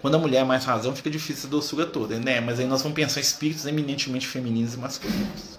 Quando 0.00 0.14
a 0.16 0.18
mulher 0.18 0.40
é 0.40 0.44
mais 0.44 0.64
razão, 0.64 0.94
fica 0.94 1.10
difícil 1.10 1.48
a 1.48 1.50
doçura 1.50 1.86
toda, 1.86 2.18
né? 2.18 2.40
Mas 2.40 2.58
aí 2.60 2.66
nós 2.66 2.82
vamos 2.82 2.96
pensar 2.96 3.20
espíritos 3.20 3.66
eminentemente 3.66 4.26
femininos 4.26 4.74
e 4.74 4.76
masculinos. 4.78 5.58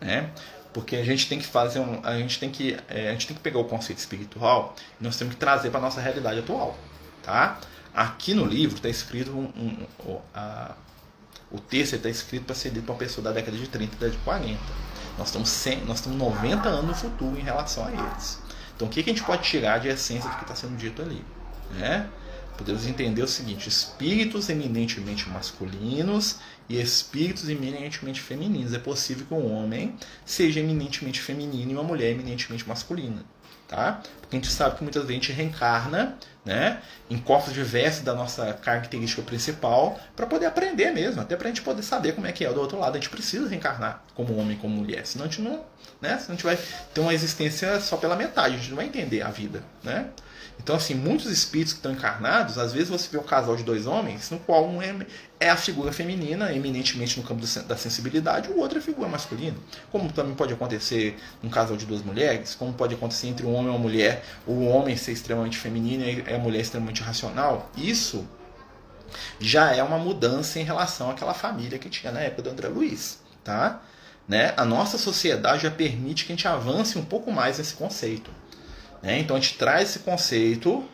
né? 0.00 0.30
Porque 0.72 0.96
a 0.96 1.04
gente 1.04 1.28
tem 1.28 1.38
que 1.38 1.46
fazer 1.46 1.80
um, 1.80 2.00
a 2.04 2.16
gente 2.16 2.38
tem 2.38 2.50
que 2.50 2.76
é, 2.88 3.08
a 3.08 3.12
gente 3.12 3.26
tem 3.26 3.36
que 3.36 3.42
pegar 3.42 3.58
o 3.58 3.64
conceito 3.64 3.98
espiritual 3.98 4.76
e 5.00 5.04
nós 5.04 5.16
temos 5.16 5.34
que 5.34 5.40
trazer 5.40 5.70
para 5.70 5.80
nossa 5.80 6.00
realidade 6.00 6.38
atual, 6.38 6.78
tá? 7.22 7.58
Aqui 7.92 8.34
no 8.34 8.44
livro 8.46 8.76
está 8.76 8.88
escrito 8.88 9.32
um, 9.32 9.50
um, 9.56 10.18
a, 10.32 10.74
o 11.50 11.58
texto 11.58 11.94
está 11.96 12.08
escrito 12.08 12.44
para 12.44 12.54
ser 12.54 12.70
dito 12.70 12.84
para 12.84 12.92
uma 12.92 12.98
pessoa 12.98 13.24
da 13.24 13.32
década 13.32 13.56
de 13.56 13.66
30 13.66 14.06
e 14.06 14.10
de 14.10 14.16
40. 14.18 14.60
Nós 15.18 15.28
estamos, 15.28 15.48
100, 15.48 15.84
nós 15.84 15.98
estamos 15.98 16.16
90 16.16 16.68
anos 16.68 16.86
no 16.86 16.94
futuro 16.94 17.36
em 17.36 17.42
relação 17.42 17.84
a 17.84 17.90
eles. 17.90 18.40
Então 18.76 18.86
o 18.86 18.90
que, 18.90 19.02
que 19.02 19.10
a 19.10 19.12
gente 19.12 19.24
pode 19.24 19.42
tirar 19.42 19.78
de 19.78 19.88
essência 19.88 20.30
do 20.30 20.36
que 20.36 20.42
está 20.42 20.54
sendo 20.54 20.76
dito 20.76 21.02
ali? 21.02 21.24
Né? 21.72 22.08
Podemos 22.60 22.86
entender 22.86 23.22
o 23.22 23.26
seguinte: 23.26 23.70
espíritos 23.70 24.50
eminentemente 24.50 25.26
masculinos 25.30 26.36
e 26.68 26.78
espíritos 26.78 27.48
eminentemente 27.48 28.20
femininos. 28.20 28.74
É 28.74 28.78
possível 28.78 29.24
que 29.24 29.32
um 29.32 29.50
homem 29.50 29.96
seja 30.26 30.60
eminentemente 30.60 31.22
feminino 31.22 31.70
e 31.70 31.74
uma 31.74 31.82
mulher 31.82 32.10
eminentemente 32.10 32.68
masculina. 32.68 33.24
Tá? 33.66 34.02
Porque 34.20 34.36
a 34.36 34.38
gente 34.38 34.52
sabe 34.52 34.76
que 34.76 34.82
muitas 34.82 35.04
vezes 35.04 35.10
a 35.10 35.22
gente 35.22 35.32
reencarna 35.32 36.18
né, 36.44 36.82
em 37.08 37.16
corpos 37.16 37.54
diversos 37.54 38.02
da 38.02 38.14
nossa 38.14 38.52
característica 38.52 39.22
principal 39.22 39.98
para 40.14 40.26
poder 40.26 40.46
aprender 40.46 40.90
mesmo, 40.90 41.22
até 41.22 41.36
para 41.36 41.46
a 41.46 41.50
gente 41.50 41.62
poder 41.62 41.82
saber 41.82 42.12
como 42.12 42.26
é 42.26 42.32
que 42.32 42.44
é 42.44 42.52
do 42.52 42.60
outro 42.60 42.78
lado. 42.78 42.96
A 42.96 43.00
gente 43.00 43.08
precisa 43.08 43.48
reencarnar 43.48 44.02
como 44.14 44.36
homem, 44.36 44.58
como 44.58 44.76
mulher, 44.76 45.06
senão 45.06 45.24
a 45.24 45.28
gente 45.28 45.40
não, 45.40 45.64
né, 45.98 46.18
senão 46.18 46.30
a 46.30 46.32
gente 46.32 46.44
vai 46.44 46.58
ter 46.92 47.00
uma 47.00 47.14
existência 47.14 47.80
só 47.80 47.96
pela 47.96 48.16
metade, 48.16 48.56
a 48.56 48.58
gente 48.58 48.68
não 48.68 48.76
vai 48.76 48.86
entender 48.86 49.22
a 49.22 49.30
vida. 49.30 49.62
Né? 49.82 50.10
Então, 50.62 50.76
assim, 50.76 50.94
muitos 50.94 51.30
espíritos 51.30 51.72
que 51.72 51.78
estão 51.78 51.90
encarnados, 51.90 52.58
às 52.58 52.74
vezes 52.74 52.90
você 52.90 53.08
vê 53.10 53.16
um 53.16 53.22
casal 53.22 53.56
de 53.56 53.62
dois 53.62 53.86
homens, 53.86 54.30
no 54.30 54.38
qual 54.38 54.68
um 54.68 54.82
é, 54.82 54.94
é 55.40 55.48
a 55.48 55.56
figura 55.56 55.90
feminina, 55.90 56.52
eminentemente 56.52 57.18
no 57.18 57.26
campo 57.26 57.40
da 57.62 57.76
sensibilidade, 57.78 58.50
o 58.50 58.58
outro 58.58 58.76
é 58.76 58.80
a 58.80 58.84
figura 58.84 59.08
masculina. 59.08 59.56
Como 59.90 60.12
também 60.12 60.34
pode 60.34 60.52
acontecer 60.52 61.16
num 61.42 61.48
casal 61.48 61.78
de 61.78 61.86
duas 61.86 62.02
mulheres, 62.02 62.54
como 62.54 62.74
pode 62.74 62.94
acontecer 62.94 63.28
entre 63.28 63.46
um 63.46 63.54
homem 63.54 63.68
e 63.68 63.70
uma 63.70 63.78
mulher, 63.78 64.22
o 64.46 64.66
homem 64.66 64.98
ser 64.98 65.12
extremamente 65.12 65.56
feminino 65.56 66.04
e 66.04 66.34
a 66.34 66.38
mulher 66.38 66.60
extremamente 66.60 67.00
racional. 67.00 67.70
Isso 67.74 68.28
já 69.40 69.74
é 69.74 69.82
uma 69.82 69.96
mudança 69.96 70.60
em 70.60 70.62
relação 70.62 71.10
àquela 71.10 71.32
família 71.32 71.78
que 71.78 71.88
tinha 71.88 72.12
na 72.12 72.20
época 72.20 72.42
do 72.42 72.50
André 72.50 72.68
Luiz, 72.68 73.18
tá? 73.42 73.80
Né? 74.28 74.52
A 74.58 74.64
nossa 74.66 74.98
sociedade 74.98 75.62
já 75.62 75.70
permite 75.70 76.26
que 76.26 76.32
a 76.32 76.36
gente 76.36 76.46
avance 76.46 76.98
um 76.98 77.04
pouco 77.04 77.32
mais 77.32 77.56
nesse 77.56 77.72
conceito. 77.72 78.30
Né? 79.02 79.18
Então 79.18 79.36
a 79.36 79.40
gente 79.40 79.56
traz 79.56 79.90
esse 79.90 80.00
conceito, 80.00 80.84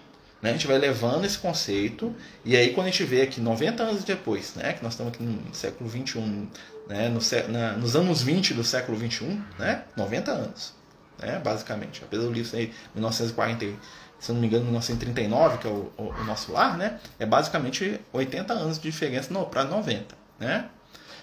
né? 0.40 0.50
a 0.50 0.52
gente 0.52 0.66
vai 0.66 0.78
levando 0.78 1.24
esse 1.24 1.38
conceito, 1.38 2.14
e 2.44 2.56
aí 2.56 2.72
quando 2.72 2.86
a 2.86 2.90
gente 2.90 3.04
vê 3.04 3.22
aqui 3.22 3.40
90 3.40 3.82
anos 3.82 4.04
depois, 4.04 4.54
né? 4.54 4.72
que 4.72 4.82
nós 4.82 4.92
estamos 4.92 5.12
aqui 5.12 5.22
no 5.22 5.54
século 5.54 5.88
21, 5.88 6.48
né? 6.88 7.08
no, 7.08 7.20
na, 7.52 7.72
nos 7.72 7.96
anos 7.96 8.22
20 8.22 8.54
do 8.54 8.64
século 8.64 8.96
21, 8.96 9.42
né? 9.58 9.82
90 9.96 10.30
anos, 10.30 10.74
né? 11.18 11.40
basicamente. 11.42 12.02
Apesar 12.04 12.24
do 12.24 12.32
livro 12.32 12.48
ser 12.48 12.72
1940, 12.94 13.66
se 14.18 14.32
não 14.32 14.40
me 14.40 14.46
engano, 14.46 14.64
1939, 14.64 15.58
que 15.58 15.66
é 15.66 15.70
o, 15.70 15.92
o, 15.96 16.02
o, 16.04 16.24
nosso 16.24 16.52
lar, 16.52 16.78
né? 16.78 16.98
é 17.18 17.26
basicamente 17.26 18.00
80 18.12 18.52
anos 18.52 18.78
de 18.78 18.90
diferença 18.90 19.32
para 19.46 19.64
90. 19.64 20.14
Né? 20.38 20.66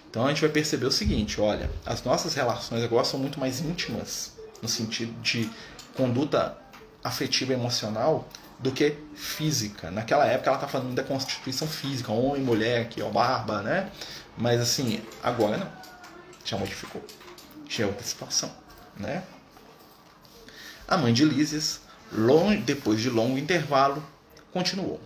Então 0.10 0.26
a 0.26 0.30
gente 0.30 0.42
vai 0.42 0.50
perceber 0.50 0.86
o 0.86 0.92
seguinte, 0.92 1.40
olha, 1.42 1.70
as 1.86 2.04
nossas 2.04 2.36
relações 2.36 2.84
agora 2.84 3.04
são 3.04 3.20
muito 3.20 3.40
mais 3.40 3.62
íntimas, 3.62 4.34
no 4.62 4.70
sentido 4.70 5.12
de 5.22 5.50
conduta 5.96 6.58
afetiva 7.04 7.54
emocional 7.54 8.28
do 8.60 8.72
que 8.72 8.98
física. 9.16 9.92
Naquela 9.92 10.26
época 10.26 10.50
ela 10.50 10.58
está 10.58 10.68
falando 10.68 10.96
da 10.96 11.04
constituição 11.04 11.68
física, 11.68 12.12
homem, 12.12 12.42
mulher, 12.42 12.88
é 12.98 13.04
o 13.04 13.12
barba, 13.12 13.62
né? 13.62 13.90
Mas 14.38 14.62
assim, 14.62 15.02
agora 15.22 15.58
não. 15.58 15.70
Já 16.46 16.58
modificou. 16.58 17.04
Já 17.68 17.84
é 17.84 17.88
outra 17.88 18.04
situação, 18.04 18.52
né? 18.98 19.24
A 20.88 20.98
mãe 20.98 21.14
de 21.14 21.26
Lísias, 21.26 21.82
depois 22.66 23.02
de 23.02 23.10
longo 23.10 23.38
intervalo, 23.38 24.04
continuou. 24.52 25.02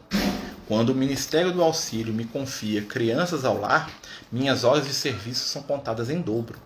Quando 0.67 0.89
o 0.89 0.95
Ministério 0.95 1.53
do 1.53 1.63
Auxílio 1.63 2.13
me 2.13 2.25
confia 2.25 2.81
crianças 2.81 3.45
ao 3.45 3.57
lar, 3.57 3.89
minhas 4.31 4.63
horas 4.65 4.86
de 4.86 4.93
serviço 4.93 5.47
são 5.47 5.63
contadas 5.63 6.10
em 6.10 6.19
dobro, 6.19 6.60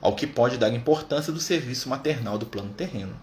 ao 0.00 0.16
que 0.16 0.26
pode 0.26 0.56
dar 0.56 0.72
importância 0.72 1.32
do 1.32 1.40
serviço 1.40 1.88
maternal 1.88 2.38
do 2.38 2.46
plano 2.46 2.72
terreno. 2.72 3.14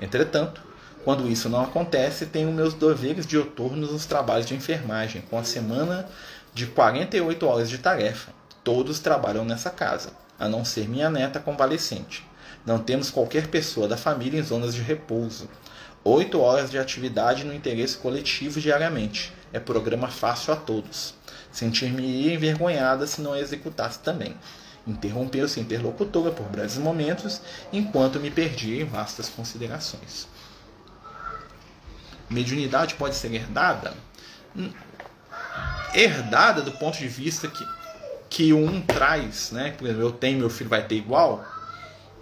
Entretanto, 0.00 0.62
quando 1.04 1.30
isso 1.30 1.50
não 1.50 1.62
acontece, 1.62 2.24
tenho 2.24 2.50
meus 2.50 2.72
deveres 2.72 3.26
dioturnos 3.26 3.92
nos 3.92 4.06
trabalhos 4.06 4.46
de 4.46 4.54
enfermagem, 4.54 5.20
com 5.28 5.38
a 5.38 5.44
semana 5.44 6.08
de 6.54 6.66
48 6.66 7.46
horas 7.46 7.68
de 7.68 7.76
tarefa. 7.76 8.32
Todos 8.64 9.00
trabalham 9.00 9.44
nessa 9.44 9.68
casa, 9.68 10.14
a 10.40 10.48
não 10.48 10.64
ser 10.64 10.88
minha 10.88 11.10
neta 11.10 11.38
convalescente. 11.38 12.26
Não 12.64 12.78
temos 12.78 13.10
qualquer 13.10 13.48
pessoa 13.48 13.86
da 13.86 13.98
família 13.98 14.40
em 14.40 14.42
zonas 14.42 14.74
de 14.74 14.80
repouso. 14.80 15.46
Oito 16.02 16.40
horas 16.40 16.70
de 16.70 16.78
atividade 16.78 17.44
no 17.44 17.52
interesse 17.52 17.98
coletivo 17.98 18.58
diariamente. 18.58 19.30
É 19.52 19.60
programa 19.60 20.08
fácil 20.08 20.54
a 20.54 20.56
todos. 20.56 21.12
Sentir-me 21.52 22.32
envergonhada 22.32 23.06
se 23.06 23.20
não 23.20 23.36
executasse 23.36 23.98
também. 23.98 24.34
Interrompeu-se 24.86 25.60
a 25.60 25.62
interlocutora 25.62 26.30
por 26.30 26.46
breves 26.46 26.78
momentos, 26.78 27.42
enquanto 27.70 28.18
me 28.18 28.30
perdia 28.30 28.80
em 28.80 28.86
vastas 28.86 29.28
considerações 29.28 30.32
mediunidade 32.34 32.94
pode 32.94 33.14
ser 33.14 33.32
herdada? 33.32 33.94
Herdada 35.94 36.60
do 36.60 36.72
ponto 36.72 36.98
de 36.98 37.08
vista 37.08 37.48
que, 37.48 37.66
que 38.28 38.52
um 38.52 38.80
traz, 38.80 39.52
né? 39.52 39.70
Por 39.70 39.86
exemplo, 39.86 40.02
eu 40.02 40.12
tenho, 40.12 40.38
meu 40.38 40.50
filho 40.50 40.68
vai 40.68 40.86
ter 40.86 40.96
igual? 40.96 41.44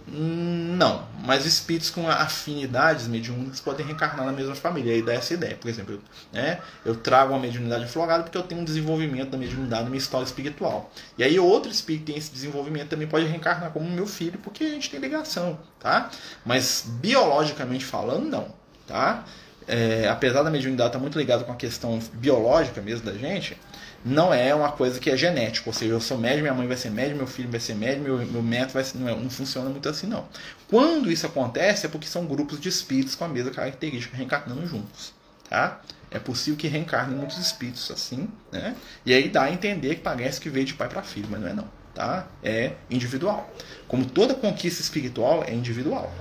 Não, 0.05 1.07
mas 1.23 1.45
espíritos 1.45 1.89
com 1.89 2.09
afinidades 2.09 3.07
mediúnicas 3.07 3.61
podem 3.61 3.85
reencarnar 3.85 4.25
na 4.25 4.33
mesma 4.33 4.53
família. 4.53 4.93
Aí 4.93 5.01
dá 5.01 5.13
essa 5.13 5.33
ideia. 5.33 5.55
Por 5.55 5.69
exemplo, 5.69 5.95
eu, 5.95 6.01
né, 6.33 6.59
eu 6.83 6.95
trago 6.95 7.31
uma 7.33 7.39
mediunidade 7.39 7.87
florada 7.87 8.23
porque 8.23 8.37
eu 8.37 8.43
tenho 8.43 8.61
um 8.61 8.65
desenvolvimento 8.65 9.29
da 9.29 9.37
mediunidade 9.37 9.83
na 9.83 9.89
minha 9.89 9.99
história 9.99 10.25
espiritual. 10.25 10.91
E 11.17 11.23
aí 11.23 11.39
outro 11.39 11.71
espírito 11.71 12.05
que 12.05 12.11
tem 12.11 12.19
esse 12.19 12.31
desenvolvimento 12.31 12.89
também 12.89 13.07
pode 13.07 13.25
reencarnar 13.25 13.71
como 13.71 13.89
meu 13.89 14.05
filho 14.05 14.37
porque 14.39 14.65
a 14.65 14.69
gente 14.69 14.89
tem 14.89 14.99
ligação, 14.99 15.57
tá? 15.79 16.11
Mas 16.45 16.85
biologicamente 16.85 17.85
falando, 17.85 18.29
não, 18.29 18.53
tá? 18.85 19.23
É, 19.67 20.07
apesar 20.07 20.43
da 20.43 20.49
mediunidade 20.49 20.89
estar 20.89 20.99
muito 20.99 21.17
ligada 21.17 21.43
com 21.43 21.51
a 21.51 21.55
questão 21.55 21.99
biológica 22.13 22.81
mesmo 22.81 23.05
da 23.05 23.13
gente, 23.13 23.57
não 24.05 24.33
é 24.33 24.53
uma 24.53 24.71
coisa 24.71 24.99
que 24.99 25.09
é 25.09 25.15
genética. 25.15 25.69
Ou 25.69 25.73
seja, 25.73 25.93
eu 25.93 26.01
sou 26.01 26.17
médio, 26.17 26.41
minha 26.41 26.53
mãe 26.53 26.67
vai 26.67 26.77
ser 26.77 26.89
médio, 26.89 27.15
meu 27.15 27.27
filho 27.27 27.49
vai 27.49 27.59
ser 27.59 27.75
médio, 27.75 28.03
meu, 28.03 28.17
meu 28.17 28.43
método 28.43 28.73
vai 28.73 28.83
ser, 28.83 28.97
não, 28.97 29.07
é, 29.07 29.15
não 29.15 29.29
funciona 29.29 29.69
muito 29.69 29.87
assim, 29.87 30.07
não. 30.07 30.27
Quando 30.69 31.11
isso 31.11 31.25
acontece, 31.25 31.85
é 31.85 31.89
porque 31.89 32.07
são 32.07 32.25
grupos 32.25 32.59
de 32.59 32.69
espíritos 32.69 33.15
com 33.15 33.23
a 33.23 33.27
mesma 33.27 33.51
característica 33.51 34.15
reencarnando 34.15 34.67
juntos. 34.67 35.13
Tá? 35.49 35.81
É 36.09 36.19
possível 36.19 36.57
que 36.57 36.67
reencarnem 36.67 37.17
muitos 37.17 37.37
espíritos 37.37 37.89
assim, 37.89 38.27
né? 38.51 38.75
E 39.05 39.13
aí 39.13 39.29
dá 39.29 39.43
a 39.43 39.51
entender 39.51 39.95
que 39.95 40.01
parece 40.01 40.39
que 40.39 40.49
veio 40.49 40.65
de 40.65 40.73
pai 40.75 40.87
para 40.87 41.01
filho, 41.01 41.27
mas 41.29 41.41
não 41.41 41.47
é 41.47 41.53
não, 41.53 41.67
tá? 41.93 42.27
É 42.43 42.73
individual. 42.89 43.51
Como 43.87 44.05
toda 44.05 44.35
conquista 44.35 44.81
espiritual 44.81 45.43
é 45.43 45.53
individual, 45.53 46.13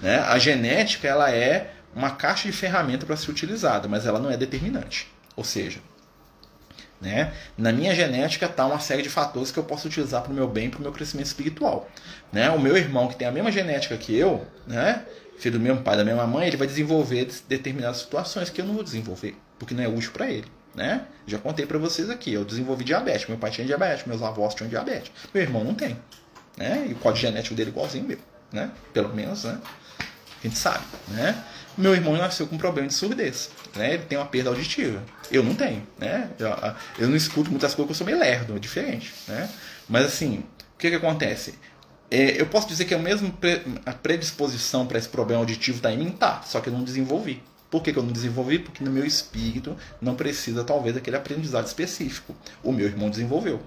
né? 0.00 0.18
A 0.20 0.38
genética 0.38 1.06
ela 1.06 1.30
é 1.30 1.73
uma 1.94 2.10
caixa 2.10 2.48
de 2.48 2.56
ferramenta 2.56 3.06
para 3.06 3.16
ser 3.16 3.30
utilizada, 3.30 3.88
mas 3.88 4.06
ela 4.06 4.18
não 4.18 4.30
é 4.30 4.36
determinante. 4.36 5.08
Ou 5.36 5.44
seja, 5.44 5.80
né, 7.00 7.32
na 7.56 7.72
minha 7.72 7.94
genética 7.94 8.46
está 8.46 8.66
uma 8.66 8.80
série 8.80 9.02
de 9.02 9.10
fatores 9.10 9.50
que 9.50 9.58
eu 9.58 9.64
posso 9.64 9.88
utilizar 9.88 10.22
para 10.22 10.32
o 10.32 10.34
meu 10.34 10.48
bem, 10.48 10.70
para 10.70 10.78
o 10.78 10.82
meu 10.82 10.92
crescimento 10.92 11.26
espiritual. 11.26 11.88
Né? 12.32 12.50
O 12.50 12.58
meu 12.58 12.76
irmão, 12.76 13.08
que 13.08 13.16
tem 13.16 13.28
a 13.28 13.32
mesma 13.32 13.52
genética 13.52 13.96
que 13.96 14.16
eu, 14.16 14.46
né, 14.66 15.04
filho 15.38 15.58
do 15.58 15.62
mesmo 15.62 15.82
pai, 15.82 15.96
da 15.96 16.04
mesma 16.04 16.26
mãe, 16.26 16.46
ele 16.46 16.56
vai 16.56 16.66
desenvolver 16.66 17.28
determinadas 17.48 17.98
situações 17.98 18.50
que 18.50 18.60
eu 18.60 18.64
não 18.64 18.74
vou 18.74 18.82
desenvolver, 18.82 19.36
porque 19.58 19.74
não 19.74 19.82
é 19.82 19.88
útil 19.88 20.12
para 20.12 20.30
ele. 20.30 20.46
Né? 20.74 21.06
Já 21.26 21.38
contei 21.38 21.66
para 21.66 21.78
vocês 21.78 22.10
aqui, 22.10 22.32
eu 22.32 22.44
desenvolvi 22.44 22.84
diabetes, 22.84 23.28
meu 23.28 23.38
pai 23.38 23.50
tinha 23.50 23.66
diabetes, 23.66 24.06
meus 24.06 24.22
avós 24.22 24.54
tinham 24.54 24.68
diabetes, 24.68 25.12
meu 25.32 25.42
irmão 25.42 25.62
não 25.62 25.74
tem. 25.74 25.96
Né? 26.56 26.86
E 26.88 26.92
o 26.92 26.96
código 26.96 27.26
genético 27.26 27.54
dele 27.54 27.70
é 27.70 27.72
igualzinho 27.72 28.04
meu, 28.04 28.18
né? 28.52 28.70
Pelo 28.92 29.14
menos, 29.14 29.44
né? 29.44 29.58
A 30.44 30.46
gente 30.46 30.58
sabe, 30.58 30.84
né? 31.08 31.42
Meu 31.76 31.94
irmão 31.94 32.14
nasceu 32.16 32.46
com 32.46 32.58
problema 32.58 32.86
de 32.86 32.94
surdez, 32.94 33.50
né? 33.74 33.94
Ele 33.94 34.04
tem 34.04 34.18
uma 34.18 34.26
perda 34.26 34.50
auditiva. 34.50 35.02
Eu 35.30 35.42
não 35.42 35.54
tenho, 35.54 35.84
né? 35.98 36.30
Eu, 36.38 36.48
eu 36.98 37.08
não 37.08 37.16
escuto 37.16 37.50
muitas 37.50 37.74
coisas 37.74 37.90
eu 37.90 37.94
sou 37.96 38.06
meio 38.06 38.18
lerdo, 38.18 38.54
é 38.54 38.58
diferente, 38.58 39.12
né? 39.26 39.48
Mas 39.88 40.04
assim, 40.04 40.44
o 40.74 40.78
que 40.78 40.90
que 40.90 40.96
acontece? 40.96 41.54
É, 42.10 42.38
eu 42.40 42.46
posso 42.46 42.68
dizer 42.68 42.84
que 42.84 42.92
é 42.92 42.98
a 42.98 43.00
mesma 43.00 43.30
pre, 43.30 43.62
a 43.86 43.92
predisposição 43.92 44.86
para 44.86 44.98
esse 44.98 45.08
problema 45.08 45.40
auditivo 45.40 45.78
está 45.78 45.90
em 45.90 45.96
mim, 45.98 46.10
tá? 46.10 46.42
Só 46.42 46.60
que 46.60 46.68
eu 46.68 46.72
não 46.72 46.84
desenvolvi. 46.84 47.42
Por 47.70 47.82
que, 47.82 47.92
que, 47.92 47.98
eu 47.98 48.04
não 48.04 48.12
desenvolvi? 48.12 48.58
Porque 48.60 48.84
no 48.84 48.90
meu 48.90 49.04
espírito 49.04 49.76
não 50.00 50.14
precisa, 50.14 50.62
talvez, 50.62 50.94
daquele 50.94 51.16
aprendizado 51.16 51.66
específico. 51.66 52.36
O 52.62 52.70
meu 52.70 52.86
irmão 52.86 53.10
desenvolveu. 53.10 53.60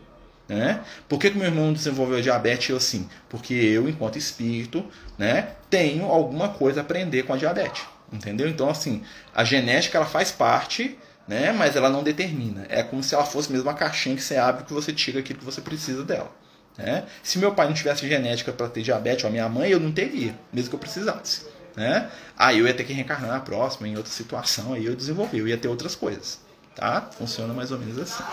Né? 0.47 0.81
Por 1.09 1.19
que, 1.19 1.29
que 1.29 1.37
meu 1.37 1.47
irmão 1.47 1.73
desenvolveu 1.73 2.21
diabetes 2.21 2.69
eu 2.69 2.79
sim? 2.79 3.09
Porque 3.27 3.53
eu, 3.53 3.89
enquanto 3.89 4.17
espírito, 4.17 4.85
né, 5.17 5.49
tenho 5.69 6.05
alguma 6.05 6.49
coisa 6.49 6.79
a 6.79 6.83
aprender 6.83 7.23
com 7.23 7.33
a 7.33 7.37
diabetes. 7.37 7.83
Entendeu? 8.11 8.47
Então, 8.47 8.69
assim, 8.69 9.03
a 9.35 9.43
genética 9.43 9.97
ela 9.97 10.07
faz 10.07 10.31
parte, 10.31 10.97
né? 11.27 11.51
Mas 11.51 11.75
ela 11.75 11.89
não 11.89 12.03
determina. 12.03 12.65
É 12.69 12.81
como 12.81 13.03
se 13.03 13.13
ela 13.13 13.25
fosse 13.25 13.51
mesmo 13.51 13.67
uma 13.67 13.73
caixinha 13.73 14.15
que 14.15 14.23
você 14.23 14.37
abre 14.37 14.63
que 14.63 14.71
você 14.71 14.93
tira 14.93 15.19
aquilo 15.19 15.39
que 15.39 15.45
você 15.45 15.59
precisa 15.59 16.03
dela. 16.03 16.31
Né? 16.77 17.05
Se 17.23 17.39
meu 17.39 17.53
pai 17.53 17.67
não 17.67 17.73
tivesse 17.73 18.07
genética 18.07 18.53
para 18.53 18.69
ter 18.69 18.81
diabetes, 18.81 19.23
ou 19.23 19.29
a 19.29 19.31
minha 19.31 19.49
mãe, 19.49 19.69
eu 19.69 19.79
não 19.79 19.91
teria, 19.91 20.37
mesmo 20.53 20.69
que 20.69 20.75
eu 20.75 20.79
precisasse. 20.79 21.45
Né? 21.75 22.09
Aí 22.37 22.59
eu 22.59 22.67
ia 22.67 22.73
ter 22.73 22.83
que 22.83 22.93
reencarnar 22.93 23.29
na 23.31 23.39
próxima, 23.39 23.87
em 23.87 23.97
outra 23.97 24.11
situação, 24.11 24.73
aí 24.73 24.85
eu 24.85 24.95
desenvolvi, 24.95 25.39
eu 25.39 25.47
ia 25.47 25.57
ter 25.57 25.67
outras 25.67 25.95
coisas. 25.95 26.39
Tá? 26.75 27.09
Funciona 27.17 27.53
mais 27.53 27.71
ou 27.71 27.79
menos 27.79 27.97
assim. 27.97 28.23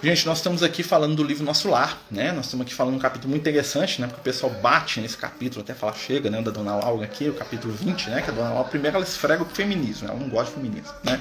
Gente, 0.00 0.26
nós 0.26 0.38
estamos 0.38 0.62
aqui 0.62 0.84
falando 0.84 1.16
do 1.16 1.24
livro 1.24 1.44
Nosso 1.44 1.68
Lar, 1.68 2.00
né? 2.08 2.30
Nós 2.30 2.44
estamos 2.44 2.64
aqui 2.64 2.72
falando 2.72 2.94
um 2.94 3.00
capítulo 3.00 3.30
muito 3.30 3.42
interessante, 3.42 4.00
né? 4.00 4.06
Porque 4.06 4.20
o 4.20 4.22
pessoal 4.22 4.52
bate 4.52 5.00
nesse 5.00 5.16
capítulo, 5.16 5.60
até 5.60 5.74
fala 5.74 5.92
chega, 5.92 6.30
né? 6.30 6.40
Da 6.40 6.52
Dona 6.52 6.76
Laura 6.76 7.04
aqui, 7.04 7.28
o 7.28 7.34
capítulo 7.34 7.74
20, 7.74 8.10
né? 8.10 8.22
Que 8.22 8.30
a 8.30 8.32
Dona 8.32 8.50
Laura, 8.50 8.68
primeiro 8.68 8.96
ela 8.96 9.04
esfrega 9.04 9.42
o 9.42 9.46
feminismo, 9.46 10.06
ela 10.06 10.16
não 10.16 10.28
gosta 10.28 10.54
de 10.54 10.60
feminismo, 10.60 10.94
né? 11.02 11.20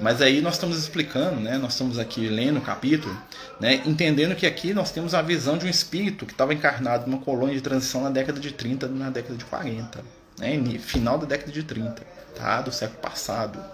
Mas 0.00 0.20
aí 0.20 0.40
nós 0.40 0.54
estamos 0.54 0.76
explicando, 0.76 1.40
né? 1.40 1.56
Nós 1.56 1.72
estamos 1.72 2.00
aqui 2.00 2.26
lendo 2.26 2.58
o 2.58 2.60
capítulo, 2.60 3.16
né? 3.60 3.80
Entendendo 3.86 4.34
que 4.34 4.44
aqui 4.44 4.74
nós 4.74 4.90
temos 4.90 5.14
a 5.14 5.22
visão 5.22 5.56
de 5.56 5.66
um 5.66 5.68
espírito 5.68 6.26
que 6.26 6.32
estava 6.32 6.52
encarnado 6.52 7.08
numa 7.08 7.22
colônia 7.22 7.54
de 7.54 7.60
transição 7.60 8.02
na 8.02 8.10
década 8.10 8.40
de 8.40 8.50
30, 8.50 8.88
na 8.88 9.10
década 9.10 9.36
de 9.36 9.44
40, 9.44 10.04
né? 10.36 10.60
Final 10.80 11.16
da 11.16 11.26
década 11.26 11.52
de 11.52 11.62
30, 11.62 12.02
tá? 12.34 12.60
Do 12.60 12.72
século 12.72 12.98
passado, 12.98 13.64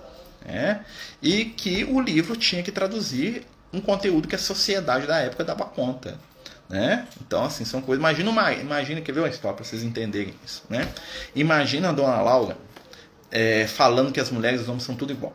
né? 0.45 0.84
E 1.22 1.47
que 1.47 1.84
o 1.84 1.99
livro 2.03 2.37
tinha 2.37 2.62
que 2.62 2.70
traduzir 2.70 3.43
um 3.73 3.81
conteúdo 3.81 4.29
que 4.29 4.35
a 4.35 4.39
sociedade 4.39 5.07
da 5.07 5.19
época 5.19 5.45
dava 5.45 5.64
conta. 5.64 6.19
Né? 6.69 7.07
Então, 7.21 7.45
assim, 7.45 7.64
são 7.64 7.81
coisas. 7.81 8.01
Imagina 8.01 8.29
uma. 8.31 8.53
Imagina, 8.53 9.01
quer 9.01 9.12
ver 9.12 9.21
uma 9.21 9.29
história 9.29 9.57
para 9.57 9.64
vocês 9.64 9.83
entenderem 9.83 10.35
isso. 10.45 10.64
Né? 10.69 10.89
Imagina 11.35 11.91
a 11.91 11.93
dona 11.93 12.21
Laura 12.21 12.57
é, 13.31 13.67
falando 13.67 14.12
que 14.12 14.21
as 14.21 14.31
mulheres 14.31 14.61
e 14.61 14.62
os 14.64 14.69
homens 14.69 14.83
são 14.83 14.97
tudo 14.97 15.12
igual. 15.12 15.35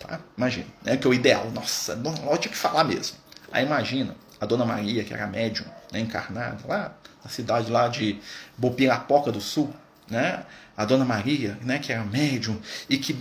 Tá? 0.00 0.20
Imagina. 0.36 0.66
Né? 0.82 0.96
Que 0.96 1.06
é 1.06 1.10
o 1.10 1.14
ideal. 1.14 1.50
Nossa, 1.52 1.92
a 1.92 1.96
dona 1.96 2.18
Laura 2.20 2.38
tinha 2.38 2.50
que 2.50 2.58
falar 2.58 2.84
mesmo. 2.84 3.16
Aí 3.52 3.64
imagina 3.64 4.16
a 4.40 4.46
dona 4.46 4.64
Maria, 4.64 5.04
que 5.04 5.14
era 5.14 5.26
médium, 5.26 5.66
né, 5.92 6.00
encarnada, 6.00 6.58
lá 6.66 6.92
na 7.24 7.30
cidade 7.30 7.70
lá 7.70 7.88
de 7.88 8.20
Bopirapoca 8.58 9.32
do 9.32 9.40
Sul, 9.40 9.72
né? 10.08 10.44
a 10.76 10.84
Dona 10.84 11.04
Maria, 11.04 11.56
né, 11.62 11.78
que 11.78 11.92
era 11.92 12.04
médium, 12.04 12.58
e 12.88 12.98
que 12.98 13.16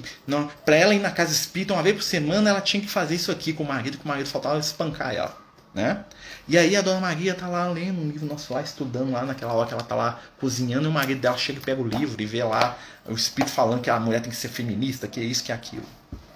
para 0.65 0.75
ela 0.75 0.93
ir 0.93 0.99
na 0.99 1.11
casa 1.11 1.31
espírita 1.31 1.73
uma 1.73 1.83
vez 1.83 1.95
por 1.95 2.03
semana 2.03 2.49
ela 2.49 2.61
tinha 2.61 2.81
que 2.81 2.89
fazer 2.89 3.15
isso 3.15 3.31
aqui 3.31 3.53
com 3.53 3.63
o 3.63 3.67
marido, 3.67 3.97
que 3.97 4.05
o 4.05 4.07
marido 4.07 4.27
faltava 4.27 4.59
espancar 4.59 5.13
ela. 5.13 5.37
Né? 5.73 6.03
E 6.47 6.57
aí 6.57 6.75
a 6.75 6.81
Dona 6.81 6.99
Maria 6.99 7.33
tá 7.33 7.47
lá 7.47 7.67
lendo 7.67 7.99
um 7.99 8.07
livro 8.07 8.27
nosso 8.27 8.53
lá, 8.53 8.61
estudando 8.61 9.11
lá 9.11 9.23
naquela 9.23 9.53
hora 9.53 9.67
que 9.67 9.73
ela 9.73 9.83
tá 9.83 9.95
lá 9.95 10.19
cozinhando, 10.39 10.85
e 10.85 10.87
o 10.87 10.91
marido 10.91 11.19
dela 11.19 11.37
chega 11.37 11.59
e 11.59 11.61
pega 11.61 11.81
o 11.81 11.87
livro 11.87 12.21
e 12.21 12.25
vê 12.25 12.43
lá 12.43 12.77
o 13.05 13.13
espírito 13.13 13.51
falando 13.51 13.81
que 13.81 13.89
a 13.89 13.99
mulher 13.99 14.21
tem 14.21 14.29
que 14.29 14.35
ser 14.37 14.49
feminista, 14.49 15.07
que 15.07 15.19
é 15.19 15.23
isso, 15.23 15.43
que 15.43 15.51
é 15.51 15.55
aquilo. 15.55 15.85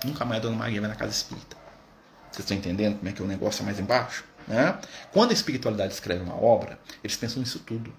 Nunca 0.03 0.25
mais 0.25 0.39
a 0.39 0.43
Dona 0.43 0.55
Maria 0.55 0.81
vai 0.81 0.89
na 0.89 0.95
casa 0.95 1.11
espírita. 1.11 1.55
Vocês 2.31 2.45
estão 2.45 2.57
entendendo 2.57 2.97
como 2.97 3.09
é 3.09 3.11
que 3.11 3.21
o 3.21 3.27
negócio 3.27 3.61
é 3.61 3.65
mais 3.65 3.79
embaixo? 3.79 4.23
Né? 4.47 4.77
Quando 5.11 5.31
a 5.31 5.33
espiritualidade 5.33 5.93
escreve 5.93 6.23
uma 6.23 6.35
obra, 6.35 6.79
eles 7.03 7.15
pensam 7.15 7.39
nisso 7.39 7.59
tudo. 7.59 7.93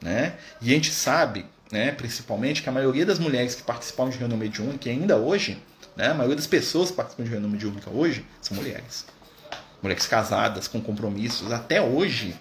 Né? 0.00 0.34
E 0.60 0.70
a 0.70 0.74
gente 0.74 0.92
sabe 0.92 1.46
né, 1.72 1.90
principalmente, 1.90 2.62
que 2.62 2.68
a 2.68 2.72
maioria 2.72 3.06
das 3.06 3.18
mulheres 3.18 3.54
que 3.54 3.62
participam 3.62 4.10
de 4.10 4.18
reunião 4.18 4.38
mediúnica, 4.38 4.90
ainda 4.90 5.16
hoje, 5.16 5.60
né, 5.96 6.08
a 6.08 6.14
maioria 6.14 6.36
das 6.36 6.46
pessoas 6.46 6.90
que 6.90 6.96
participam 6.96 7.24
de 7.24 7.30
reunião 7.30 7.50
mediúnica 7.50 7.90
hoje 7.90 8.26
são 8.42 8.54
mulheres. 8.54 9.06
Mulheres 9.82 10.06
casadas, 10.06 10.68
com 10.68 10.80
compromissos. 10.80 11.50
Até 11.50 11.80
hoje, 11.80 12.36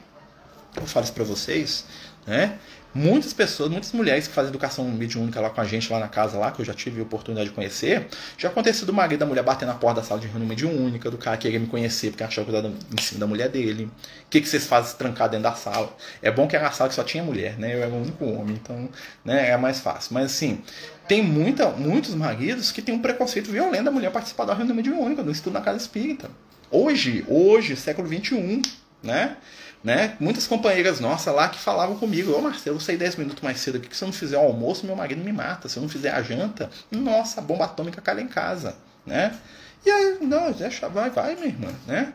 eu 0.75 0.85
falo 0.85 1.05
isso 1.05 1.13
para 1.13 1.23
vocês, 1.23 1.85
né, 2.27 2.59
muitas 2.93 3.33
pessoas, 3.33 3.69
muitas 3.69 3.91
mulheres 3.91 4.27
que 4.27 4.33
fazem 4.33 4.49
educação 4.49 4.85
mediúnica 4.85 5.39
lá 5.39 5.49
com 5.49 5.61
a 5.61 5.65
gente, 5.65 5.91
lá 5.91 5.99
na 5.99 6.07
casa, 6.07 6.37
lá, 6.37 6.51
que 6.51 6.61
eu 6.61 6.65
já 6.65 6.73
tive 6.73 6.99
a 6.99 7.03
oportunidade 7.03 7.49
de 7.49 7.55
conhecer, 7.55 8.07
já 8.37 8.49
aconteceu 8.49 8.85
do 8.85 8.93
marido 8.93 9.19
da 9.19 9.25
mulher 9.25 9.43
bater 9.43 9.65
na 9.65 9.73
porta 9.73 10.01
da 10.01 10.07
sala 10.07 10.19
de 10.19 10.27
reunião 10.27 10.47
mediúnica, 10.47 11.09
do 11.09 11.17
cara 11.17 11.37
querer 11.37 11.59
me 11.59 11.67
conhecer 11.67 12.11
porque 12.11 12.23
achava 12.23 12.51
que 12.51 12.55
eu 12.55 12.73
em 12.91 13.01
cima 13.01 13.19
da 13.19 13.27
mulher 13.27 13.49
dele. 13.49 13.85
O 13.85 14.29
que, 14.29 14.41
que 14.41 14.47
vocês 14.47 14.65
fazem 14.65 14.95
trancar 14.97 15.29
dentro 15.29 15.43
da 15.43 15.53
sala? 15.53 15.95
É 16.21 16.29
bom 16.31 16.47
que 16.47 16.55
era 16.55 16.65
uma 16.65 16.71
sala 16.71 16.89
que 16.89 16.95
só 16.95 17.03
tinha 17.03 17.23
mulher, 17.23 17.57
né? 17.57 17.73
Eu 17.73 17.83
era 17.83 17.91
o 17.91 18.01
único 18.01 18.25
homem, 18.25 18.59
então 18.61 18.89
né, 19.23 19.49
é 19.49 19.57
mais 19.57 19.79
fácil. 19.79 20.13
Mas 20.13 20.25
assim, 20.25 20.61
tem 21.07 21.23
muita, 21.23 21.69
muitos 21.69 22.13
maridos 22.15 22.71
que 22.71 22.81
têm 22.81 22.93
um 22.93 23.01
preconceito 23.01 23.51
violento 23.51 23.85
da 23.85 23.91
mulher 23.91 24.11
participar 24.11 24.45
da 24.45 24.53
reunião 24.53 24.75
mediúnica, 24.75 25.23
do 25.23 25.31
estudo 25.31 25.53
na 25.53 25.61
casa 25.61 25.77
espírita. 25.77 26.29
Hoje, 26.69 27.25
hoje, 27.27 27.75
século 27.75 28.07
XXI, 28.07 28.61
né? 29.03 29.35
Né? 29.83 30.15
Muitas 30.19 30.45
companheiras 30.45 30.99
nossas 30.99 31.33
lá 31.33 31.49
que 31.49 31.57
falavam 31.57 31.97
comigo, 31.97 32.31
ô 32.31 32.37
oh, 32.37 32.41
Marcelo, 32.41 32.75
eu 32.75 32.79
saí 32.79 32.97
10 32.97 33.15
minutos 33.15 33.41
mais 33.41 33.59
cedo 33.59 33.77
aqui, 33.77 33.87
que 33.87 33.97
se 33.97 34.03
eu 34.03 34.07
não 34.07 34.13
fizer 34.13 34.37
o 34.37 34.41
almoço, 34.41 34.85
meu 34.85 34.95
marido 34.95 35.23
me 35.23 35.33
mata. 35.33 35.67
Se 35.67 35.77
eu 35.77 35.81
não 35.81 35.89
fizer 35.89 36.11
a 36.11 36.21
janta, 36.21 36.69
nossa, 36.91 37.41
a 37.41 37.43
bomba 37.43 37.65
atômica 37.65 37.99
cai 37.99 38.15
lá 38.15 38.21
em 38.21 38.27
casa. 38.27 38.75
Né? 39.05 39.35
E 39.83 39.89
aí, 39.89 40.17
não, 40.21 40.51
deixa, 40.51 40.87
vai, 40.87 41.09
vai, 41.09 41.35
minha 41.35 41.47
irmã. 41.47 41.69
Né? 41.87 42.13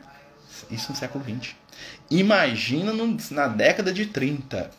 Isso 0.71 0.93
no 0.93 0.97
século 0.97 1.25
XX. 1.25 1.55
Imagina 2.09 2.93
no, 2.93 3.17
na 3.33 3.49
década 3.49 3.93
de 3.93 4.07
30. 4.07 4.71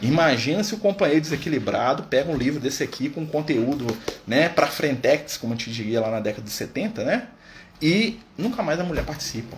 Imagina 0.00 0.64
se 0.64 0.74
o 0.74 0.78
companheiro 0.78 1.20
desequilibrado 1.20 2.04
pega 2.04 2.30
um 2.30 2.36
livro 2.36 2.58
desse 2.58 2.82
aqui 2.82 3.10
com 3.10 3.26
conteúdo 3.26 3.86
né, 4.26 4.48
para 4.48 4.66
frentex, 4.66 5.36
como 5.36 5.52
a 5.52 5.56
gente 5.56 5.70
diria 5.70 6.00
lá 6.00 6.10
na 6.10 6.20
década 6.20 6.42
de 6.42 6.50
70, 6.50 7.04
né? 7.04 7.28
E 7.80 8.18
nunca 8.38 8.62
mais 8.62 8.80
a 8.80 8.84
mulher 8.84 9.04
participa 9.04 9.56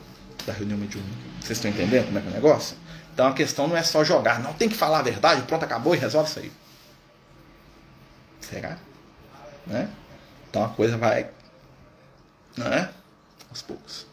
da 0.48 0.52
reunião 0.52 0.78
mediúnica. 0.78 1.14
Vocês 1.40 1.58
estão 1.58 1.70
entendendo 1.70 2.06
como 2.06 2.18
é 2.18 2.20
que 2.20 2.26
é 2.26 2.30
o 2.30 2.34
negócio? 2.34 2.76
Então 3.12 3.26
a 3.26 3.32
questão 3.32 3.68
não 3.68 3.76
é 3.76 3.82
só 3.82 4.02
jogar, 4.02 4.40
não 4.40 4.52
tem 4.52 4.68
que 4.68 4.74
falar 4.74 5.00
a 5.00 5.02
verdade, 5.02 5.42
pronto, 5.42 5.64
acabou 5.64 5.94
e 5.94 5.98
resolve 5.98 6.28
isso 6.28 6.38
aí. 6.38 6.52
Será? 8.40 8.78
Né? 9.66 9.88
Então 10.48 10.64
a 10.64 10.68
coisa 10.68 10.96
vai. 10.96 11.28
Né? 12.56 12.88
Aos 13.50 13.62
poucos. 13.62 14.06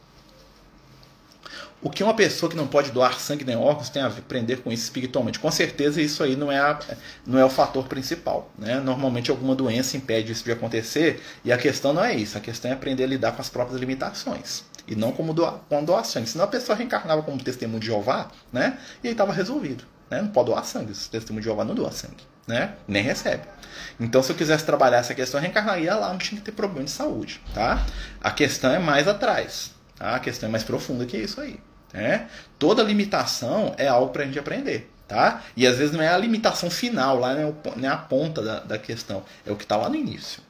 O 1.81 1.89
que 1.89 2.03
uma 2.03 2.15
pessoa 2.15 2.49
que 2.49 2.55
não 2.57 2.65
pode 2.65 2.91
doar 2.91 3.19
sangue 3.19 3.45
nem 3.45 3.55
órgãos 3.55 3.89
tem 3.89 4.01
a 4.01 4.07
aprender 4.07 4.57
com 4.57 4.71
isso 4.71 4.83
espiritualmente? 4.83 5.37
Com 5.37 5.51
certeza 5.51 6.01
isso 6.01 6.23
aí 6.23 6.35
não 6.35 6.51
é, 6.51 6.57
a, 6.57 6.79
não 7.27 7.37
é 7.37 7.45
o 7.45 7.49
fator 7.49 7.87
principal. 7.87 8.51
Né? 8.57 8.79
Normalmente 8.79 9.29
alguma 9.29 9.53
doença 9.53 9.95
impede 9.95 10.31
isso 10.31 10.43
de 10.43 10.51
acontecer 10.51 11.21
e 11.43 11.51
a 11.51 11.57
questão 11.57 11.93
não 11.93 12.03
é 12.03 12.15
isso. 12.15 12.37
A 12.37 12.41
questão 12.41 12.71
é 12.71 12.73
aprender 12.73 13.03
a 13.03 13.07
lidar 13.07 13.33
com 13.33 13.41
as 13.41 13.49
próprias 13.49 13.79
limitações 13.79 14.63
e 14.87 14.95
não 14.95 15.11
como 15.11 15.33
doa, 15.33 15.61
com 15.69 15.83
doações. 15.83 16.29
Senão 16.29 16.45
a 16.45 16.47
pessoa 16.47 16.75
reencarnava 16.75 17.23
como 17.23 17.41
testemunho 17.41 17.79
de 17.79 17.87
Jeová 17.87 18.29
né? 18.51 18.77
e 19.03 19.07
aí 19.07 19.13
estava 19.13 19.33
resolvido. 19.33 19.83
Né? 20.09 20.21
Não 20.21 20.29
pode 20.29 20.47
doar 20.47 20.63
sangue. 20.65 20.91
O 20.91 21.09
testemunho 21.09 21.41
de 21.41 21.45
Jeová 21.45 21.63
não 21.63 21.75
doa 21.75 21.91
sangue. 21.91 22.23
Né? 22.47 22.73
Nem 22.87 23.01
recebe. 23.01 23.43
Então, 23.99 24.21
se 24.21 24.31
eu 24.31 24.35
quisesse 24.35 24.65
trabalhar 24.65 24.97
essa 24.97 25.15
questão, 25.15 25.39
eu 25.39 25.41
reencarnaria 25.41 25.95
lá, 25.95 26.09
não 26.09 26.17
tinha 26.17 26.39
que 26.39 26.45
ter 26.45 26.51
problema 26.51 26.85
de 26.85 26.91
saúde. 26.91 27.41
Tá? 27.53 27.85
A 28.21 28.31
questão 28.31 28.71
é 28.71 28.79
mais 28.79 29.07
atrás. 29.07 29.71
Tá? 29.95 30.15
A 30.15 30.19
questão 30.19 30.47
é 30.47 30.51
mais 30.51 30.63
profunda 30.63 31.05
que 31.05 31.17
isso 31.17 31.41
aí. 31.41 31.59
Né? 31.93 32.27
Toda 32.59 32.83
limitação 32.83 33.73
é 33.77 33.87
algo 33.87 34.11
para 34.11 34.23
a 34.23 34.25
gente 34.25 34.37
aprender. 34.37 34.91
Tá? 35.07 35.43
E 35.55 35.67
às 35.67 35.77
vezes 35.77 35.95
não 35.95 36.01
é 36.01 36.07
a 36.07 36.17
limitação 36.17 36.69
final, 36.69 37.19
lá 37.19 37.35
não 37.35 37.87
é 37.87 37.87
a 37.87 37.97
ponta 37.97 38.41
da, 38.41 38.59
da 38.61 38.77
questão, 38.77 39.23
é 39.45 39.51
o 39.51 39.55
que 39.55 39.63
está 39.63 39.77
lá 39.77 39.87
no 39.87 39.95
início. 39.95 40.41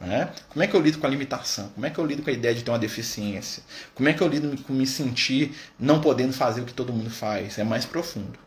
Né? 0.00 0.30
Como 0.50 0.62
é 0.62 0.66
que 0.66 0.74
eu 0.74 0.80
lido 0.80 0.98
com 0.98 1.06
a 1.06 1.10
limitação? 1.10 1.68
Como 1.70 1.86
é 1.86 1.90
que 1.90 1.98
eu 1.98 2.04
lido 2.04 2.22
com 2.22 2.28
a 2.28 2.32
ideia 2.32 2.54
de 2.54 2.62
ter 2.62 2.70
uma 2.70 2.78
deficiência? 2.78 3.62
Como 3.94 4.08
é 4.08 4.12
que 4.12 4.22
eu 4.22 4.28
lido 4.28 4.62
com 4.62 4.72
me 4.72 4.86
sentir 4.86 5.56
não 5.78 6.00
podendo 6.00 6.32
fazer 6.32 6.60
o 6.60 6.64
que 6.64 6.74
todo 6.74 6.92
mundo 6.92 7.10
faz? 7.10 7.58
É 7.58 7.64
mais 7.64 7.86
profundo. 7.86 8.38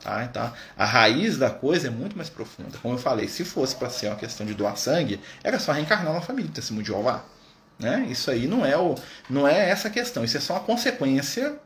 Tá? 0.00 0.24
Então, 0.24 0.52
a 0.76 0.84
raiz 0.84 1.38
da 1.38 1.50
coisa 1.50 1.88
é 1.88 1.90
muito 1.90 2.16
mais 2.16 2.28
profunda. 2.28 2.78
Como 2.78 2.94
eu 2.94 2.98
falei, 2.98 3.26
se 3.26 3.44
fosse 3.44 3.74
para 3.74 3.88
ser 3.88 4.08
uma 4.08 4.16
questão 4.16 4.46
de 4.46 4.54
doar 4.54 4.76
sangue, 4.76 5.20
era 5.42 5.58
só 5.58 5.72
reencarnar 5.72 6.12
uma 6.12 6.20
família 6.20 6.50
do 6.50 6.54
testemunho 6.54 6.84
de 6.84 6.90
Jeová. 6.90 7.24
Né? 7.78 8.06
Isso 8.10 8.30
aí 8.30 8.46
não 8.46 8.64
é, 8.64 8.76
o, 8.76 8.94
não 9.28 9.48
é 9.48 9.70
essa 9.70 9.90
questão, 9.90 10.22
isso 10.22 10.36
é 10.36 10.40
só 10.40 10.54
uma 10.54 10.60
consequência 10.60 11.58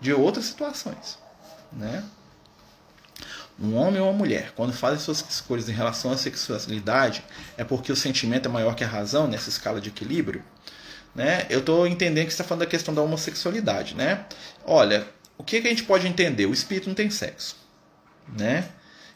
de 0.00 0.12
outras 0.12 0.44
situações. 0.44 1.18
Né? 1.72 2.04
Um 3.58 3.74
homem 3.74 4.00
ou 4.00 4.10
uma 4.10 4.16
mulher, 4.16 4.52
quando 4.54 4.72
fazem 4.72 4.98
suas 4.98 5.24
escolhas 5.30 5.68
em 5.68 5.72
relação 5.72 6.12
à 6.12 6.16
sexualidade, 6.16 7.24
é 7.56 7.64
porque 7.64 7.90
o 7.90 7.96
sentimento 7.96 8.48
é 8.48 8.52
maior 8.52 8.74
que 8.74 8.84
a 8.84 8.86
razão 8.86 9.26
nessa 9.26 9.48
escala 9.48 9.80
de 9.80 9.88
equilíbrio? 9.88 10.44
Né? 11.14 11.46
Eu 11.48 11.60
estou 11.60 11.86
entendendo 11.86 12.26
que 12.26 12.32
você 12.32 12.34
está 12.34 12.44
falando 12.44 12.60
da 12.60 12.70
questão 12.70 12.94
da 12.94 13.00
homossexualidade. 13.00 13.94
Né? 13.94 14.26
Olha, 14.64 15.06
o 15.38 15.42
que, 15.42 15.60
que 15.62 15.66
a 15.66 15.70
gente 15.70 15.84
pode 15.84 16.06
entender? 16.06 16.44
O 16.44 16.52
espírito 16.52 16.88
não 16.88 16.94
tem 16.94 17.08
sexo. 17.08 17.56
Né? 18.38 18.68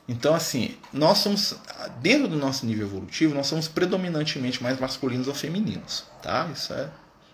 Então, 0.09 0.34
assim, 0.34 0.76
nós 0.91 1.18
somos, 1.18 1.55
dentro 2.01 2.26
do 2.26 2.36
nosso 2.36 2.64
nível 2.64 2.86
evolutivo, 2.86 3.34
nós 3.34 3.47
somos 3.47 3.68
predominantemente 3.68 4.62
mais 4.62 4.80
masculinos 4.80 5.28
ou 5.28 5.34
femininos. 5.34 6.05
Tá? 6.22 6.49
Isso 6.55 6.72
é 6.72 6.88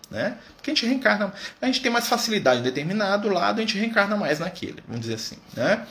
né? 0.09 0.37
Porque 0.55 0.71
a 0.71 0.73
gente 0.73 0.85
reencarna, 0.85 1.33
a 1.61 1.65
gente 1.65 1.81
tem 1.81 1.91
mais 1.91 2.07
facilidade 2.07 2.61
em 2.61 2.63
determinado 2.63 3.27
lado, 3.29 3.57
a 3.57 3.61
gente 3.61 3.77
reencarna 3.77 4.15
mais 4.15 4.39
naquele, 4.39 4.81
vamos 4.87 5.01
dizer 5.01 5.15
assim. 5.15 5.37
Né? 5.53 5.85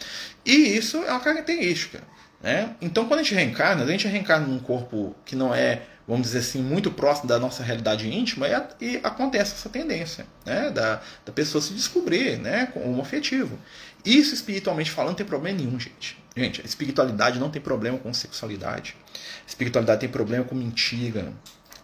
E 0.47 0.77
isso 0.77 0.99
é 0.99 1.11
uma 1.11 1.21
característica. 1.21 2.03
Né? 2.41 2.77
Então, 2.81 3.07
quando 3.07 3.21
a 3.21 3.23
gente 3.25 3.35
reencarna, 3.35 3.83
a 3.83 3.87
gente 3.87 4.07
reencarna 4.07 4.47
num 4.47 4.61
corpo 4.61 5.17
que 5.25 5.35
não 5.35 5.53
é, 5.53 5.83
vamos 6.07 6.29
dizer 6.29 6.39
assim, 6.39 6.63
muito 6.63 6.91
próximo 6.93 7.27
da 7.27 7.39
nossa 7.41 7.65
realidade 7.65 8.09
íntima, 8.09 8.47
e, 8.81 9.01
acontece 9.03 9.55
essa 9.55 9.69
tendência 9.69 10.25
né? 10.45 10.71
da, 10.71 11.01
da 11.25 11.33
pessoa 11.33 11.61
se 11.61 11.75
descobrir 11.75 12.39
né? 12.39 12.67
como 12.67 13.03
afetivo. 13.03 13.59
Isso, 14.05 14.33
espiritualmente 14.33 14.93
falando, 14.93 15.11
não 15.11 15.17
tem 15.17 15.27
problema 15.27 15.59
nenhum, 15.59 15.81
gente. 15.81 16.17
Gente, 16.37 16.61
a 16.61 16.65
espiritualidade 16.65 17.41
não 17.41 17.51
tem 17.51 17.61
problema 17.61 17.99
com 17.99 18.15
sexualidade. 18.15 18.95
A 19.13 19.49
espiritualidade 19.49 20.01
tem 20.01 20.09
problema 20.09 20.45
com 20.45 20.55
mentira, 20.55 21.33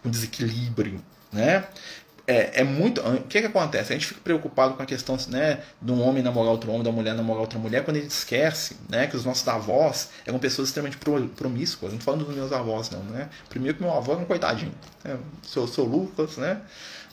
com 0.01 0.09
desequilíbrio. 0.09 1.03
Né? 1.33 1.65
É, 2.25 2.61
é 2.61 2.63
muito. 2.63 3.01
O 3.01 3.23
que, 3.23 3.41
que 3.41 3.47
acontece? 3.47 3.91
A 3.91 3.95
gente 3.95 4.07
fica 4.07 4.21
preocupado 4.23 4.75
com 4.75 4.83
a 4.83 4.85
questão 4.85 5.17
né, 5.27 5.59
de 5.81 5.91
um 5.91 6.01
homem 6.01 6.23
namorar 6.23 6.51
outro 6.51 6.71
homem, 6.71 6.83
da 6.83 6.91
mulher 6.91 7.13
namorar 7.13 7.41
outra 7.41 7.59
mulher, 7.59 7.83
quando 7.83 7.97
a 7.97 7.99
gente 7.99 8.11
esquece 8.11 8.77
né, 8.89 9.07
que 9.07 9.15
os 9.15 9.25
nossos 9.25 9.47
avós 9.47 10.09
eram 10.25 10.39
pessoas 10.39 10.69
extremamente 10.69 10.97
promíscuas. 11.35 11.91
Não 11.91 11.99
falando 11.99 12.25
dos 12.25 12.35
meus 12.35 12.51
avós, 12.51 12.89
não. 12.89 13.03
Né? 13.03 13.29
Primeiro 13.49 13.77
que 13.77 13.83
meu 13.83 13.93
avô 13.93 14.13
era 14.13 14.21
um 14.21 14.25
coitadinho. 14.25 14.73
Né? 15.03 15.17
Sou, 15.41 15.67
sou 15.67 15.85
Lucas, 15.85 16.37
né? 16.37 16.61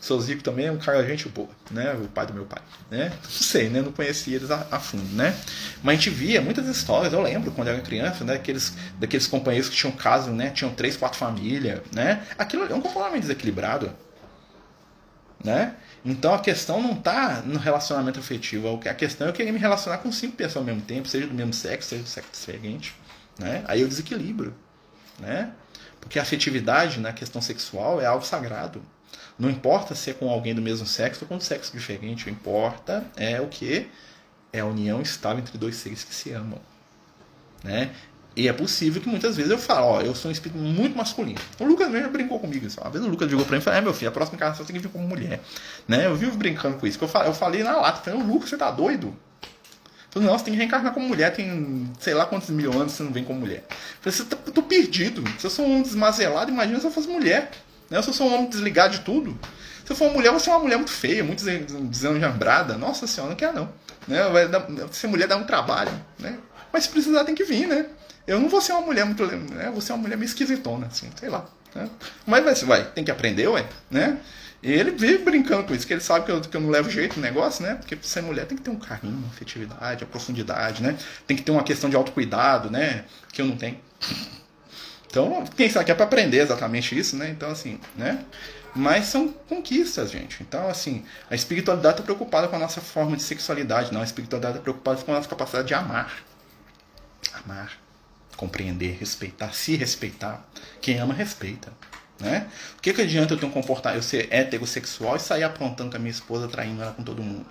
Sou 0.00 0.18
Zico 0.18 0.42
também 0.42 0.66
é 0.66 0.72
um 0.72 0.78
cara 0.78 1.06
gente 1.06 1.28
boa, 1.28 1.50
né? 1.70 1.92
O 1.92 2.08
pai 2.08 2.26
do 2.26 2.32
meu 2.32 2.46
pai, 2.46 2.62
né? 2.90 3.12
Não 3.22 3.30
sei, 3.30 3.68
né? 3.68 3.82
Não 3.82 3.92
conhecia 3.92 4.36
eles 4.36 4.50
a, 4.50 4.66
a, 4.70 4.80
fundo, 4.80 5.14
né? 5.14 5.36
Mas 5.82 5.92
a 5.92 5.96
gente 5.96 6.08
via 6.08 6.40
muitas 6.40 6.66
histórias, 6.68 7.12
eu 7.12 7.20
lembro 7.20 7.50
quando 7.50 7.68
eu 7.68 7.74
era 7.74 7.82
criança, 7.82 8.24
né? 8.24 8.32
Daqueles, 8.32 8.72
daqueles 8.98 9.26
companheiros 9.26 9.68
que 9.68 9.76
tinham 9.76 9.92
casa, 9.92 10.30
né? 10.30 10.48
Tinham 10.50 10.72
três, 10.72 10.96
quatro 10.96 11.18
famílias, 11.18 11.80
né? 11.92 12.24
Aquilo 12.38 12.64
é 12.64 12.74
um 12.74 12.80
comportamento 12.80 13.20
desequilibrado, 13.20 13.92
né? 15.42 15.74
Então 16.04 16.34
a 16.34 16.38
questão 16.38 16.82
não 16.82 16.92
está 16.92 17.42
no 17.42 17.58
relacionamento 17.58 18.18
afetivo, 18.18 18.80
a 18.84 18.94
questão 18.94 19.26
é 19.26 19.30
eu 19.30 19.34
querer 19.34 19.52
me 19.52 19.58
relacionar 19.58 19.98
com 19.98 20.10
cinco 20.10 20.36
pessoas 20.36 20.56
ao 20.56 20.64
mesmo 20.64 20.82
tempo, 20.82 21.08
seja 21.08 21.26
do 21.26 21.34
mesmo 21.34 21.52
sexo, 21.52 21.90
seja 21.90 22.02
do 22.02 22.08
sexo 22.08 22.30
diferente, 22.32 22.94
né? 23.38 23.62
Aí 23.66 23.80
eu 23.80 23.88
desequilibro, 23.88 24.54
né? 25.18 25.52
Porque 26.00 26.18
a 26.18 26.22
afetividade 26.22 26.98
na 26.98 27.12
questão 27.12 27.42
sexual 27.42 28.00
é 28.00 28.06
algo 28.06 28.24
sagrado. 28.24 28.82
Não 29.38 29.50
importa 29.50 29.94
se 29.94 30.10
é 30.10 30.14
com 30.14 30.30
alguém 30.30 30.54
do 30.54 30.62
mesmo 30.62 30.86
sexo 30.86 31.24
ou 31.24 31.28
com 31.28 31.36
um 31.36 31.40
sexo 31.40 31.72
diferente, 31.72 32.26
o 32.26 32.30
importa 32.30 33.04
é 33.16 33.40
o 33.40 33.48
que 33.48 33.90
é 34.52 34.60
a 34.60 34.66
união 34.66 35.00
estável 35.00 35.40
entre 35.40 35.56
dois 35.56 35.76
seres 35.76 36.04
que 36.04 36.14
se 36.14 36.32
amam, 36.32 36.60
né? 37.62 37.90
E 38.36 38.48
é 38.48 38.52
possível 38.52 39.02
que 39.02 39.08
muitas 39.08 39.36
vezes 39.36 39.50
eu 39.50 39.58
falo, 39.58 39.86
ó, 39.86 40.00
eu 40.00 40.14
sou 40.14 40.28
um 40.28 40.32
espírito 40.32 40.58
muito 40.58 40.96
masculino. 40.96 41.38
O 41.58 41.64
Lucas 41.64 41.88
mesmo 41.88 42.10
brincou 42.10 42.38
comigo 42.38 42.66
isso. 42.66 42.80
Uma 42.80 42.90
vez 42.90 43.04
o 43.04 43.08
Lucas 43.08 43.28
ligou 43.28 43.44
pra 43.44 43.56
mim 43.56 43.60
e 43.60 43.64
falou, 43.64 43.78
é 43.78 43.82
meu 43.82 43.92
filho, 43.92 44.08
a 44.08 44.12
próxima 44.12 44.36
encarnação 44.36 44.64
tem 44.64 44.74
que 44.74 44.80
vir 44.80 44.88
como 44.88 45.06
mulher. 45.06 45.40
Né? 45.86 46.06
Eu 46.06 46.14
vivo 46.14 46.36
brincando 46.36 46.76
com 46.76 46.86
isso. 46.86 47.02
Eu 47.02 47.08
falei, 47.08 47.28
eu 47.28 47.34
falei 47.34 47.62
na 47.62 47.76
lata, 47.76 48.00
falei, 48.02 48.22
Lucas, 48.22 48.48
você 48.48 48.56
tá 48.56 48.70
doido? 48.70 49.14
Falei, 50.10 50.28
não, 50.28 50.38
você 50.38 50.44
tem 50.44 50.54
que 50.54 50.58
reencarnar 50.58 50.92
como 50.92 51.06
mulher, 51.06 51.32
tem 51.32 51.90
sei 52.00 52.14
lá 52.14 52.26
quantos 52.26 52.50
mil 52.50 52.72
anos 52.72 52.92
você 52.92 53.02
não 53.02 53.12
vem 53.12 53.24
como 53.24 53.40
mulher. 53.40 53.64
Eu 53.68 54.12
falei, 54.12 54.18
você 54.18 54.24
tá, 54.24 54.36
tô 54.36 54.62
perdido. 54.62 55.24
Se 55.38 55.46
eu 55.46 55.50
sou 55.50 55.66
um 55.66 55.82
desmazelado, 55.82 56.50
imagina 56.50 56.80
se 56.80 56.86
eu 56.86 56.90
fosse 56.90 57.08
mulher. 57.08 57.50
Né? 57.88 58.00
Se 58.00 58.08
eu 58.08 58.14
sou 58.14 58.28
um 58.28 58.34
homem 58.34 58.48
desligado 58.48 58.96
de 58.96 59.00
tudo. 59.00 59.38
Se 59.84 59.92
eu 59.92 59.96
for 59.96 60.06
uma 60.06 60.14
mulher, 60.14 60.32
você 60.32 60.50
é 60.50 60.52
uma 60.52 60.62
mulher 60.62 60.76
muito 60.76 60.92
feia, 60.92 61.24
muito 61.24 61.44
desenjambrada. 61.44 62.76
Nossa 62.76 63.06
senhora, 63.06 63.30
não 63.30 63.36
quer 63.36 63.52
não. 63.52 63.68
Né? 64.06 64.22
Vai 64.28 64.48
dar, 64.48 64.66
ser 64.92 65.08
mulher 65.08 65.26
dá 65.26 65.36
um 65.36 65.44
trabalho. 65.44 65.92
Né? 66.18 66.38
Mas 66.72 66.84
se 66.84 66.90
precisar, 66.90 67.24
tem 67.24 67.34
que 67.34 67.44
vir, 67.44 67.66
né? 67.66 67.86
Eu 68.30 68.38
não 68.38 68.48
vou 68.48 68.60
ser 68.60 68.70
uma 68.74 68.82
mulher 68.82 69.04
muito. 69.04 69.26
Né? 69.26 69.68
Vou 69.72 69.80
ser 69.80 69.92
uma 69.92 70.02
mulher 70.02 70.16
meio 70.16 70.28
esquisitona, 70.28 70.86
assim, 70.86 71.10
sei 71.18 71.28
lá. 71.28 71.44
Né? 71.74 71.90
Mas 72.24 72.44
vai, 72.44 72.54
vai, 72.54 72.84
tem 72.92 73.02
que 73.02 73.10
aprender, 73.10 73.48
ué, 73.48 73.66
né? 73.90 74.20
E 74.62 74.70
ele 74.70 74.92
vive 74.92 75.24
brincando 75.24 75.64
com 75.64 75.74
isso, 75.74 75.84
que 75.84 75.92
ele 75.92 76.00
sabe 76.00 76.26
que 76.26 76.30
eu, 76.30 76.40
que 76.40 76.56
eu 76.56 76.60
não 76.60 76.70
levo 76.70 76.88
jeito 76.88 77.16
no 77.16 77.22
negócio, 77.22 77.64
né? 77.64 77.74
Porque 77.74 77.98
ser 78.02 78.22
mulher 78.22 78.46
tem 78.46 78.56
que 78.56 78.62
ter 78.62 78.70
um 78.70 78.78
carinho, 78.78 79.16
uma 79.16 79.26
afetividade, 79.26 80.04
a 80.04 80.06
profundidade, 80.06 80.80
né? 80.80 80.96
Tem 81.26 81.36
que 81.36 81.42
ter 81.42 81.50
uma 81.50 81.64
questão 81.64 81.90
de 81.90 81.96
autocuidado, 81.96 82.70
né? 82.70 83.04
Que 83.32 83.42
eu 83.42 83.46
não 83.46 83.56
tenho. 83.56 83.80
Então, 85.08 85.44
quem 85.56 85.68
sabe 85.68 85.86
que 85.86 85.90
é 85.90 85.94
para 85.96 86.04
aprender 86.04 86.38
exatamente 86.38 86.96
isso, 86.96 87.16
né? 87.16 87.30
Então, 87.30 87.50
assim, 87.50 87.80
né? 87.96 88.24
Mas 88.76 89.06
são 89.06 89.26
conquistas, 89.48 90.08
gente. 90.08 90.40
Então, 90.40 90.68
assim, 90.68 91.04
a 91.28 91.34
espiritualidade 91.34 91.94
está 91.94 92.04
preocupada 92.04 92.46
com 92.46 92.54
a 92.54 92.60
nossa 92.60 92.80
forma 92.80 93.16
de 93.16 93.24
sexualidade, 93.24 93.92
não. 93.92 94.02
A 94.02 94.04
espiritualidade 94.04 94.58
está 94.58 94.62
preocupada 94.62 95.02
com 95.02 95.10
a 95.10 95.16
nossa 95.16 95.28
capacidade 95.28 95.66
de 95.66 95.74
amar. 95.74 96.12
Amar, 97.44 97.72
compreender, 98.40 98.96
respeitar, 98.98 99.52
se 99.52 99.76
respeitar. 99.76 100.42
Quem 100.80 100.98
ama, 100.98 101.12
respeita. 101.12 101.70
Né? 102.18 102.50
O 102.78 102.80
que, 102.80 102.94
que 102.94 103.02
adianta 103.02 103.34
eu 103.34 103.38
ter 103.38 103.44
um 103.44 103.50
comportamento, 103.50 103.98
eu 103.98 104.02
ser 104.02 104.32
heterossexual 104.32 105.16
e 105.16 105.20
sair 105.20 105.42
aprontando 105.42 105.90
com 105.90 105.96
a 105.96 106.00
minha 106.00 106.10
esposa, 106.10 106.48
traindo 106.48 106.82
ela 106.82 106.92
com 106.92 107.02
todo 107.02 107.22
mundo? 107.22 107.46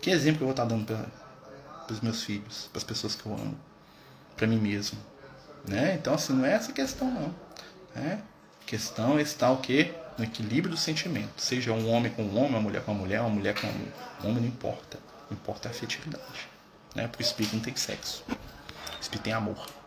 Que 0.00 0.10
exemplo 0.10 0.38
que 0.38 0.44
eu 0.44 0.46
vou 0.46 0.52
estar 0.52 0.64
dando 0.64 0.86
para 0.86 1.92
os 1.92 2.00
meus 2.00 2.22
filhos, 2.22 2.68
para 2.72 2.78
as 2.78 2.84
pessoas 2.84 3.16
que 3.16 3.26
eu 3.26 3.32
amo, 3.32 3.58
para 4.36 4.46
mim 4.46 4.58
mesmo? 4.58 4.96
Né? 5.66 5.96
Então, 6.00 6.14
assim, 6.14 6.32
não 6.32 6.46
é 6.46 6.52
essa 6.52 6.72
questão, 6.72 7.10
não. 7.10 7.34
Né? 7.94 8.22
A 8.62 8.64
questão 8.66 9.18
está 9.18 9.50
o 9.50 9.56
quê? 9.56 9.92
No 10.16 10.24
equilíbrio 10.24 10.70
do 10.70 10.80
sentimento. 10.80 11.40
Seja 11.40 11.72
um 11.72 11.88
homem 11.90 12.12
com 12.12 12.22
um 12.22 12.38
homem, 12.38 12.50
uma 12.50 12.60
mulher 12.60 12.82
com 12.82 12.92
uma 12.92 13.00
mulher, 13.00 13.20
uma 13.20 13.30
mulher 13.30 13.54
com 13.60 13.66
um 13.66 14.30
homem, 14.30 14.42
não 14.42 14.48
importa. 14.48 14.98
Não 15.28 15.36
importa 15.36 15.68
a 15.68 15.72
afetividade. 15.72 16.48
Né? 16.94 17.08
Porque 17.08 17.22
o 17.22 17.26
espírito 17.26 17.56
não 17.56 17.62
tem 17.62 17.74
sexo. 17.74 18.24
O 18.28 19.00
espírito 19.00 19.24
tem 19.24 19.32
amor. 19.32 19.77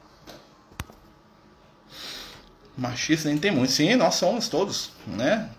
Machista 2.77 3.29
nem 3.29 3.37
tem 3.37 3.51
muito. 3.51 3.71
Sim, 3.71 3.95
nós 3.95 4.15
somos 4.15 4.47
todos, 4.47 4.91
né? 5.05 5.49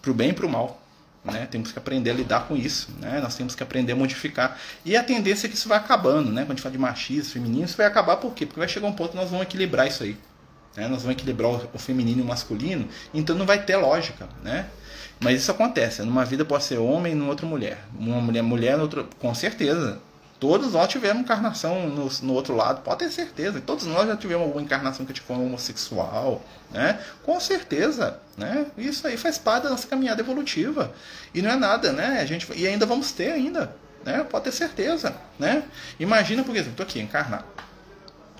Pro 0.00 0.14
bem 0.14 0.30
e 0.30 0.32
pro 0.32 0.48
mal. 0.48 0.80
Né? 1.22 1.46
Temos 1.50 1.70
que 1.70 1.78
aprender 1.78 2.10
a 2.10 2.14
lidar 2.14 2.48
com 2.48 2.56
isso. 2.56 2.90
Né? 2.98 3.20
Nós 3.20 3.34
temos 3.36 3.54
que 3.54 3.62
aprender 3.62 3.92
a 3.92 3.96
modificar. 3.96 4.58
E 4.84 4.96
a 4.96 5.02
tendência 5.02 5.46
é 5.46 5.50
que 5.50 5.54
isso 5.54 5.68
vai 5.68 5.78
acabando. 5.78 6.32
Né? 6.32 6.42
Quando 6.42 6.52
a 6.52 6.54
gente 6.54 6.62
fala 6.62 6.72
de 6.72 6.78
machismo, 6.78 7.32
feminino, 7.32 7.64
isso 7.64 7.76
vai 7.76 7.86
acabar 7.86 8.16
por 8.16 8.32
quê? 8.32 8.46
Porque 8.46 8.58
vai 8.58 8.68
chegar 8.68 8.86
um 8.86 8.92
ponto 8.92 9.10
que 9.10 9.16
nós 9.16 9.28
vamos 9.30 9.42
equilibrar 9.42 9.86
isso 9.86 10.02
aí. 10.02 10.16
Né? 10.76 10.88
Nós 10.88 11.02
vamos 11.02 11.16
equilibrar 11.16 11.50
o 11.50 11.78
feminino 11.78 12.20
e 12.20 12.22
o 12.22 12.26
masculino. 12.26 12.88
Então 13.12 13.36
não 13.36 13.44
vai 13.44 13.62
ter 13.62 13.76
lógica. 13.76 14.28
Né? 14.42 14.66
Mas 15.20 15.42
isso 15.42 15.50
acontece. 15.50 16.02
Numa 16.02 16.24
vida 16.24 16.44
pode 16.44 16.64
ser 16.64 16.78
homem 16.78 17.14
numa 17.14 17.30
outra 17.30 17.46
mulher. 17.46 17.84
Uma 17.98 18.20
mulher, 18.20 18.42
mulher, 18.42 18.80
outra. 18.80 19.04
Com 19.18 19.34
certeza. 19.34 20.00
Todos 20.40 20.72
nós 20.72 20.88
tivemos 20.88 21.22
encarnação 21.22 21.86
no, 21.90 22.08
no 22.22 22.32
outro 22.32 22.56
lado, 22.56 22.80
pode 22.80 23.00
ter 23.00 23.10
certeza. 23.10 23.60
Todos 23.60 23.84
nós 23.84 24.08
já 24.08 24.16
tivemos 24.16 24.46
alguma 24.46 24.62
encarnação 24.62 25.04
que 25.04 25.12
tipo 25.12 25.34
homossexual, 25.34 26.42
né? 26.70 26.98
Com 27.22 27.38
certeza, 27.38 28.18
né? 28.38 28.64
Isso 28.78 29.06
aí 29.06 29.18
faz 29.18 29.36
parte 29.36 29.64
da 29.64 29.70
nossa 29.70 29.86
caminhada 29.86 30.22
evolutiva. 30.22 30.94
E 31.34 31.42
não 31.42 31.50
é 31.50 31.56
nada, 31.56 31.92
né? 31.92 32.20
A 32.20 32.24
gente 32.24 32.50
e 32.56 32.66
ainda 32.66 32.86
vamos 32.86 33.12
ter 33.12 33.32
ainda, 33.32 33.76
né? 34.02 34.24
Pode 34.24 34.44
ter 34.44 34.52
certeza, 34.52 35.14
né? 35.38 35.62
Imagina, 35.98 36.42
por 36.42 36.56
exemplo, 36.56 36.72
tô 36.74 36.84
aqui 36.84 37.00
encarnado, 37.00 37.44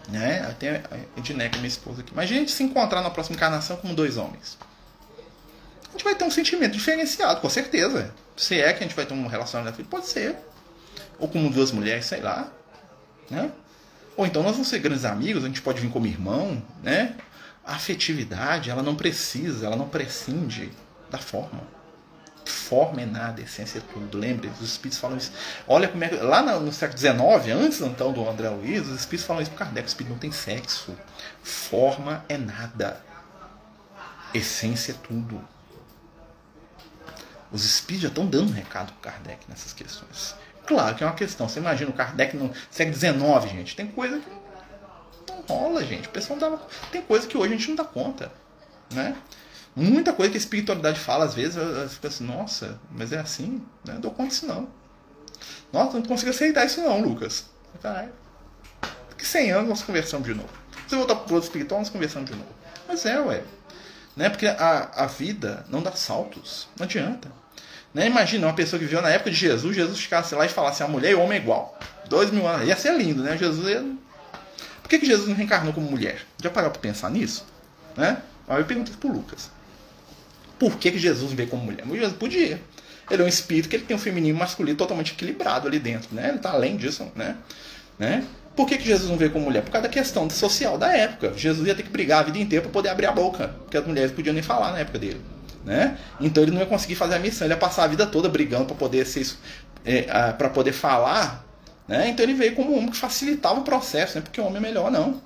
né? 0.09 0.47
Até 0.49 0.83
a 0.91 1.19
Edneca, 1.19 1.59
minha 1.59 1.69
esposa 1.69 2.01
aqui. 2.01 2.13
Imagina 2.13 2.39
a 2.39 2.41
gente 2.41 2.53
se 2.53 2.63
encontrar 2.63 3.03
na 3.03 3.11
próxima 3.11 3.37
encarnação 3.37 3.77
como 3.77 3.95
dois 3.95 4.17
homens. 4.17 4.57
A 5.91 5.93
gente 5.93 6.05
vai 6.05 6.15
ter 6.15 6.25
um 6.25 6.31
sentimento 6.31 6.73
diferenciado, 6.73 7.43
com 7.43 7.51
certeza. 7.51 8.15
Se 8.39 8.59
é 8.59 8.73
que 8.73 8.83
a 8.83 8.87
gente 8.87 8.97
vai 8.97 9.05
ter 9.05 9.13
um 9.13 9.27
relacionamento, 9.27 9.85
pode 9.85 10.07
ser 10.07 10.35
ou 11.21 11.29
como 11.29 11.51
duas 11.51 11.71
mulheres, 11.71 12.07
sei 12.07 12.21
lá. 12.21 12.51
Né? 13.31 13.53
Ou 14.17 14.27
então 14.27 14.43
nós 14.43 14.53
vamos 14.53 14.69
ser 14.69 14.81
grandes 14.81 15.05
amigos, 15.05 15.45
a 15.45 15.47
gente 15.47 15.63
pode 15.63 15.81
vir 15.81 15.91
como 15.91 16.07
irmão. 16.07 16.63
Né? 16.83 17.15
A 17.65 17.75
afetividade, 17.75 18.71
ela 18.71 18.83
não 18.83 18.97
precisa, 18.97 19.67
ela 19.67 19.77
não 19.77 19.89
prescinde 19.89 20.71
da 21.11 21.19
forma. 21.19 21.61
Forma 22.45 23.03
é 23.03 23.07
nada, 23.07 23.41
essência 23.41 23.79
é 23.79 23.83
tudo. 23.93 24.17
Lembre, 24.19 24.49
os 24.49 24.61
espíritos 24.61 24.99
falam 24.99 25.17
isso. 25.17 25.33
Olha 25.69 25.89
como 25.89 26.03
é 26.03 26.09
que. 26.09 26.17
Lá 26.17 26.43
no, 26.43 26.73
século 26.73 26.99
XIX, 26.99 27.55
antes 27.55 27.81
então 27.81 28.13
do 28.13 28.29
André 28.29 28.49
Luiz, 28.49 28.89
os 28.89 29.01
espíritos 29.01 29.27
falam 29.27 29.43
isso 29.43 29.51
para 29.53 29.67
Kardec: 29.67 29.87
o 29.87 29.89
espírito 29.89 30.13
não 30.13 30.19
tem 30.19 30.33
sexo. 30.33 30.97
Forma 31.43 32.25
é 32.29 32.39
nada. 32.39 33.01
Essência 34.33 34.93
é 34.93 34.95
tudo. 34.95 35.43
Os 37.53 37.65
espíritos 37.65 38.03
já 38.03 38.09
estão 38.09 38.27
dando 38.27 38.53
recado 38.53 38.93
para 39.01 39.13
Kardec 39.13 39.45
nessas 39.49 39.73
questões. 39.73 40.35
Claro 40.71 40.95
que 40.95 41.03
é 41.03 41.07
uma 41.09 41.17
questão. 41.17 41.49
Você 41.49 41.59
imagina 41.59 41.91
o 41.91 41.93
Kardec 41.93 42.37
no 42.37 42.53
século 42.71 42.97
XIX, 42.97 43.51
gente. 43.51 43.75
Tem 43.75 43.89
coisa 43.89 44.21
que 44.21 44.31
não 45.29 45.41
rola, 45.49 45.85
gente. 45.85 46.07
O 46.07 46.13
pessoal 46.13 46.39
dava. 46.39 46.63
Tem 46.93 47.03
coisa 47.03 47.27
que 47.27 47.37
hoje 47.37 47.53
a 47.53 47.57
gente 47.57 47.69
não 47.71 47.75
dá 47.75 47.83
conta. 47.83 48.31
Né? 48.95 49.17
Muita 49.75 50.13
coisa 50.13 50.31
que 50.31 50.37
a 50.37 50.39
espiritualidade 50.39 51.01
fala, 51.01 51.25
às 51.25 51.35
vezes, 51.35 51.57
eu, 51.57 51.89
fico 51.89 52.07
assim, 52.07 52.25
nossa, 52.25 52.79
mas 52.89 53.13
é 53.13 53.19
assim? 53.19 53.61
Né? 53.85 53.95
Não 53.95 54.01
dou 54.01 54.13
conta 54.13 54.29
disso 54.29 54.47
não. 54.47 54.69
Nossa, 55.73 55.99
não 55.99 56.03
consigo 56.05 56.31
aceitar 56.31 56.65
isso 56.65 56.81
não, 56.83 57.01
Lucas. 57.01 57.47
Caralho. 57.83 58.13
Daqui 59.09 59.27
100 59.27 59.51
anos 59.51 59.69
nós 59.71 59.83
conversamos 59.83 60.25
de 60.25 60.35
novo. 60.35 60.51
Se 60.87 60.95
voltar 60.95 61.17
pro 61.17 61.35
outro 61.35 61.49
espiritual, 61.49 61.81
nós 61.81 61.91
conversamos 61.91 62.31
de 62.31 62.37
novo. 62.37 62.51
Mas 62.87 63.05
é, 63.05 63.19
ué. 63.19 63.43
Né? 64.15 64.31
Porque 64.31 64.47
a, 64.47 64.89
a 64.95 65.07
vida 65.07 65.67
não 65.69 65.83
dá 65.83 65.91
saltos. 65.91 66.69
Não 66.79 66.85
adianta. 66.85 67.40
Né? 67.93 68.07
Imagina 68.07 68.47
uma 68.47 68.55
pessoa 68.55 68.79
que 68.79 68.85
viveu 68.85 69.03
na 69.03 69.11
época 69.11 69.31
de 69.31 69.37
Jesus, 69.37 69.75
Jesus 69.75 69.99
ficasse 69.99 70.35
lá 70.35 70.47
e 70.47 70.49
falasse 70.49 70.83
a 70.83 70.89
mulher 70.89 71.13
e 71.13 71.15
o 71.15 71.21
homem 71.21 71.39
é 71.39 71.43
igual. 71.43 71.79
Dois 72.09 72.31
mil 72.31 72.47
anos. 72.47 72.67
Ia 72.67 72.77
ser 72.77 72.97
lindo, 72.97 73.23
né? 73.23 73.37
Jesus 73.37 73.69
ia... 73.69 73.85
Por 74.83 74.89
que, 74.89 74.99
que 74.99 75.07
Jesus 75.07 75.29
não 75.29 75.37
reencarnou 75.37 75.73
como 75.73 75.91
mulher? 75.91 76.21
Já 76.43 76.51
parou 76.51 76.71
para 76.71 76.81
pensar 76.81 77.11
nisso? 77.11 77.45
Né? 77.97 78.19
Aí 78.49 78.61
eu 78.61 78.65
pergunto 78.65 78.91
pro 78.99 79.13
Lucas. 79.13 79.51
Por 80.59 80.77
que, 80.77 80.91
que 80.91 80.99
Jesus 80.99 81.33
veio 81.33 81.49
como 81.49 81.65
mulher? 81.65 81.85
Jesus 81.87 82.17
podia. 82.17 82.61
Ele 83.11 83.23
é 83.23 83.25
um 83.25 83.29
espírito 83.29 83.69
que 83.69 83.77
ele 83.77 83.85
tem 83.85 83.97
um 83.97 84.01
feminino 84.01 84.37
e 84.37 84.39
masculino 84.39 84.77
totalmente 84.77 85.13
equilibrado 85.13 85.67
ali 85.67 85.79
dentro, 85.79 86.15
né? 86.15 86.29
Ele 86.29 86.37
está 86.37 86.53
além 86.53 86.77
disso, 86.77 87.11
né? 87.17 87.37
né? 87.99 88.25
Por 88.55 88.67
que, 88.67 88.77
que 88.77 88.85
Jesus 88.85 89.11
não 89.11 89.17
veio 89.17 89.31
como 89.31 89.47
mulher? 89.47 89.63
Por 89.63 89.71
causa 89.71 89.89
da 89.89 89.93
questão 89.93 90.29
social 90.29 90.77
da 90.77 90.95
época. 90.97 91.33
Jesus 91.37 91.67
ia 91.67 91.75
ter 91.75 91.83
que 91.83 91.89
brigar 91.89 92.21
a 92.21 92.23
vida 92.25 92.39
inteira 92.39 92.63
para 92.63 92.71
poder 92.71 92.89
abrir 92.91 93.07
a 93.07 93.13
boca, 93.13 93.49
porque 93.63 93.77
as 93.77 93.87
mulheres 93.87 94.13
podiam 94.13 94.35
nem 94.35 94.43
falar 94.43 94.73
na 94.73 94.81
época 94.81 94.99
dele. 94.99 95.21
Né? 95.65 95.99
Então 96.21 96.43
ele 96.43 96.53
não 96.53 96.61
ia 96.61 96.67
conseguir 96.67 96.95
fazer 96.95 97.17
a 97.17 97.19
missão, 97.19 97.47
ele 97.47 97.55
ia 97.55 97.59
passar 97.59 97.85
a 97.85 97.87
vida 97.87 98.07
toda 98.07 98.29
brigando 98.29 98.67
para 98.67 98.77
poder 98.77 99.07
ser 99.07 99.27
é, 99.85 100.03
para 100.33 100.49
poder 100.49 100.73
falar, 100.73 101.45
né? 101.89 102.09
Então 102.09 102.25
ele 102.25 102.35
veio 102.35 102.55
como 102.55 102.73
um 102.73 102.79
homem 102.79 102.91
que 102.91 102.97
facilitava 102.97 103.61
o 103.61 103.63
processo, 103.63 104.15
não 104.15 104.21
é 104.21 104.23
porque 104.23 104.41
o 104.41 104.45
homem 104.45 104.59
é 104.59 104.61
melhor 104.61 104.91
não. 104.91 105.21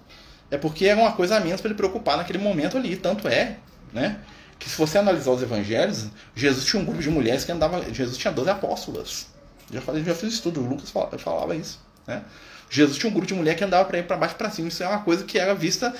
É 0.50 0.56
porque 0.56 0.86
era 0.86 1.00
uma 1.00 1.12
coisa 1.12 1.36
a 1.36 1.40
menos 1.40 1.60
para 1.60 1.68
ele 1.68 1.76
preocupar 1.76 2.16
naquele 2.16 2.38
momento 2.38 2.76
ali, 2.76 2.96
tanto 2.96 3.26
é, 3.28 3.56
né? 3.92 4.18
que 4.58 4.70
se 4.70 4.78
você 4.78 4.98
analisar 4.98 5.30
os 5.30 5.42
evangelhos, 5.42 6.06
Jesus 6.34 6.64
tinha 6.64 6.80
um 6.80 6.84
grupo 6.84 7.02
de 7.02 7.10
mulheres 7.10 7.44
que 7.44 7.52
andava. 7.52 7.82
Jesus 7.92 8.16
tinha 8.16 8.32
12 8.32 8.50
apóstolas. 8.50 9.26
Já, 9.70 9.80
falei, 9.80 10.02
já 10.02 10.14
fiz 10.14 10.34
estudo, 10.34 10.60
o 10.60 10.66
Lucas 10.66 10.90
falava, 10.90 11.18
falava 11.18 11.54
isso. 11.54 11.80
Né? 12.06 12.22
Jesus 12.70 12.96
tinha 12.96 13.10
um 13.10 13.12
grupo 13.12 13.26
de 13.26 13.34
mulher 13.34 13.56
que 13.56 13.64
andava 13.64 13.84
para 13.84 13.98
ir 13.98 14.06
para 14.06 14.16
baixo 14.16 14.36
para 14.36 14.50
cima. 14.50 14.68
Isso 14.68 14.82
é 14.82 14.88
uma 14.88 15.00
coisa 15.00 15.24
que 15.24 15.38
era 15.38 15.54
vista 15.54 15.94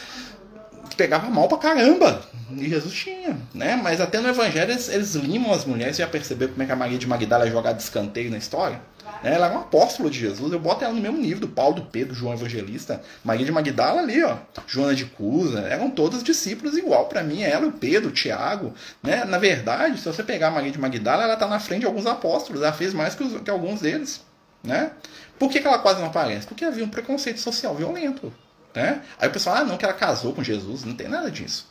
pegava 0.97 1.29
mal 1.29 1.49
pra 1.49 1.59
caramba. 1.59 2.23
E 2.51 2.69
Jesus 2.69 2.93
tinha, 2.93 3.37
né? 3.55 3.79
Mas 3.83 4.01
até 4.01 4.21
no 4.21 4.29
Evangelho 4.29 4.71
eles, 4.71 4.89
eles 4.89 5.15
limam 5.15 5.53
as 5.53 5.65
mulheres. 5.65 5.97
Você 5.97 6.03
já 6.03 6.09
percebeu 6.09 6.49
como 6.49 6.63
é 6.63 6.67
que 6.67 6.73
a 6.73 6.77
Maria 6.77 6.99
de 6.99 7.07
Magdala 7.07 7.47
é 7.47 7.51
jogada 7.51 7.77
de 7.77 7.83
escanteio 7.83 8.31
na 8.31 8.39
história? 8.39 8.81
Né? 9.23 9.35
Ela 9.35 9.47
é 9.47 9.51
uma 9.51 9.63
apóstola 9.63 10.11
de 10.11 10.19
Jesus. 10.19 10.53
Eu 10.53 10.61
boto 10.61 10.85
ela 10.85 10.93
no 10.93 11.01
mesmo 11.01 11.19
nível 11.19 11.41
do 11.41 11.49
Paulo, 11.49 11.77
do 11.77 11.83
Pedro, 11.83 12.15
João 12.15 12.35
Evangelista. 12.35 13.03
Maria 13.25 13.47
de 13.47 13.53
Magdala 13.53 14.03
ali, 14.03 14.23
ó. 14.23 14.37
Joana 14.67 14.95
de 14.95 15.07
Cusa. 15.07 15.61
Eram 15.61 15.91
todas 15.91 16.23
discípulos 16.23 16.77
igual 16.77 17.07
para 17.07 17.23
mim. 17.23 17.43
Ela, 17.43 17.67
o 17.67 17.73
Pedro, 17.73 18.11
o 18.11 18.13
Tiago. 18.13 18.75
Né? 19.03 19.25
Na 19.25 19.39
verdade, 19.39 19.99
se 19.99 20.05
você 20.05 20.23
pegar 20.23 20.49
a 20.49 20.51
Maria 20.51 20.71
de 20.71 20.79
Magdala, 20.79 21.25
ela 21.25 21.37
tá 21.37 21.47
na 21.47 21.59
frente 21.59 21.81
de 21.81 21.87
alguns 21.87 22.07
apóstolos. 22.07 22.63
Ela 22.63 22.73
fez 22.73 22.93
mais 22.93 23.15
que, 23.15 23.25
os, 23.25 23.41
que 23.41 23.51
alguns 23.51 23.81
deles. 23.81 24.23
Né? 24.63 24.91
Por 25.39 25.51
que, 25.51 25.61
que 25.61 25.67
ela 25.67 25.79
quase 25.79 26.01
não 26.01 26.09
aparece? 26.09 26.47
Porque 26.47 26.65
havia 26.65 26.85
um 26.85 26.89
preconceito 26.89 27.41
social 27.41 27.75
violento. 27.75 28.33
Né? 28.75 29.03
Aí 29.19 29.29
o 29.29 29.33
pessoal, 29.33 29.57
ah, 29.57 29.65
não, 29.65 29.77
que 29.77 29.85
ela 29.85 29.95
casou 29.95 30.35
com 30.35 30.43
Jesus, 30.43 30.85
não 30.85 30.95
tem 30.95 31.09
nada 31.09 31.31
disso. 31.31 31.67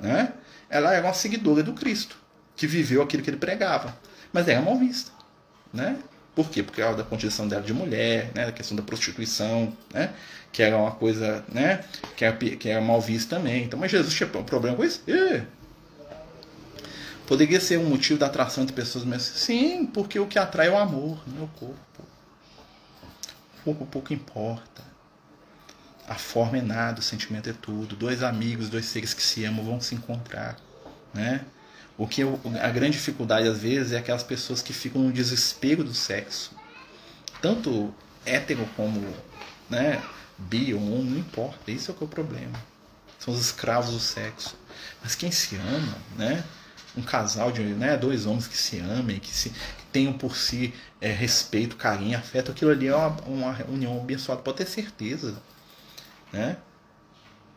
Né? 0.00 0.32
Ela 0.68 0.92
era 0.92 1.06
uma 1.06 1.14
seguidora 1.14 1.62
do 1.62 1.72
Cristo, 1.72 2.16
que 2.56 2.66
viveu 2.66 3.00
aquilo 3.00 3.22
que 3.22 3.30
ele 3.30 3.36
pregava. 3.36 3.96
Mas 4.32 4.48
era 4.48 4.60
mal 4.60 4.76
vista. 4.76 5.12
Né? 5.72 5.98
Por 6.34 6.50
quê? 6.50 6.62
Porque 6.62 6.80
era 6.80 6.94
da 6.94 7.04
condição 7.04 7.46
dela 7.46 7.62
de 7.62 7.72
mulher, 7.72 8.32
né? 8.34 8.46
da 8.46 8.52
questão 8.52 8.76
da 8.76 8.82
prostituição, 8.82 9.72
né? 9.92 10.10
que 10.50 10.62
era 10.62 10.76
uma 10.76 10.90
coisa 10.90 11.44
né? 11.48 11.84
que, 12.16 12.24
era, 12.24 12.36
que 12.36 12.68
era 12.68 12.80
mal 12.80 13.00
vista 13.00 13.36
também. 13.36 13.64
Então, 13.64 13.78
mas 13.78 13.90
Jesus 13.90 14.12
tinha 14.12 14.28
um 14.28 14.44
problema 14.44 14.76
com 14.76 14.84
isso? 14.84 15.02
Poderia 17.26 17.60
ser 17.60 17.78
um 17.78 17.84
motivo 17.84 18.18
da 18.18 18.26
atração 18.26 18.62
entre 18.62 18.74
pessoas, 18.74 19.04
mas 19.04 19.22
sim, 19.22 19.86
porque 19.86 20.18
o 20.18 20.26
que 20.26 20.38
atrai 20.38 20.68
é 20.68 20.70
o 20.70 20.78
amor, 20.78 21.20
não 21.26 21.42
é 21.42 21.44
o 21.44 21.48
corpo. 21.48 22.02
O 23.60 23.64
corpo 23.64 23.86
pouco 23.86 24.14
importa. 24.14 24.87
A 26.08 26.14
forma 26.14 26.56
é 26.56 26.62
nada, 26.62 27.00
o 27.00 27.02
sentimento 27.02 27.50
é 27.50 27.52
tudo. 27.52 27.94
Dois 27.94 28.22
amigos, 28.22 28.70
dois 28.70 28.86
seres 28.86 29.12
que 29.12 29.22
se 29.22 29.44
amam 29.44 29.64
vão 29.64 29.80
se 29.80 29.94
encontrar, 29.94 30.56
né? 31.12 31.44
O 31.98 32.06
que 32.06 32.22
eu, 32.22 32.40
a 32.62 32.68
grande 32.68 32.92
dificuldade 32.92 33.46
às 33.48 33.58
vezes 33.58 33.92
é 33.92 33.98
aquelas 33.98 34.22
pessoas 34.22 34.62
que 34.62 34.72
ficam 34.72 35.02
no 35.02 35.12
desespero 35.12 35.82
do 35.84 35.92
sexo. 35.92 36.52
Tanto 37.42 37.92
hétero 38.24 38.66
como, 38.76 39.04
né, 39.68 40.00
bi 40.38 40.72
ou 40.72 40.80
homo, 40.80 41.10
não 41.10 41.18
importa. 41.18 41.70
Isso 41.70 41.90
é 41.90 41.94
o 41.94 41.96
que 41.96 42.04
é 42.04 42.06
o 42.06 42.08
problema. 42.08 42.58
São 43.18 43.34
os 43.34 43.40
escravos 43.40 43.90
do 43.90 43.98
sexo. 43.98 44.56
Mas 45.02 45.14
quem 45.14 45.30
se 45.30 45.56
ama, 45.56 45.98
né? 46.16 46.44
Um 46.96 47.02
casal 47.02 47.52
de 47.52 47.62
né, 47.62 47.96
dois 47.96 48.26
homens 48.26 48.46
que 48.46 48.56
se 48.56 48.78
amem, 48.78 49.18
que 49.18 49.28
se 49.28 49.50
que 49.50 49.84
tenham 49.92 50.12
por 50.12 50.36
si 50.36 50.72
é, 51.00 51.12
respeito, 51.12 51.76
carinho, 51.76 52.16
afeto, 52.16 52.50
aquilo 52.50 52.70
ali 52.70 52.86
é 52.86 52.94
uma, 52.94 53.16
uma 53.26 53.58
união 53.68 54.00
abençoada, 54.00 54.40
pode 54.40 54.58
ter 54.58 54.66
certeza. 54.66 55.36
Né? 56.32 56.56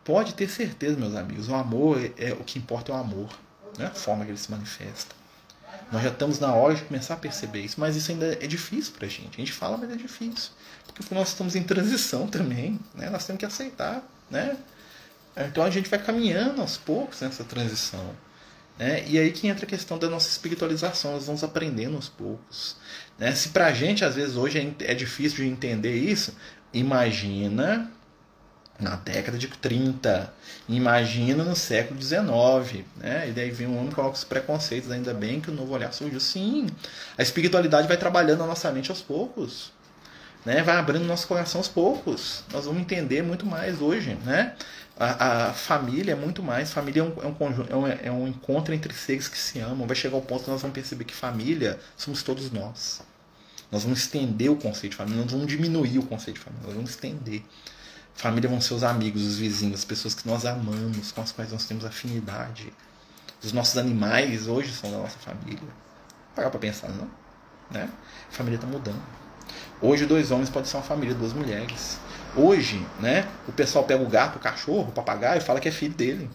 Pode 0.04 0.34
ter 0.34 0.50
certeza, 0.50 0.98
meus 0.98 1.16
amigos, 1.16 1.48
o 1.48 1.56
amor 1.56 2.00
é, 2.00 2.30
é 2.30 2.34
o 2.34 2.44
que 2.44 2.58
importa 2.58 2.92
é 2.92 2.96
o 2.96 2.98
amor, 2.98 3.30
não 3.78 3.86
é 3.86 3.90
a 3.90 3.94
forma 3.94 4.26
que 4.26 4.32
ele 4.32 4.38
se 4.38 4.50
manifesta. 4.50 5.16
Nós 5.92 6.04
já 6.04 6.10
estamos 6.10 6.40
na 6.40 6.54
hora 6.54 6.74
de 6.74 6.84
começar 6.84 7.16
a 7.16 7.18
perceber 7.18 7.62
isso, 7.62 7.80
mas 7.80 7.96
isso 7.96 8.12
ainda 8.12 8.38
é 8.42 8.48
difícil 8.48 8.94
para 8.94 9.06
a 9.06 9.10
gente. 9.10 9.36
A 9.36 9.40
gente 9.40 9.52
fala, 9.52 9.78
mas 9.78 9.92
é 9.92 9.96
difícil. 9.96 10.52
Porque 10.94 11.14
nós 11.14 11.30
estamos 11.30 11.56
em 11.56 11.64
transição 11.64 12.28
também, 12.28 12.80
né? 12.96 13.10
nós 13.10 13.26
temos 13.26 13.40
que 13.40 13.46
aceitar. 13.46 14.02
Né? 14.30 14.58
Então 15.36 15.64
a 15.64 15.70
gente 15.70 15.90
vai 15.90 16.00
caminhando 16.02 16.62
aos 16.62 16.78
poucos 16.78 17.22
nessa 17.22 17.44
transição. 17.44 18.16
Né? 18.80 19.04
E 19.08 19.20
aí 19.20 19.32
que 19.32 19.48
entra 19.48 19.66
a 19.66 19.70
questão 19.70 19.98
da 19.98 20.10
nossa 20.10 20.30
espiritualização, 20.30 21.12
nós 21.12 21.26
vamos 21.26 21.44
aprendendo 21.44 21.96
aos 21.96 22.10
poucos. 22.10 22.78
Né? 23.20 23.34
Se 23.36 23.50
para 23.50 23.68
a 23.68 23.74
gente, 23.74 24.06
às 24.06 24.16
vezes, 24.16 24.36
hoje 24.36 24.76
é, 24.80 24.92
é 24.92 24.94
difícil 24.94 25.44
de 25.44 25.48
entender 25.48 25.96
isso, 25.96 26.36
imagina 26.74 27.92
na 28.82 28.96
década 28.96 29.38
de 29.38 29.48
30. 29.48 30.34
Imagina 30.68 31.44
no 31.44 31.56
século 31.56 32.02
XIX. 32.02 32.86
Né? 32.98 33.30
E 33.30 33.32
daí 33.32 33.52
vem 33.52 33.68
um 33.68 33.78
homem 33.80 33.92
coloca 33.92 34.16
os 34.16 34.24
preconceitos, 34.24 34.92
ainda 34.92 35.14
bem 35.14 35.40
que 35.40 35.50
o 35.50 35.54
novo 35.54 35.74
olhar 35.74 35.94
surgiu. 35.94 36.20
Sim, 36.20 36.68
a 37.18 37.22
espiritualidade 37.22 37.88
vai 37.88 37.98
trabalhando 37.98 38.40
na 38.40 38.48
nossa 38.48 38.72
mente 38.72 38.90
aos 38.90 39.02
poucos. 39.02 39.72
Né? 40.46 40.64
Vai 40.64 40.76
abrindo 40.78 41.06
nosso 41.06 41.28
coração 41.28 41.60
aos 41.60 41.68
poucos. 41.68 42.44
Nós 42.52 42.66
vamos 42.66 42.82
entender 42.82 43.22
muito 43.22 43.46
mais 43.46 43.80
hoje. 43.82 44.18
Né? 44.26 44.56
A, 44.98 45.50
a 45.50 45.54
família 45.54 46.14
é 46.14 46.16
muito 46.16 46.42
mais. 46.42 46.74
Família 46.74 47.02
é 47.02 47.04
um, 47.04 47.14
é 47.24 47.28
um, 47.28 47.34
conjunto, 47.34 47.72
é, 47.72 47.76
um, 47.76 47.88
é 47.88 48.12
um 48.12 48.28
encontro 48.28 48.74
entre 48.74 48.94
seres 48.94 49.28
que 49.28 49.38
se 49.38 49.60
amam. 49.60 49.86
Vai 49.86 49.96
chegar 49.96 50.16
ao 50.16 50.22
ponto 50.22 50.44
que 50.44 50.50
nós 50.50 50.62
vamos 50.62 50.74
perceber 50.74 51.04
que 51.04 51.14
família 51.14 51.80
somos 51.96 52.24
todos 52.24 52.52
nós. 52.52 53.02
Nós 53.72 53.84
vamos 53.84 54.00
estender 54.00 54.52
o 54.52 54.58
conceito 54.58 54.92
de 54.92 54.98
família, 54.98 55.22
nós 55.22 55.32
vamos 55.32 55.48
diminuir 55.48 55.98
o 55.98 56.04
conceito 56.04 56.38
de 56.38 56.44
família, 56.44 56.66
nós 56.66 56.76
vamos 56.76 56.90
estender. 56.90 57.42
Família 58.22 58.48
vão 58.48 58.62
ser 58.62 58.76
os 58.76 58.84
amigos, 58.84 59.24
os 59.24 59.40
vizinhos, 59.40 59.80
as 59.80 59.84
pessoas 59.84 60.14
que 60.14 60.28
nós 60.28 60.46
amamos, 60.46 61.12
com 61.12 61.22
as 61.22 61.32
quais 61.32 61.52
nós 61.52 61.66
temos 61.66 61.84
afinidade. 61.84 62.72
Os 63.44 63.52
nossos 63.52 63.80
animais 63.80 64.48
hoje 64.48 64.72
são 64.72 64.92
da 64.92 65.00
nossa 65.00 65.18
família. 65.18 65.68
Parar 66.36 66.52
para 66.52 66.60
pensar, 66.60 66.90
não? 66.90 67.10
Né? 67.72 67.90
A 68.30 68.32
família 68.32 68.58
está 68.58 68.68
mudando. 68.68 69.02
Hoje, 69.82 70.06
dois 70.06 70.30
homens 70.30 70.52
podem 70.52 70.70
ser 70.70 70.78
uma 70.78 70.84
família, 70.84 71.16
duas 71.16 71.34
mulheres. 71.34 71.98
Hoje, 72.36 72.86
né, 73.00 73.28
o 73.48 73.52
pessoal 73.52 73.86
pega 73.86 74.04
o 74.04 74.08
gato, 74.08 74.36
o 74.36 74.40
cachorro, 74.40 74.90
o 74.90 74.92
papagaio 74.92 75.40
e 75.40 75.42
fala 75.42 75.60
que 75.60 75.68
é 75.68 75.72
filho 75.72 75.96
dele. 75.96 76.30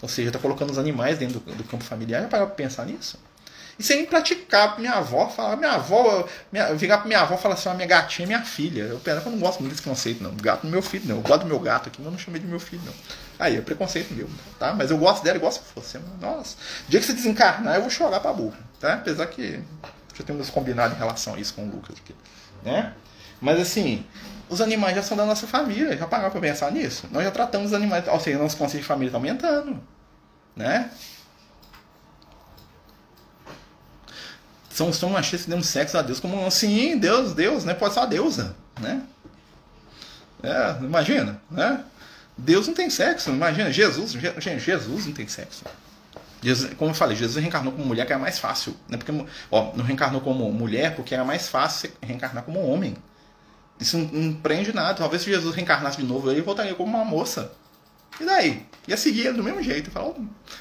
Ou 0.00 0.08
seja, 0.08 0.30
está 0.30 0.38
colocando 0.38 0.70
os 0.70 0.78
animais 0.78 1.18
dentro 1.18 1.40
do, 1.40 1.54
do 1.56 1.64
campo 1.64 1.84
familiar. 1.84 2.22
Já 2.22 2.28
parar 2.28 2.46
para 2.46 2.54
pensar 2.54 2.86
nisso? 2.86 3.18
E 3.78 3.82
sem 3.82 4.06
praticar. 4.06 4.78
Minha 4.78 4.94
avó 4.94 5.28
fala, 5.28 5.56
minha 5.56 5.72
avó, 5.72 6.26
minha, 6.50 6.74
virar 6.74 6.98
pra 6.98 7.06
minha 7.06 7.20
avó 7.20 7.34
e 7.34 7.38
falar 7.38 7.54
assim, 7.54 7.72
minha 7.74 7.86
gatinha 7.86 8.24
é 8.24 8.28
minha 8.28 8.42
filha. 8.42 8.82
Eu, 8.82 9.00
eu 9.04 9.30
não 9.30 9.38
gosto 9.38 9.60
muito 9.60 9.72
desse 9.72 9.82
conceito, 9.82 10.22
não. 10.22 10.34
Gato 10.34 10.64
no 10.64 10.70
meu 10.70 10.82
filho, 10.82 11.06
não. 11.06 11.16
Eu 11.16 11.22
gosto 11.22 11.42
do 11.42 11.46
meu 11.46 11.60
gato 11.60 11.88
aqui, 11.88 11.98
mas 11.98 12.06
eu 12.06 12.12
não 12.12 12.18
chamei 12.18 12.40
de 12.40 12.46
meu 12.46 12.60
filho, 12.60 12.82
não. 12.84 12.94
Aí, 13.38 13.56
é 13.56 13.60
preconceito 13.60 14.14
meu, 14.14 14.28
tá? 14.58 14.72
Mas 14.72 14.90
eu 14.90 14.96
gosto 14.96 15.22
dela, 15.22 15.36
eu 15.36 15.40
gosto 15.40 15.62
de 15.62 15.80
você. 15.80 16.00
Nossa, 16.20 16.56
dia 16.88 16.98
que 16.98 17.06
você 17.06 17.12
desencarnar, 17.12 17.74
eu 17.74 17.82
vou 17.82 17.90
chorar 17.90 18.20
pra 18.20 18.32
burra, 18.32 18.58
tá? 18.80 18.94
Apesar 18.94 19.26
que 19.26 19.60
já 20.14 20.24
temos 20.24 20.48
combinado 20.48 20.94
em 20.94 20.98
relação 20.98 21.34
a 21.34 21.38
isso 21.38 21.52
com 21.52 21.64
o 21.64 21.70
Lucas 21.70 21.96
aqui, 22.02 22.14
né? 22.64 22.94
Mas 23.38 23.60
assim, 23.60 24.06
os 24.48 24.62
animais 24.62 24.96
já 24.96 25.02
são 25.02 25.16
da 25.16 25.26
nossa 25.26 25.46
família, 25.46 25.96
já 25.96 26.06
pararam 26.06 26.30
pra 26.30 26.40
pensar 26.40 26.72
nisso? 26.72 27.06
Nós 27.10 27.24
já 27.24 27.30
tratamos 27.30 27.68
os 27.68 27.74
animais, 27.74 28.08
ou 28.08 28.18
seja, 28.18 28.38
nosso 28.38 28.56
conceito 28.56 28.82
de 28.82 28.88
família 28.88 29.08
está 29.08 29.18
aumentando, 29.18 29.82
né? 30.54 30.90
São, 34.76 34.92
são 34.92 35.08
machistas 35.08 35.46
demos 35.46 35.66
sexo 35.66 35.96
a 35.96 36.02
Deus 36.02 36.20
como 36.20 36.44
assim, 36.44 36.98
Deus, 36.98 37.32
Deus, 37.32 37.64
né? 37.64 37.72
Pode 37.72 37.94
ser 37.94 38.00
a 38.00 38.04
deusa, 38.04 38.54
né? 38.78 39.02
É, 40.42 40.76
imagina, 40.84 41.40
né? 41.50 41.82
Deus 42.36 42.66
não 42.66 42.74
tem 42.74 42.90
sexo, 42.90 43.30
imagina, 43.30 43.72
Jesus, 43.72 44.12
gente, 44.12 44.58
Jesus 44.58 45.06
não 45.06 45.14
tem 45.14 45.26
sexo. 45.26 45.64
Jesus, 46.42 46.74
como 46.74 46.90
eu 46.90 46.94
falei, 46.94 47.16
Jesus 47.16 47.42
reencarnou 47.42 47.72
como 47.72 47.86
mulher 47.86 48.04
que 48.04 48.12
era 48.12 48.20
mais 48.20 48.38
fácil, 48.38 48.76
né? 48.86 48.98
Porque, 48.98 49.10
ó, 49.50 49.74
não 49.74 49.82
reencarnou 49.82 50.20
como 50.20 50.52
mulher 50.52 50.94
porque 50.94 51.14
era 51.14 51.24
mais 51.24 51.48
fácil 51.48 51.90
reencarnar 52.02 52.44
como 52.44 52.60
homem. 52.60 52.94
Isso 53.80 53.96
não, 53.96 54.04
não 54.08 54.34
prende 54.34 54.74
nada. 54.74 54.92
Talvez 54.92 55.22
se 55.22 55.30
Jesus 55.30 55.54
reencarnasse 55.54 55.96
de 55.96 56.04
novo, 56.04 56.30
ele 56.30 56.42
voltaria 56.42 56.74
como 56.74 56.94
uma 56.94 57.04
moça. 57.04 57.50
E 58.20 58.26
daí? 58.26 58.66
Ia 58.86 58.96
seguir 58.98 59.28
ele 59.28 59.38
do 59.38 59.42
mesmo 59.42 59.62
jeito. 59.62 59.90
Falar, 59.90 60.12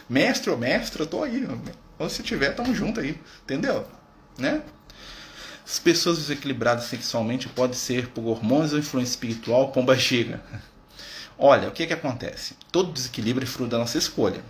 mestre 0.09 0.55
mestre, 0.55 1.01
eu 1.01 1.07
tô 1.07 1.21
aí. 1.21 1.45
Onde 1.99 2.13
se 2.13 2.23
tiver, 2.23 2.51
tamo 2.55 2.73
junto 2.73 3.01
aí. 3.01 3.19
Entendeu? 3.43 3.85
Né? 4.37 4.61
As 5.65 5.79
pessoas 5.79 6.17
desequilibradas 6.19 6.85
sexualmente 6.85 7.49
podem 7.49 7.75
ser 7.75 8.09
por 8.09 8.25
hormônios 8.25 8.73
ou 8.73 8.79
influência 8.79 9.11
espiritual, 9.11 9.71
pomba 9.71 9.95
gira. 9.97 10.43
Olha, 11.37 11.67
o 11.67 11.71
que, 11.71 11.87
que 11.87 11.93
acontece? 11.93 12.55
Todo 12.71 12.93
desequilíbrio 12.93 13.45
é 13.45 13.47
fruto 13.47 13.71
da 13.71 13.77
nossa 13.77 13.97
escolha. 13.97 14.41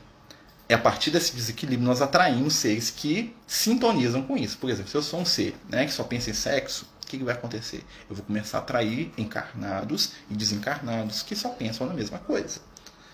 É 0.67 0.73
a 0.73 0.79
partir 0.79 1.11
desse 1.11 1.36
desequilíbrio 1.36 1.88
nós 1.88 2.01
atraímos 2.01 2.55
seres 2.55 2.89
que 2.89 3.33
sintonizam 3.47 4.23
com 4.23 4.36
isso. 4.36 4.57
Por 4.57 4.69
exemplo, 4.69 4.91
se 4.91 4.97
eu 4.97 5.01
sou 5.01 5.21
um 5.21 5.25
ser 5.25 5.55
né, 5.69 5.86
que 5.86 5.93
só 5.93 6.03
pensa 6.03 6.31
em 6.31 6.33
sexo, 6.33 6.86
o 7.03 7.07
que, 7.07 7.19
que 7.19 7.23
vai 7.23 7.36
acontecer? 7.36 7.83
Eu 8.09 8.15
vou 8.15 8.25
começar 8.25 8.57
a 8.57 8.61
atrair 8.61 9.11
encarnados 9.17 10.13
e 10.29 10.33
desencarnados 10.33 11.21
que 11.21 11.36
só 11.36 11.49
pensam 11.49 11.88
na 11.88 11.93
mesma 11.93 12.17
coisa. 12.17 12.59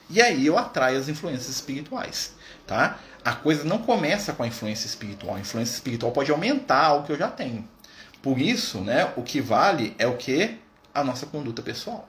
E 0.09 0.21
aí 0.21 0.45
eu 0.45 0.57
atraio 0.57 0.97
as 0.97 1.09
influências 1.09 1.49
espirituais. 1.49 2.33
Tá? 2.71 2.99
A 3.25 3.33
coisa 3.33 3.65
não 3.65 3.79
começa 3.79 4.31
com 4.31 4.43
a 4.43 4.47
influência 4.47 4.87
espiritual. 4.87 5.35
A 5.35 5.41
influência 5.41 5.73
espiritual 5.73 6.13
pode 6.13 6.31
aumentar 6.31 6.93
o 6.93 7.03
que 7.03 7.11
eu 7.11 7.17
já 7.17 7.27
tenho. 7.27 7.67
Por 8.21 8.39
isso, 8.39 8.79
né, 8.79 9.11
o 9.17 9.23
que 9.23 9.41
vale 9.41 9.93
é 9.99 10.07
o 10.07 10.15
que? 10.15 10.57
A 10.93 11.03
nossa 11.03 11.25
conduta 11.25 11.61
pessoal. 11.61 12.07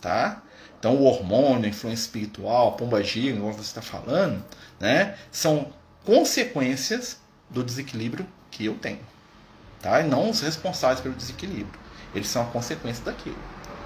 Tá? 0.00 0.40
Então, 0.78 0.96
o 0.96 1.04
hormônio, 1.04 1.66
a 1.66 1.68
influência 1.68 2.04
espiritual, 2.04 2.68
a 2.68 2.72
pomba 2.72 3.04
gira, 3.04 3.38
como 3.38 3.52
você 3.52 3.60
está 3.60 3.82
falando, 3.82 4.42
né, 4.80 5.18
são 5.30 5.70
consequências 6.02 7.20
do 7.50 7.62
desequilíbrio 7.62 8.26
que 8.50 8.64
eu 8.64 8.74
tenho. 8.74 9.04
Tá? 9.82 10.00
E 10.00 10.04
não 10.08 10.30
os 10.30 10.40
responsáveis 10.40 11.00
pelo 11.00 11.14
desequilíbrio. 11.14 11.78
Eles 12.14 12.28
são 12.28 12.40
a 12.40 12.46
consequência 12.46 13.04
daquilo. 13.04 13.36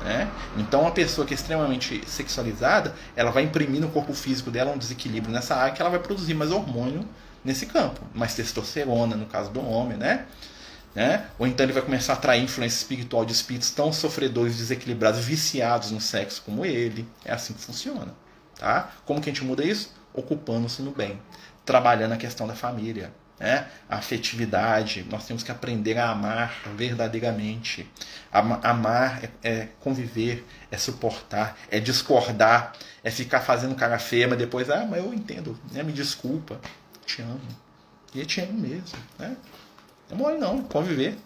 Né? 0.05 0.29
Então, 0.57 0.83
uma 0.83 0.91
pessoa 0.91 1.27
que 1.27 1.33
é 1.33 1.37
extremamente 1.37 2.03
sexualizada, 2.07 2.95
ela 3.15 3.31
vai 3.31 3.45
imprimir 3.45 3.81
no 3.81 3.89
corpo 3.89 4.13
físico 4.13 4.51
dela 4.51 4.73
um 4.73 4.79
desequilíbrio 4.79 5.33
nessa 5.33 5.55
área 5.55 5.73
que 5.73 5.81
ela 5.81 5.91
vai 5.91 6.01
produzir 6.01 6.35
mais 6.35 6.51
hormônio 6.51 7.09
nesse 7.45 7.67
campo, 7.67 8.01
mais 8.15 8.35
testosterona 8.35 9.17
no 9.17 9.27
caso 9.27 9.51
do 9.51 9.65
homem, 9.65 9.97
né? 9.97 10.27
né? 10.95 11.27
Ou 11.39 11.47
então 11.47 11.65
ele 11.65 11.73
vai 11.73 11.83
começar 11.83 12.15
a 12.15 12.17
atrair 12.17 12.43
influência 12.43 12.79
espiritual 12.79 13.25
de 13.25 13.33
espíritos 13.33 13.71
tão 13.71 13.93
sofredores, 13.93 14.57
desequilibrados, 14.57 15.21
viciados 15.21 15.91
no 15.91 16.01
sexo 16.01 16.43
como 16.45 16.65
ele. 16.65 17.07
É 17.25 17.33
assim 17.33 17.53
que 17.55 17.61
funciona, 17.61 18.15
tá? 18.59 18.91
Como 19.05 19.21
que 19.21 19.31
a 19.31 19.33
gente 19.33 19.45
muda 19.45 19.65
isso? 19.65 19.93
Ocupando-se 20.13 20.83
no 20.83 20.91
bem, 20.91 21.19
trabalhando 21.65 22.13
a 22.13 22.17
questão 22.17 22.47
da 22.47 22.55
família, 22.55 23.13
né? 23.43 23.67
a 23.91 23.97
afetividade. 23.97 25.05
Nós 25.11 25.27
temos 25.27 25.43
que 25.43 25.51
aprender 25.51 25.99
a 25.99 26.11
amar 26.11 26.63
verdadeiramente. 26.77 27.91
Amar 28.33 29.25
é, 29.25 29.31
é, 29.43 29.69
conviver, 29.81 30.47
é 30.71 30.79
suportar, 30.79 31.59
é 31.69 31.81
discordar, 31.81 32.73
é 33.03 33.11
ficar 33.11 33.41
fazendo 33.41 33.75
cara 33.75 33.99
feia, 33.99 34.29
mas 34.29 34.39
depois, 34.39 34.71
ah, 34.71 34.87
mas 34.89 35.05
eu 35.05 35.13
entendo, 35.13 35.59
né? 35.73 35.83
me 35.83 35.93
desculpa, 35.93 36.61
te 37.05 37.21
amo. 37.21 37.41
E 38.15 38.21
eu 38.21 38.27
te 38.27 38.41
amo 38.41 38.53
mesmo. 38.53 38.99
Né? 39.19 39.37
É 40.09 40.15
mole 40.15 40.39
não, 40.39 40.63
conviver. 40.63 41.19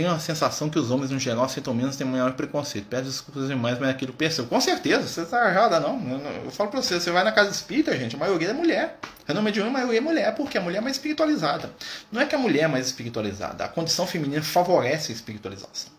Tenho 0.00 0.12
a 0.12 0.18
sensação 0.18 0.70
que 0.70 0.78
os 0.78 0.90
homens 0.90 1.10
no 1.10 1.18
geral 1.18 1.44
aceitam 1.44 1.74
menos 1.74 1.94
têm 1.94 2.06
maior 2.06 2.32
preconceito. 2.32 2.86
Peço 2.86 3.04
desculpas 3.04 3.48
demais, 3.48 3.78
mas 3.78 3.90
é 3.90 3.92
aquilo 3.92 4.14
percebeu. 4.14 4.48
Com 4.48 4.58
certeza, 4.58 5.06
você 5.06 5.20
está 5.20 5.46
errada, 5.50 5.78
não. 5.78 6.00
Eu 6.42 6.50
falo 6.50 6.70
para 6.70 6.80
você, 6.80 6.98
você 6.98 7.10
vai 7.10 7.22
na 7.22 7.30
casa 7.30 7.50
espírita, 7.50 7.94
gente, 7.98 8.16
a 8.16 8.18
maioria 8.18 8.48
é 8.48 8.52
mulher. 8.54 8.98
Renome 9.26 9.52
de 9.52 9.60
homem, 9.60 9.74
a 9.74 9.76
maioria 9.76 9.98
é 9.98 10.00
mulher, 10.00 10.34
porque 10.34 10.56
a 10.56 10.60
mulher 10.62 10.78
é 10.78 10.80
mais 10.80 10.96
espiritualizada. 10.96 11.70
Não 12.10 12.18
é 12.22 12.24
que 12.24 12.34
a 12.34 12.38
mulher 12.38 12.62
é 12.62 12.66
mais 12.66 12.86
espiritualizada, 12.86 13.62
a 13.62 13.68
condição 13.68 14.06
feminina 14.06 14.42
favorece 14.42 15.12
a 15.12 15.14
espiritualização. 15.14 15.92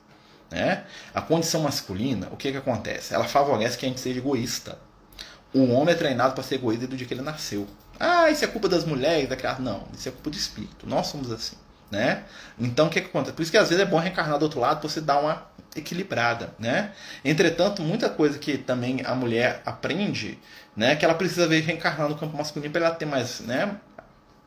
Né? 0.49 0.83
A 1.13 1.21
condição 1.21 1.61
masculina, 1.61 2.27
o 2.31 2.37
que, 2.37 2.51
que 2.51 2.57
acontece? 2.57 3.13
Ela 3.13 3.25
favorece 3.25 3.77
que 3.77 3.85
a 3.85 3.89
gente 3.89 4.01
seja 4.01 4.17
egoísta. 4.17 4.79
O 5.53 5.69
homem 5.73 5.93
é 5.93 5.95
treinado 5.95 6.33
para 6.33 6.41
ser 6.41 6.55
egoísta 6.55 6.87
do 6.87 6.97
dia 6.97 7.05
que 7.05 7.13
ele 7.13 7.21
nasceu. 7.21 7.67
Ah, 7.99 8.31
isso 8.31 8.43
é 8.43 8.47
culpa 8.47 8.67
das 8.67 8.83
mulheres, 8.83 9.29
da 9.29 9.35
criança. 9.35 9.61
Não, 9.61 9.87
isso 9.93 10.09
é 10.09 10.11
culpa 10.11 10.31
do 10.31 10.37
espírito. 10.37 10.87
Nós 10.87 11.05
somos 11.05 11.31
assim 11.31 11.55
né? 11.91 12.23
Então 12.57 12.87
o 12.87 12.89
que, 12.89 13.01
que 13.01 13.07
acontece? 13.07 13.33
Por 13.35 13.41
isso 13.41 13.51
que 13.51 13.57
às 13.57 13.69
vezes 13.69 13.83
é 13.83 13.87
bom 13.87 13.99
reencarnar 13.99 14.39
do 14.39 14.43
outro 14.43 14.59
lado 14.59 14.79
para 14.79 14.89
você 14.89 15.01
dar 15.01 15.19
uma 15.19 15.45
equilibrada, 15.75 16.53
né? 16.57 16.91
Entretanto, 17.23 17.81
muita 17.81 18.09
coisa 18.09 18.39
que 18.39 18.57
também 18.57 19.01
a 19.05 19.13
mulher 19.13 19.61
aprende, 19.65 20.39
né, 20.75 20.95
que 20.95 21.05
ela 21.05 21.13
precisa 21.13 21.47
ver 21.47 21.61
reencarnar 21.61 22.09
no 22.09 22.17
campo 22.17 22.35
masculino 22.37 22.71
para 22.71 22.85
ela 22.87 22.95
ter 22.95 23.05
mais, 23.05 23.41
né, 23.41 23.77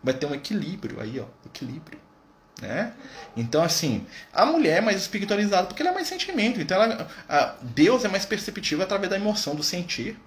vai 0.03 0.15
ter 0.15 0.27
um 0.27 0.35
equilíbrio 0.35 1.01
aí, 1.01 1.21
ó, 1.21 1.25
equilíbrio, 1.47 1.99
né? 2.61 2.93
Então 3.37 3.63
assim, 3.63 4.07
a 4.33 4.45
mulher 4.45 4.79
é 4.79 4.81
mais 4.81 5.01
espiritualizada 5.01 5.67
porque 5.67 5.83
ela 5.83 5.93
é 5.93 5.95
mais 5.95 6.09
sentimento, 6.09 6.61
então 6.61 6.83
ela, 6.83 7.09
a, 7.29 7.55
Deus 7.63 8.05
é 8.05 8.09
mais 8.09 8.27
perceptível 8.27 8.85
através 8.85 9.11
da 9.11 9.17
emoção, 9.17 9.55
do 9.55 9.63
sentir. 9.63 10.19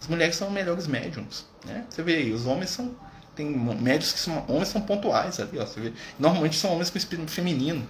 As 0.00 0.06
mulheres 0.06 0.36
são 0.36 0.50
melhores 0.50 0.86
médiums, 0.86 1.46
né? 1.64 1.84
Você 1.88 2.02
vê 2.02 2.16
aí, 2.16 2.32
os 2.32 2.46
homens 2.46 2.70
são 2.70 2.94
tem 3.34 3.46
médios 3.46 4.12
que 4.12 4.18
são 4.18 4.44
homens 4.48 4.68
são 4.68 4.80
pontuais 4.80 5.40
ali, 5.40 5.58
ó, 5.58 5.66
você 5.66 5.80
vê. 5.80 5.92
Normalmente 6.18 6.56
são 6.56 6.72
homens 6.72 6.90
com 6.90 6.98
espírito 6.98 7.30
feminino. 7.30 7.86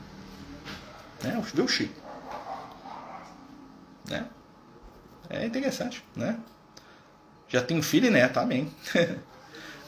Né? 1.23 1.43
Vê 1.55 1.63
o 1.63 1.69
Chico. 1.69 1.95
Né? 4.09 4.27
É 5.29 5.47
interessante, 5.47 6.05
né? 6.17 6.39
Já 7.49 7.63
tem 7.63 7.81
filho 7.83 8.07
e 8.07 8.11
neto, 8.11 8.39
amém. 8.39 8.71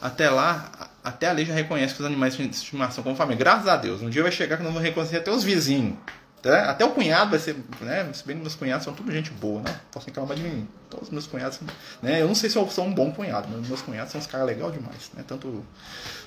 até 0.01 0.29
lá, 0.29 0.91
até 1.03 1.29
a 1.29 1.33
lei 1.33 1.45
já 1.45 1.55
reconhece 1.55 1.95
que 1.95 2.01
os 2.01 2.07
animais 2.07 2.37
de 2.37 2.45
estimação 2.49 3.05
como 3.05 3.17
família. 3.17 3.39
Graças 3.39 3.69
a 3.69 3.77
Deus. 3.77 4.03
Um 4.03 4.11
dia 4.11 4.23
vai 4.23 4.33
chegar 4.33 4.57
que 4.57 4.63
não 4.63 4.73
vão 4.73 4.83
reconhecer 4.83 5.19
até 5.19 5.31
os 5.31 5.45
vizinhos. 5.45 5.97
Até 6.45 6.85
o 6.85 6.91
cunhado 6.91 7.31
vai 7.31 7.39
ser, 7.39 7.57
né? 7.81 8.11
Se 8.13 8.27
bem 8.27 8.37
que 8.37 8.43
meus 8.43 8.57
cunhados 8.57 8.85
são 8.85 8.93
tudo 8.93 9.13
gente 9.13 9.31
boa, 9.31 9.63
né? 9.63 9.81
Posso 9.93 10.07
reclamar 10.07 10.37
de 10.37 10.43
mim. 10.43 10.69
Todos 10.91 11.07
os 11.07 11.13
meus 11.13 11.27
cunhados, 11.27 11.61
né? 12.03 12.21
Eu 12.21 12.27
não 12.27 12.35
sei 12.35 12.51
se 12.51 12.57
eu 12.57 12.69
sou 12.69 12.85
um 12.85 12.93
bom 12.93 13.13
cunhado, 13.13 13.49
mas 13.49 13.69
meus 13.69 13.81
cunhados 13.81 14.11
são 14.11 14.21
uns 14.21 14.27
caras 14.27 14.47
legais 14.47 14.73
demais, 14.73 15.11
né? 15.15 15.25
Tanto, 15.27 15.65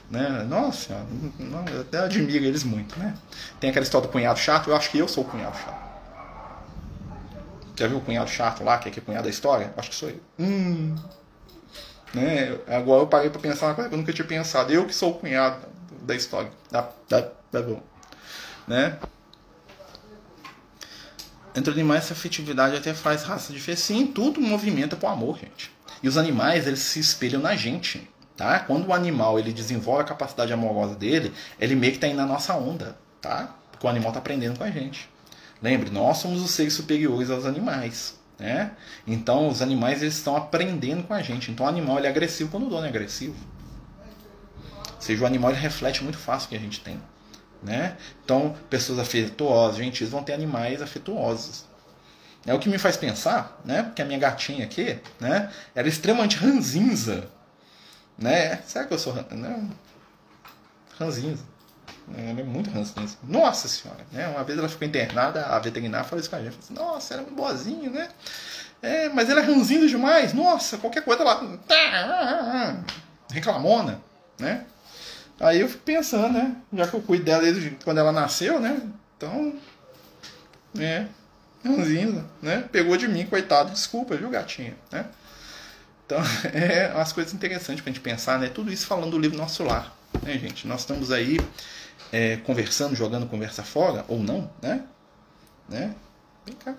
né? 0.10 0.46
Nossa, 0.48 1.06
não, 1.38 1.66
eu 1.66 1.82
até 1.82 2.00
admiro 2.00 2.46
eles 2.46 2.64
muito, 2.64 2.98
né? 2.98 3.14
Tem 3.60 3.70
aquela 3.70 3.84
história 3.84 4.08
do 4.08 4.12
cunhado 4.12 4.40
chato, 4.40 4.70
eu 4.70 4.76
acho 4.76 4.90
que 4.90 4.98
eu 4.98 5.08
sou 5.08 5.26
o 5.26 5.28
cunhado 5.28 5.58
chato. 5.58 5.86
Já 7.76 7.88
viu 7.88 7.98
o 7.98 8.02
cunhado 8.02 8.30
chato 8.30 8.64
lá, 8.64 8.78
que 8.78 8.88
é 8.88 8.92
que 8.92 9.02
cunhado 9.02 9.26
da 9.26 9.30
história? 9.30 9.74
Acho 9.76 9.90
que 9.90 9.96
sou 9.96 10.10
eu. 10.10 10.20
Hum. 10.40 10.96
Né? 12.14 12.58
Agora 12.68 13.02
eu 13.04 13.08
parei 13.08 13.30
pra 13.30 13.42
pensar 13.42 13.66
uma 13.66 13.76
coisa 13.76 13.90
que 13.90 13.96
eu 13.96 14.00
nunca 14.00 14.14
tinha 14.14 14.26
pensado. 14.26 14.72
Eu 14.72 14.86
que 14.86 14.96
sou 14.96 15.12
o 15.12 15.16
cunhado 15.16 15.58
da 16.04 16.16
história. 16.16 16.50
Tá, 16.72 16.84
tá, 17.10 17.22
tá 17.52 17.62
bom. 17.62 17.84
Né? 18.66 18.98
Entre 21.56 21.72
animais, 21.72 22.04
essa 22.04 22.14
afetividade 22.14 22.76
até 22.76 22.94
faz 22.94 23.24
raça 23.24 23.54
diferente. 23.54 23.82
Sim, 23.82 24.08
tudo 24.08 24.42
movimenta 24.42 24.96
pro 24.96 25.08
amor, 25.08 25.40
gente. 25.40 25.72
E 26.04 26.08
os 26.08 26.18
animais, 26.18 26.68
eles 26.68 26.80
se 26.80 27.00
espelham 27.00 27.42
na 27.42 27.56
gente. 27.56 28.08
Tá? 28.36 28.60
Quando 28.60 28.88
o 28.88 28.94
animal 28.94 29.40
ele 29.40 29.54
desenvolve 29.54 30.02
a 30.02 30.06
capacidade 30.06 30.52
amorosa 30.52 30.96
dele, 30.96 31.34
ele 31.58 31.74
meio 31.74 31.94
que 31.94 31.98
está 31.98 32.08
indo 32.08 32.18
na 32.18 32.26
nossa 32.26 32.54
onda. 32.56 32.98
Tá? 33.22 33.56
Porque 33.72 33.88
o 33.88 33.90
animal 33.90 34.10
está 34.10 34.20
aprendendo 34.20 34.58
com 34.58 34.66
a 34.66 34.70
gente. 34.70 35.10
Lembre, 35.62 35.90
nós 35.90 36.18
somos 36.18 36.42
os 36.42 36.52
seres 36.52 36.74
superiores 36.74 37.30
aos 37.30 37.46
animais. 37.46 38.20
Né? 38.38 38.72
Então, 39.08 39.48
os 39.48 39.62
animais 39.62 40.02
eles 40.02 40.16
estão 40.16 40.36
aprendendo 40.36 41.04
com 41.04 41.14
a 41.14 41.22
gente. 41.22 41.50
Então, 41.50 41.66
o 41.66 41.70
animal 41.70 41.98
ele 41.98 42.08
é 42.08 42.10
agressivo 42.10 42.52
quando 42.52 42.66
o 42.68 42.70
dono 42.70 42.86
é 42.86 42.90
agressivo. 42.90 43.36
Ou 44.94 45.02
seja, 45.02 45.24
o 45.24 45.28
animal 45.28 45.52
ele 45.52 45.60
reflete 45.60 46.04
muito 46.04 46.18
fácil 46.18 46.48
o 46.48 46.50
que 46.50 46.56
a 46.58 46.60
gente 46.60 46.82
tem. 46.82 47.00
Né? 47.66 47.98
Então, 48.24 48.56
pessoas 48.70 49.00
afetuosas, 49.00 49.78
gentis, 49.78 50.10
vão 50.10 50.24
ter 50.24 50.34
animais 50.34 50.84
afetuosos. 50.84 51.66
É 52.46 52.54
o 52.54 52.60
que 52.60 52.70
me 52.70 52.78
faz 52.78 52.96
pensar, 52.96 53.60
né? 53.66 53.82
Porque 53.82 54.04
a 54.04 54.06
minha 54.06 54.20
gatinha 54.20 54.66
aqui, 54.66 55.00
né? 55.20 55.52
Era 55.74 55.88
extremamente 55.88 56.38
ranzinza, 56.38 57.28
né? 58.16 58.58
Será 58.68 58.86
que 58.86 58.94
eu 58.94 59.00
sou 59.00 59.14
né? 59.32 59.68
ranzinza? 61.00 61.44
Ela 62.16 62.40
é 62.40 62.44
muito 62.44 62.70
ranzinza. 62.70 63.18
Nossa 63.24 63.68
senhora, 63.68 64.06
né? 64.12 64.28
Uma 64.28 64.44
vez 64.44 64.60
ela 64.60 64.70
ficou 64.70 64.88
internada, 64.88 65.48
a 65.48 65.58
veterinária 65.58 66.06
falou 66.06 66.20
isso 66.20 66.30
com 66.30 66.36
a 66.36 66.44
gente. 66.44 66.56
Falou 66.56 66.94
Nossa, 66.94 67.16
ela 67.16 67.24
é 67.24 67.26
muito 67.26 67.36
boazinha, 67.36 67.90
né? 67.90 68.10
É, 68.80 69.10
mas 69.10 69.28
ela 69.28 69.42
é 69.42 69.44
ranzinza 69.44 69.88
demais. 69.88 70.32
Nossa, 70.32 70.78
qualquer 70.78 71.04
coisa 71.04 71.24
ela 71.24 71.58
tá, 71.68 72.84
reclamona, 73.32 74.00
né? 74.38 74.66
Aí 75.40 75.60
eu 75.60 75.68
fico 75.68 75.84
pensando, 75.84 76.34
né? 76.34 76.56
Já 76.74 76.88
que 76.88 76.94
eu 76.94 77.02
cuido 77.02 77.26
dela 77.26 77.42
desde 77.42 77.72
quando 77.84 78.00
ela 78.00 78.12
nasceu, 78.12 78.60
né? 78.60 78.82
Então, 79.18 79.54
é, 80.80 81.08
ranzinza, 81.64 82.26
né? 82.42 82.68
Pegou 82.72 82.96
de 82.96 83.08
mim, 83.08 83.26
coitado, 83.26 83.72
desculpa, 83.72 84.16
viu, 84.16 84.30
gatinha, 84.30 84.76
né? 84.92 85.06
Então, 86.06 86.20
é 86.54 86.94
umas 86.94 87.12
coisas 87.12 87.34
interessantes 87.34 87.84
pra 87.84 87.92
gente 87.92 88.02
pensar, 88.02 88.40
né? 88.40 88.48
Tudo 88.48 88.72
isso 88.72 88.88
falando 88.88 89.12
do 89.12 89.20
livro 89.20 89.38
Nosso 89.38 89.64
Lar, 89.64 89.94
né, 90.24 90.38
gente? 90.38 90.68
Nós 90.68 90.82
estamos 90.82 91.12
aí 91.12 91.38
é, 92.12 92.38
conversando, 92.38 92.96
jogando 92.96 93.28
conversa 93.28 93.64
fora, 93.64 94.06
ou 94.08 94.20
não, 94.20 94.50
né? 94.62 94.84
né? 95.68 95.96
Vem 96.46 96.56
cá. 96.56 96.76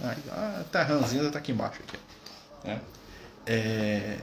Aí, 0.00 0.16
ah, 0.30 0.64
tá 0.70 0.82
ranzinza, 0.84 1.30
tá 1.30 1.38
aqui 1.38 1.52
embaixo. 1.52 1.80
Aqui, 1.82 1.98
né? 2.64 2.80
É... 3.44 4.18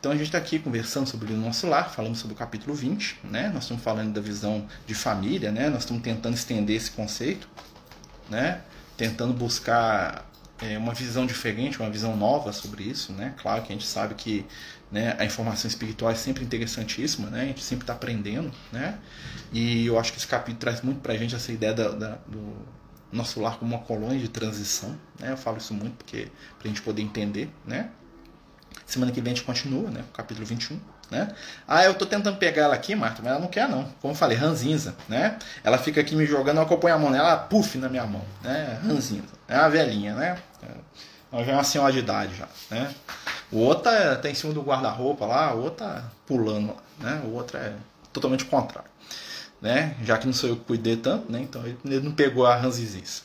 Então 0.00 0.12
a 0.12 0.14
gente 0.14 0.26
está 0.26 0.38
aqui 0.38 0.58
conversando 0.58 1.06
sobre 1.06 1.30
o 1.34 1.36
nosso 1.36 1.66
lar, 1.66 1.90
falando 1.90 2.16
sobre 2.16 2.34
o 2.34 2.36
capítulo 2.36 2.74
20, 2.74 3.18
né? 3.24 3.50
Nós 3.52 3.64
estamos 3.64 3.84
falando 3.84 4.14
da 4.14 4.20
visão 4.20 4.66
de 4.86 4.94
família, 4.94 5.52
né? 5.52 5.68
Nós 5.68 5.80
estamos 5.80 6.02
tentando 6.02 6.34
estender 6.34 6.74
esse 6.74 6.90
conceito, 6.90 7.46
né? 8.30 8.62
Tentando 8.96 9.34
buscar 9.34 10.26
é, 10.62 10.78
uma 10.78 10.94
visão 10.94 11.26
diferente, 11.26 11.78
uma 11.78 11.90
visão 11.90 12.16
nova 12.16 12.50
sobre 12.50 12.82
isso, 12.84 13.12
né? 13.12 13.34
Claro 13.42 13.60
que 13.62 13.74
a 13.74 13.76
gente 13.76 13.86
sabe 13.86 14.14
que 14.14 14.46
né, 14.90 15.14
a 15.18 15.24
informação 15.26 15.68
espiritual 15.68 16.10
é 16.10 16.14
sempre 16.14 16.44
interessantíssima, 16.44 17.28
né? 17.28 17.42
A 17.42 17.46
gente 17.46 17.62
sempre 17.62 17.82
está 17.82 17.92
aprendendo, 17.92 18.50
né? 18.72 18.98
E 19.52 19.84
eu 19.84 19.98
acho 19.98 20.12
que 20.12 20.18
esse 20.18 20.26
capítulo 20.26 20.60
traz 20.60 20.80
muito 20.80 21.00
para 21.00 21.12
a 21.12 21.16
gente 21.18 21.34
essa 21.34 21.52
ideia 21.52 21.74
da, 21.74 21.90
da, 21.90 22.18
do 22.26 22.56
nosso 23.12 23.38
lar 23.38 23.58
como 23.58 23.74
uma 23.74 23.82
colônia 23.84 24.18
de 24.18 24.28
transição, 24.28 24.98
né? 25.18 25.32
Eu 25.32 25.36
falo 25.36 25.58
isso 25.58 25.74
muito 25.74 25.96
porque 25.96 26.28
para 26.58 26.64
a 26.64 26.68
gente 26.68 26.80
poder 26.80 27.02
entender, 27.02 27.50
né? 27.66 27.90
Semana 28.90 29.12
que 29.12 29.20
vem 29.20 29.32
a 29.32 29.36
gente 29.36 29.46
continua, 29.46 29.88
né? 29.88 30.02
Capítulo 30.12 30.44
21. 30.44 30.80
Né? 31.12 31.32
Ah, 31.66 31.84
eu 31.84 31.94
tô 31.94 32.04
tentando 32.04 32.38
pegar 32.38 32.62
ela 32.62 32.74
aqui, 32.74 32.96
Marta, 32.96 33.22
mas 33.22 33.30
ela 33.30 33.40
não 33.40 33.46
quer 33.46 33.68
não. 33.68 33.84
Como 34.00 34.12
eu 34.12 34.16
falei, 34.16 34.36
ranzinza, 34.36 34.96
né? 35.08 35.38
Ela 35.62 35.78
fica 35.78 36.00
aqui 36.00 36.16
me 36.16 36.26
jogando, 36.26 36.60
eu 36.60 36.66
ponho 36.76 36.94
a 36.94 36.98
mão 36.98 37.08
nela, 37.08 37.28
ela 37.28 37.36
puf 37.36 37.78
na 37.78 37.88
minha 37.88 38.04
mão, 38.04 38.24
né? 38.42 38.80
Ranzinza. 38.84 39.28
É 39.46 39.56
uma 39.56 39.70
velhinha, 39.70 40.16
né? 40.16 40.36
Ela 41.32 41.44
já 41.44 41.52
é 41.52 41.54
uma 41.54 41.62
senhora 41.62 41.92
de 41.92 42.00
idade 42.00 42.34
já, 42.34 42.48
né? 42.68 42.92
O 43.52 43.58
outro 43.58 43.84
tá, 43.84 44.28
em 44.28 44.34
cima 44.34 44.52
do 44.52 44.60
guarda-roupa 44.60 45.24
lá, 45.24 45.54
o 45.54 45.62
outro 45.62 45.84
tá 45.84 46.02
pulando 46.26 46.68
lá, 46.68 46.76
né? 46.98 47.22
O 47.24 47.34
outro 47.34 47.58
é 47.58 47.72
totalmente 48.12 48.44
contrário, 48.44 48.90
né? 49.62 49.94
Já 50.02 50.18
que 50.18 50.26
não 50.26 50.32
sou 50.32 50.48
eu 50.48 50.56
que 50.56 50.64
cuidei 50.64 50.96
tanto, 50.96 51.30
né? 51.30 51.40
Então 51.40 51.64
ele 51.64 52.00
não 52.00 52.10
pegou 52.10 52.44
a 52.44 52.56
ranzizice. 52.56 53.22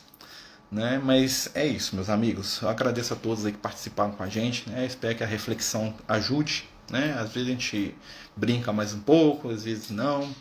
Né? 0.70 1.00
Mas 1.02 1.50
é 1.54 1.66
isso, 1.66 1.94
meus 1.94 2.08
amigos. 2.08 2.60
Eu 2.60 2.68
agradeço 2.68 3.12
a 3.12 3.16
todos 3.16 3.46
aí 3.46 3.52
que 3.52 3.58
participaram 3.58 4.12
com 4.12 4.22
a 4.22 4.28
gente. 4.28 4.68
Né? 4.68 4.84
Espero 4.84 5.16
que 5.16 5.22
a 5.22 5.26
reflexão 5.26 5.94
ajude 6.08 6.68
né? 6.90 7.16
Às 7.18 7.32
vezes 7.32 7.48
a 7.48 7.52
gente 7.52 7.96
brinca 8.36 8.72
mais 8.72 8.94
um 8.94 9.00
pouco, 9.00 9.50
às 9.50 9.64
vezes 9.64 9.90
não, 9.90 10.32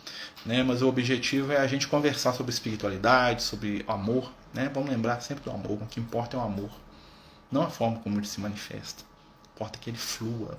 né? 0.45 0.63
Mas 0.63 0.81
o 0.81 0.87
objetivo 0.87 1.51
é 1.51 1.57
a 1.57 1.67
gente 1.67 1.87
conversar 1.87 2.33
sobre 2.33 2.51
espiritualidade, 2.51 3.43
sobre 3.43 3.83
amor, 3.87 4.31
né? 4.53 4.69
Vamos 4.73 4.89
lembrar 4.89 5.21
sempre 5.21 5.43
do 5.43 5.51
amor, 5.51 5.81
o 5.81 5.85
que 5.87 5.99
importa 5.99 6.37
é 6.37 6.39
o 6.39 6.43
amor, 6.43 6.69
não 7.51 7.63
a 7.63 7.69
forma 7.69 7.99
como 7.99 8.19
ele 8.19 8.27
se 8.27 8.39
manifesta. 8.39 9.03
Importa 9.55 9.79
que 9.79 9.89
ele 9.89 9.97
flua, 9.97 10.57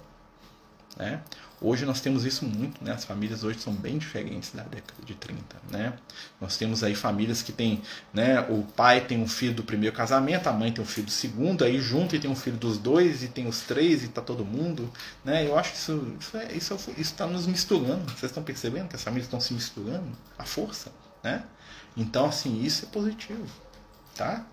né? 0.96 1.22
Hoje 1.60 1.86
nós 1.86 2.02
temos 2.02 2.26
isso 2.26 2.44
muito, 2.44 2.84
né? 2.84 2.92
As 2.92 3.04
famílias 3.04 3.42
hoje 3.42 3.58
são 3.60 3.72
bem 3.72 3.96
diferentes 3.96 4.52
da 4.52 4.62
década 4.62 5.02
de 5.04 5.14
30, 5.14 5.42
né? 5.70 5.94
Nós 6.38 6.56
temos 6.58 6.84
aí 6.84 6.94
famílias 6.94 7.42
que 7.42 7.50
tem, 7.50 7.82
né? 8.12 8.40
O 8.50 8.62
pai 8.62 9.00
tem 9.00 9.22
um 9.22 9.26
filho 9.28 9.54
do 9.54 9.62
primeiro 9.62 9.96
casamento, 9.96 10.48
a 10.48 10.52
mãe 10.52 10.70
tem 10.70 10.84
um 10.84 10.86
filho 10.86 11.06
do 11.06 11.12
segundo, 11.12 11.64
aí 11.64 11.80
junto 11.80 12.14
e 12.14 12.20
tem 12.20 12.30
um 12.30 12.36
filho 12.36 12.58
dos 12.58 12.76
dois 12.76 13.22
e 13.22 13.28
tem 13.28 13.46
os 13.46 13.60
três 13.60 14.04
e 14.04 14.08
tá 14.08 14.20
todo 14.20 14.44
mundo, 14.44 14.92
né? 15.24 15.46
Eu 15.46 15.58
acho 15.58 15.72
que 15.72 15.78
isso 15.78 16.16
isso 16.20 16.36
é, 16.36 16.52
isso 16.52 16.74
está 16.96 17.26
nos 17.26 17.46
misturando. 17.46 18.04
Vocês 18.04 18.24
estão 18.24 18.42
percebendo 18.42 18.88
que 18.88 18.96
as 18.96 19.02
famílias 19.02 19.26
estão 19.26 19.40
se 19.40 19.54
misturando? 19.54 20.12
A 20.38 20.44
força, 20.44 20.92
né? 21.24 21.42
Então 21.96 22.26
assim 22.26 22.62
isso 22.62 22.84
é 22.84 22.88
positivo, 22.88 23.46
tá? 24.14 24.44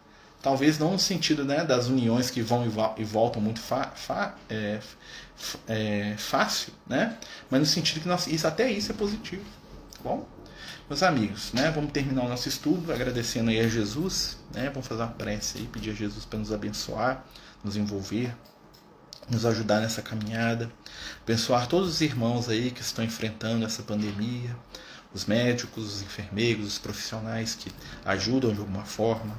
Talvez 0.43 0.77
não 0.77 0.91
no 0.91 0.99
sentido 0.99 1.45
né, 1.45 1.63
das 1.63 1.87
uniões 1.87 2.29
que 2.29 2.41
vão 2.41 2.65
e 2.97 3.03
voltam 3.05 3.41
muito 3.41 3.61
é, 4.49 4.81
é, 5.69 6.15
fácil, 6.17 6.73
né? 6.85 7.17
mas 7.49 7.61
no 7.61 7.65
sentido 7.65 8.01
que 8.01 8.09
nós, 8.09 8.27
isso, 8.27 8.45
até 8.45 8.69
isso 8.69 8.91
é 8.91 8.93
positivo. 8.93 9.45
Tá 9.93 9.99
bom? 10.03 10.27
Meus 10.89 11.01
amigos, 11.01 11.53
né, 11.53 11.71
vamos 11.71 11.93
terminar 11.93 12.25
o 12.25 12.27
nosso 12.27 12.49
estudo 12.49 12.91
agradecendo 12.91 13.51
aí 13.51 13.61
a 13.61 13.69
Jesus. 13.69 14.37
Né, 14.53 14.69
vamos 14.69 14.85
fazer 14.85 15.03
uma 15.03 15.11
prece 15.11 15.59
aí, 15.59 15.65
pedir 15.65 15.91
a 15.91 15.93
Jesus 15.93 16.25
para 16.25 16.37
nos 16.37 16.51
abençoar, 16.51 17.25
nos 17.63 17.77
envolver, 17.77 18.35
nos 19.29 19.45
ajudar 19.45 19.79
nessa 19.79 20.01
caminhada. 20.01 20.69
Abençoar 21.23 21.67
todos 21.67 21.87
os 21.87 22.01
irmãos 22.01 22.49
aí 22.49 22.69
que 22.69 22.81
estão 22.81 23.05
enfrentando 23.05 23.65
essa 23.65 23.81
pandemia, 23.81 24.53
os 25.13 25.25
médicos, 25.25 25.95
os 25.95 26.01
enfermeiros, 26.01 26.67
os 26.67 26.77
profissionais 26.79 27.55
que 27.55 27.71
ajudam 28.03 28.53
de 28.53 28.59
alguma 28.59 28.83
forma. 28.83 29.37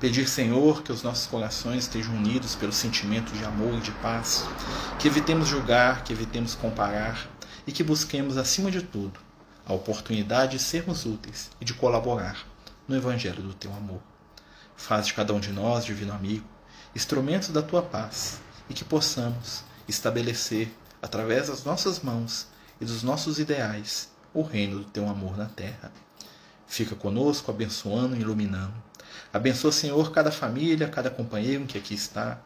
Pedir, 0.00 0.28
Senhor, 0.28 0.82
que 0.82 0.92
os 0.92 1.02
nossos 1.02 1.26
corações 1.26 1.84
estejam 1.84 2.14
unidos 2.14 2.54
pelo 2.54 2.72
sentimento 2.72 3.32
de 3.32 3.44
amor 3.44 3.74
e 3.74 3.80
de 3.80 3.90
paz, 3.92 4.44
que 4.98 5.08
evitemos 5.08 5.48
julgar, 5.48 6.02
que 6.04 6.12
evitemos 6.12 6.54
comparar 6.54 7.28
e 7.66 7.72
que 7.72 7.84
busquemos, 7.84 8.36
acima 8.36 8.70
de 8.70 8.82
tudo, 8.82 9.20
a 9.66 9.72
oportunidade 9.74 10.52
de 10.52 10.58
sermos 10.58 11.04
úteis 11.04 11.50
e 11.60 11.64
de 11.64 11.74
colaborar 11.74 12.46
no 12.88 12.96
Evangelho 12.96 13.42
do 13.42 13.54
Teu 13.54 13.72
amor. 13.72 14.00
Faz 14.76 15.06
de 15.06 15.14
cada 15.14 15.34
um 15.34 15.40
de 15.40 15.52
nós, 15.52 15.84
divino 15.84 16.12
amigo, 16.12 16.46
instrumentos 16.96 17.48
da 17.50 17.62
Tua 17.62 17.82
paz 17.82 18.40
e 18.68 18.74
que 18.74 18.84
possamos 18.84 19.62
estabelecer, 19.86 20.74
através 21.02 21.48
das 21.48 21.64
nossas 21.64 22.00
mãos 22.00 22.48
e 22.80 22.84
dos 22.84 23.02
nossos 23.02 23.38
ideais, 23.38 24.09
o 24.34 24.42
reino 24.42 24.78
do 24.78 24.84
Teu 24.84 25.08
amor 25.08 25.36
na 25.36 25.46
terra. 25.46 25.92
Fica 26.66 26.94
conosco, 26.94 27.50
abençoando 27.50 28.16
e 28.16 28.20
iluminando 28.20 28.90
Abençoa, 29.32 29.70
Senhor, 29.70 30.10
cada 30.10 30.32
família, 30.32 30.88
cada 30.88 31.08
companheiro 31.08 31.64
que 31.64 31.78
aqui 31.78 31.94
está, 31.94 32.40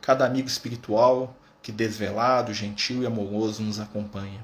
cada 0.00 0.24
amigo 0.24 0.48
espiritual 0.48 1.36
que 1.62 1.70
desvelado, 1.70 2.54
gentil 2.54 3.02
e 3.02 3.06
amoroso 3.06 3.62
nos 3.62 3.78
acompanha. 3.78 4.42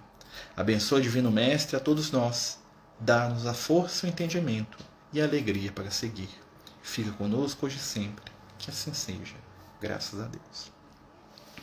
Abençoa, 0.54 1.00
Divino 1.00 1.30
Mestre, 1.30 1.76
a 1.76 1.80
todos 1.80 2.10
nós. 2.10 2.58
Dá-nos 3.00 3.46
a 3.46 3.54
força, 3.54 4.06
o 4.06 4.08
entendimento 4.08 4.76
e 5.12 5.20
a 5.20 5.24
alegria 5.24 5.72
para 5.72 5.90
seguir. 5.90 6.28
Fica 6.82 7.10
conosco 7.12 7.64
hoje 7.64 7.78
e 7.78 7.80
sempre. 7.80 8.30
Que 8.58 8.70
assim 8.70 8.92
seja. 8.92 9.36
Graças 9.80 10.20
a 10.20 10.26
Deus. 10.26 10.75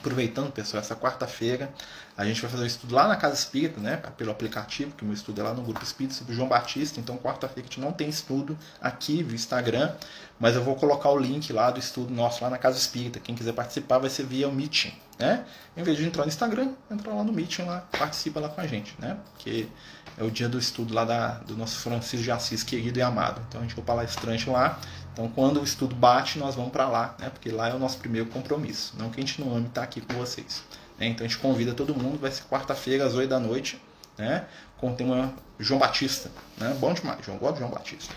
Aproveitando, 0.04 0.51
pessoal, 0.51 0.82
essa 0.82 0.97
quarta-feira 0.97 1.74
a 2.18 2.26
gente 2.26 2.41
vai 2.41 2.51
fazer 2.51 2.64
o 2.64 2.66
um 2.66 2.68
estudo 2.68 2.93
lá 2.93 3.08
na 3.08 3.16
Casa 3.16 3.36
Espírita, 3.36 3.80
né? 3.80 3.95
Pelo 4.18 4.32
aplicativo, 4.32 4.91
que 4.97 5.01
o 5.01 5.06
meu 5.06 5.14
estudo 5.14 5.39
é 5.39 5.43
lá 5.45 5.54
no 5.54 5.62
Grupo 5.62 5.82
Espírita 5.82 6.14
sobre 6.14 6.36
João 6.36 6.49
Batista. 6.49 6.99
Então, 6.99 7.16
quarta-feira 7.18 7.62
a 7.62 7.72
gente 7.72 7.80
não 7.80 7.93
tem 7.93 8.10
estudo 8.10 8.58
aqui 8.82 9.24
via 9.24 9.36
Instagram, 9.36 9.95
mas 10.38 10.58
eu 10.58 10.62
vou 10.62 10.76
colocar 10.76 11.10
o 11.10 11.18
link 11.18 11.54
lá 11.54 11.72
do 11.72 11.80
estudo 11.80 12.14
nosso 12.14 12.43
lá 12.43 12.49
na 12.49 12.58
Casa 12.58 12.78
Espírita. 12.78 13.18
Quem 13.18 13.34
quiser 13.34 13.54
participar 13.54 13.97
vai 13.97 14.10
ser 14.10 14.26
via 14.26 14.49
o 14.49 14.51
Meeting, 14.51 14.93
né? 15.18 15.45
Em 15.78 15.84
vez 15.84 15.97
de 15.97 16.06
entrar 16.06 16.24
no 16.24 16.28
Instagram, 16.28 16.74
entra 16.91 17.14
lá 17.14 17.24
no 17.24 17.32
Meeting, 17.32 17.62
lá, 17.62 17.88
participa 17.97 18.41
lá 18.41 18.49
com 18.49 18.60
a 18.60 18.68
gente, 18.68 18.93
né? 18.99 19.16
Porque 19.32 19.70
é 20.18 20.24
o 20.24 20.30
dia 20.30 20.49
do 20.49 20.60
estudo 20.60 20.93
lá 20.93 21.06
da, 21.06 21.36
do 21.36 21.56
nosso 21.56 21.78
Francisco 21.80 22.26
de 22.26 22.30
Assis, 22.30 22.62
querido 22.62 22.99
e 22.99 23.01
amado. 23.01 23.41
Então, 23.47 23.62
a 23.62 23.64
gente 23.64 23.74
vai 23.74 23.86
palestrante 23.86 24.49
lá 24.49 24.78
então, 25.14 25.28
quando 25.30 25.61
o 25.61 25.64
estudo 25.64 25.95
bate, 25.95 26.39
nós 26.39 26.55
vamos 26.55 26.72
para 26.72 26.89
lá, 26.89 27.16
né? 27.20 27.30
porque 27.30 27.51
lá 27.51 27.70
é 27.70 27.74
o 27.74 27.80
nosso 27.80 27.99
primeiro 27.99 28.28
compromisso. 28.30 28.95
Não 28.97 29.11
que 29.11 29.22
a 29.22 29.26
gente 29.26 29.39
não 29.39 29.55
ame 29.55 29.68
estar 29.68 29.84
aqui 29.84 30.01
com 30.01 30.16
vocês. 30.16 30.64
Né? 30.97 31.07
Então, 31.07 31.24
a 31.24 31.30
gente 31.30 31.39
convida 31.39 31.74
todo 31.74 31.93
mundo. 31.93 32.20
Vai 32.20 32.32
ser 32.32 32.43
quarta-feira, 32.43 33.05
às 33.05 33.14
8 33.14 33.30
da 33.30 33.39
noite, 33.39 33.80
né? 34.18 34.45
com 34.78 34.91
o 34.91 34.95
tema 34.95 35.32
João 35.59 35.80
Batista. 35.80 36.32
Né? 36.57 36.76
Bom 36.80 36.91
demais, 36.93 37.24
João. 37.24 37.38
Gosto 37.38 37.53
de 37.53 37.59
João 37.59 37.72
Batista. 37.72 38.14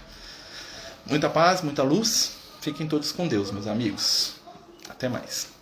Muita 1.05 1.28
paz, 1.28 1.61
muita 1.61 1.82
luz. 1.82 2.38
Fiquem 2.62 2.88
todos 2.88 3.12
com 3.12 3.28
Deus, 3.28 3.51
meus 3.51 3.66
amigos. 3.66 4.36
Até 4.88 5.09
mais. 5.09 5.55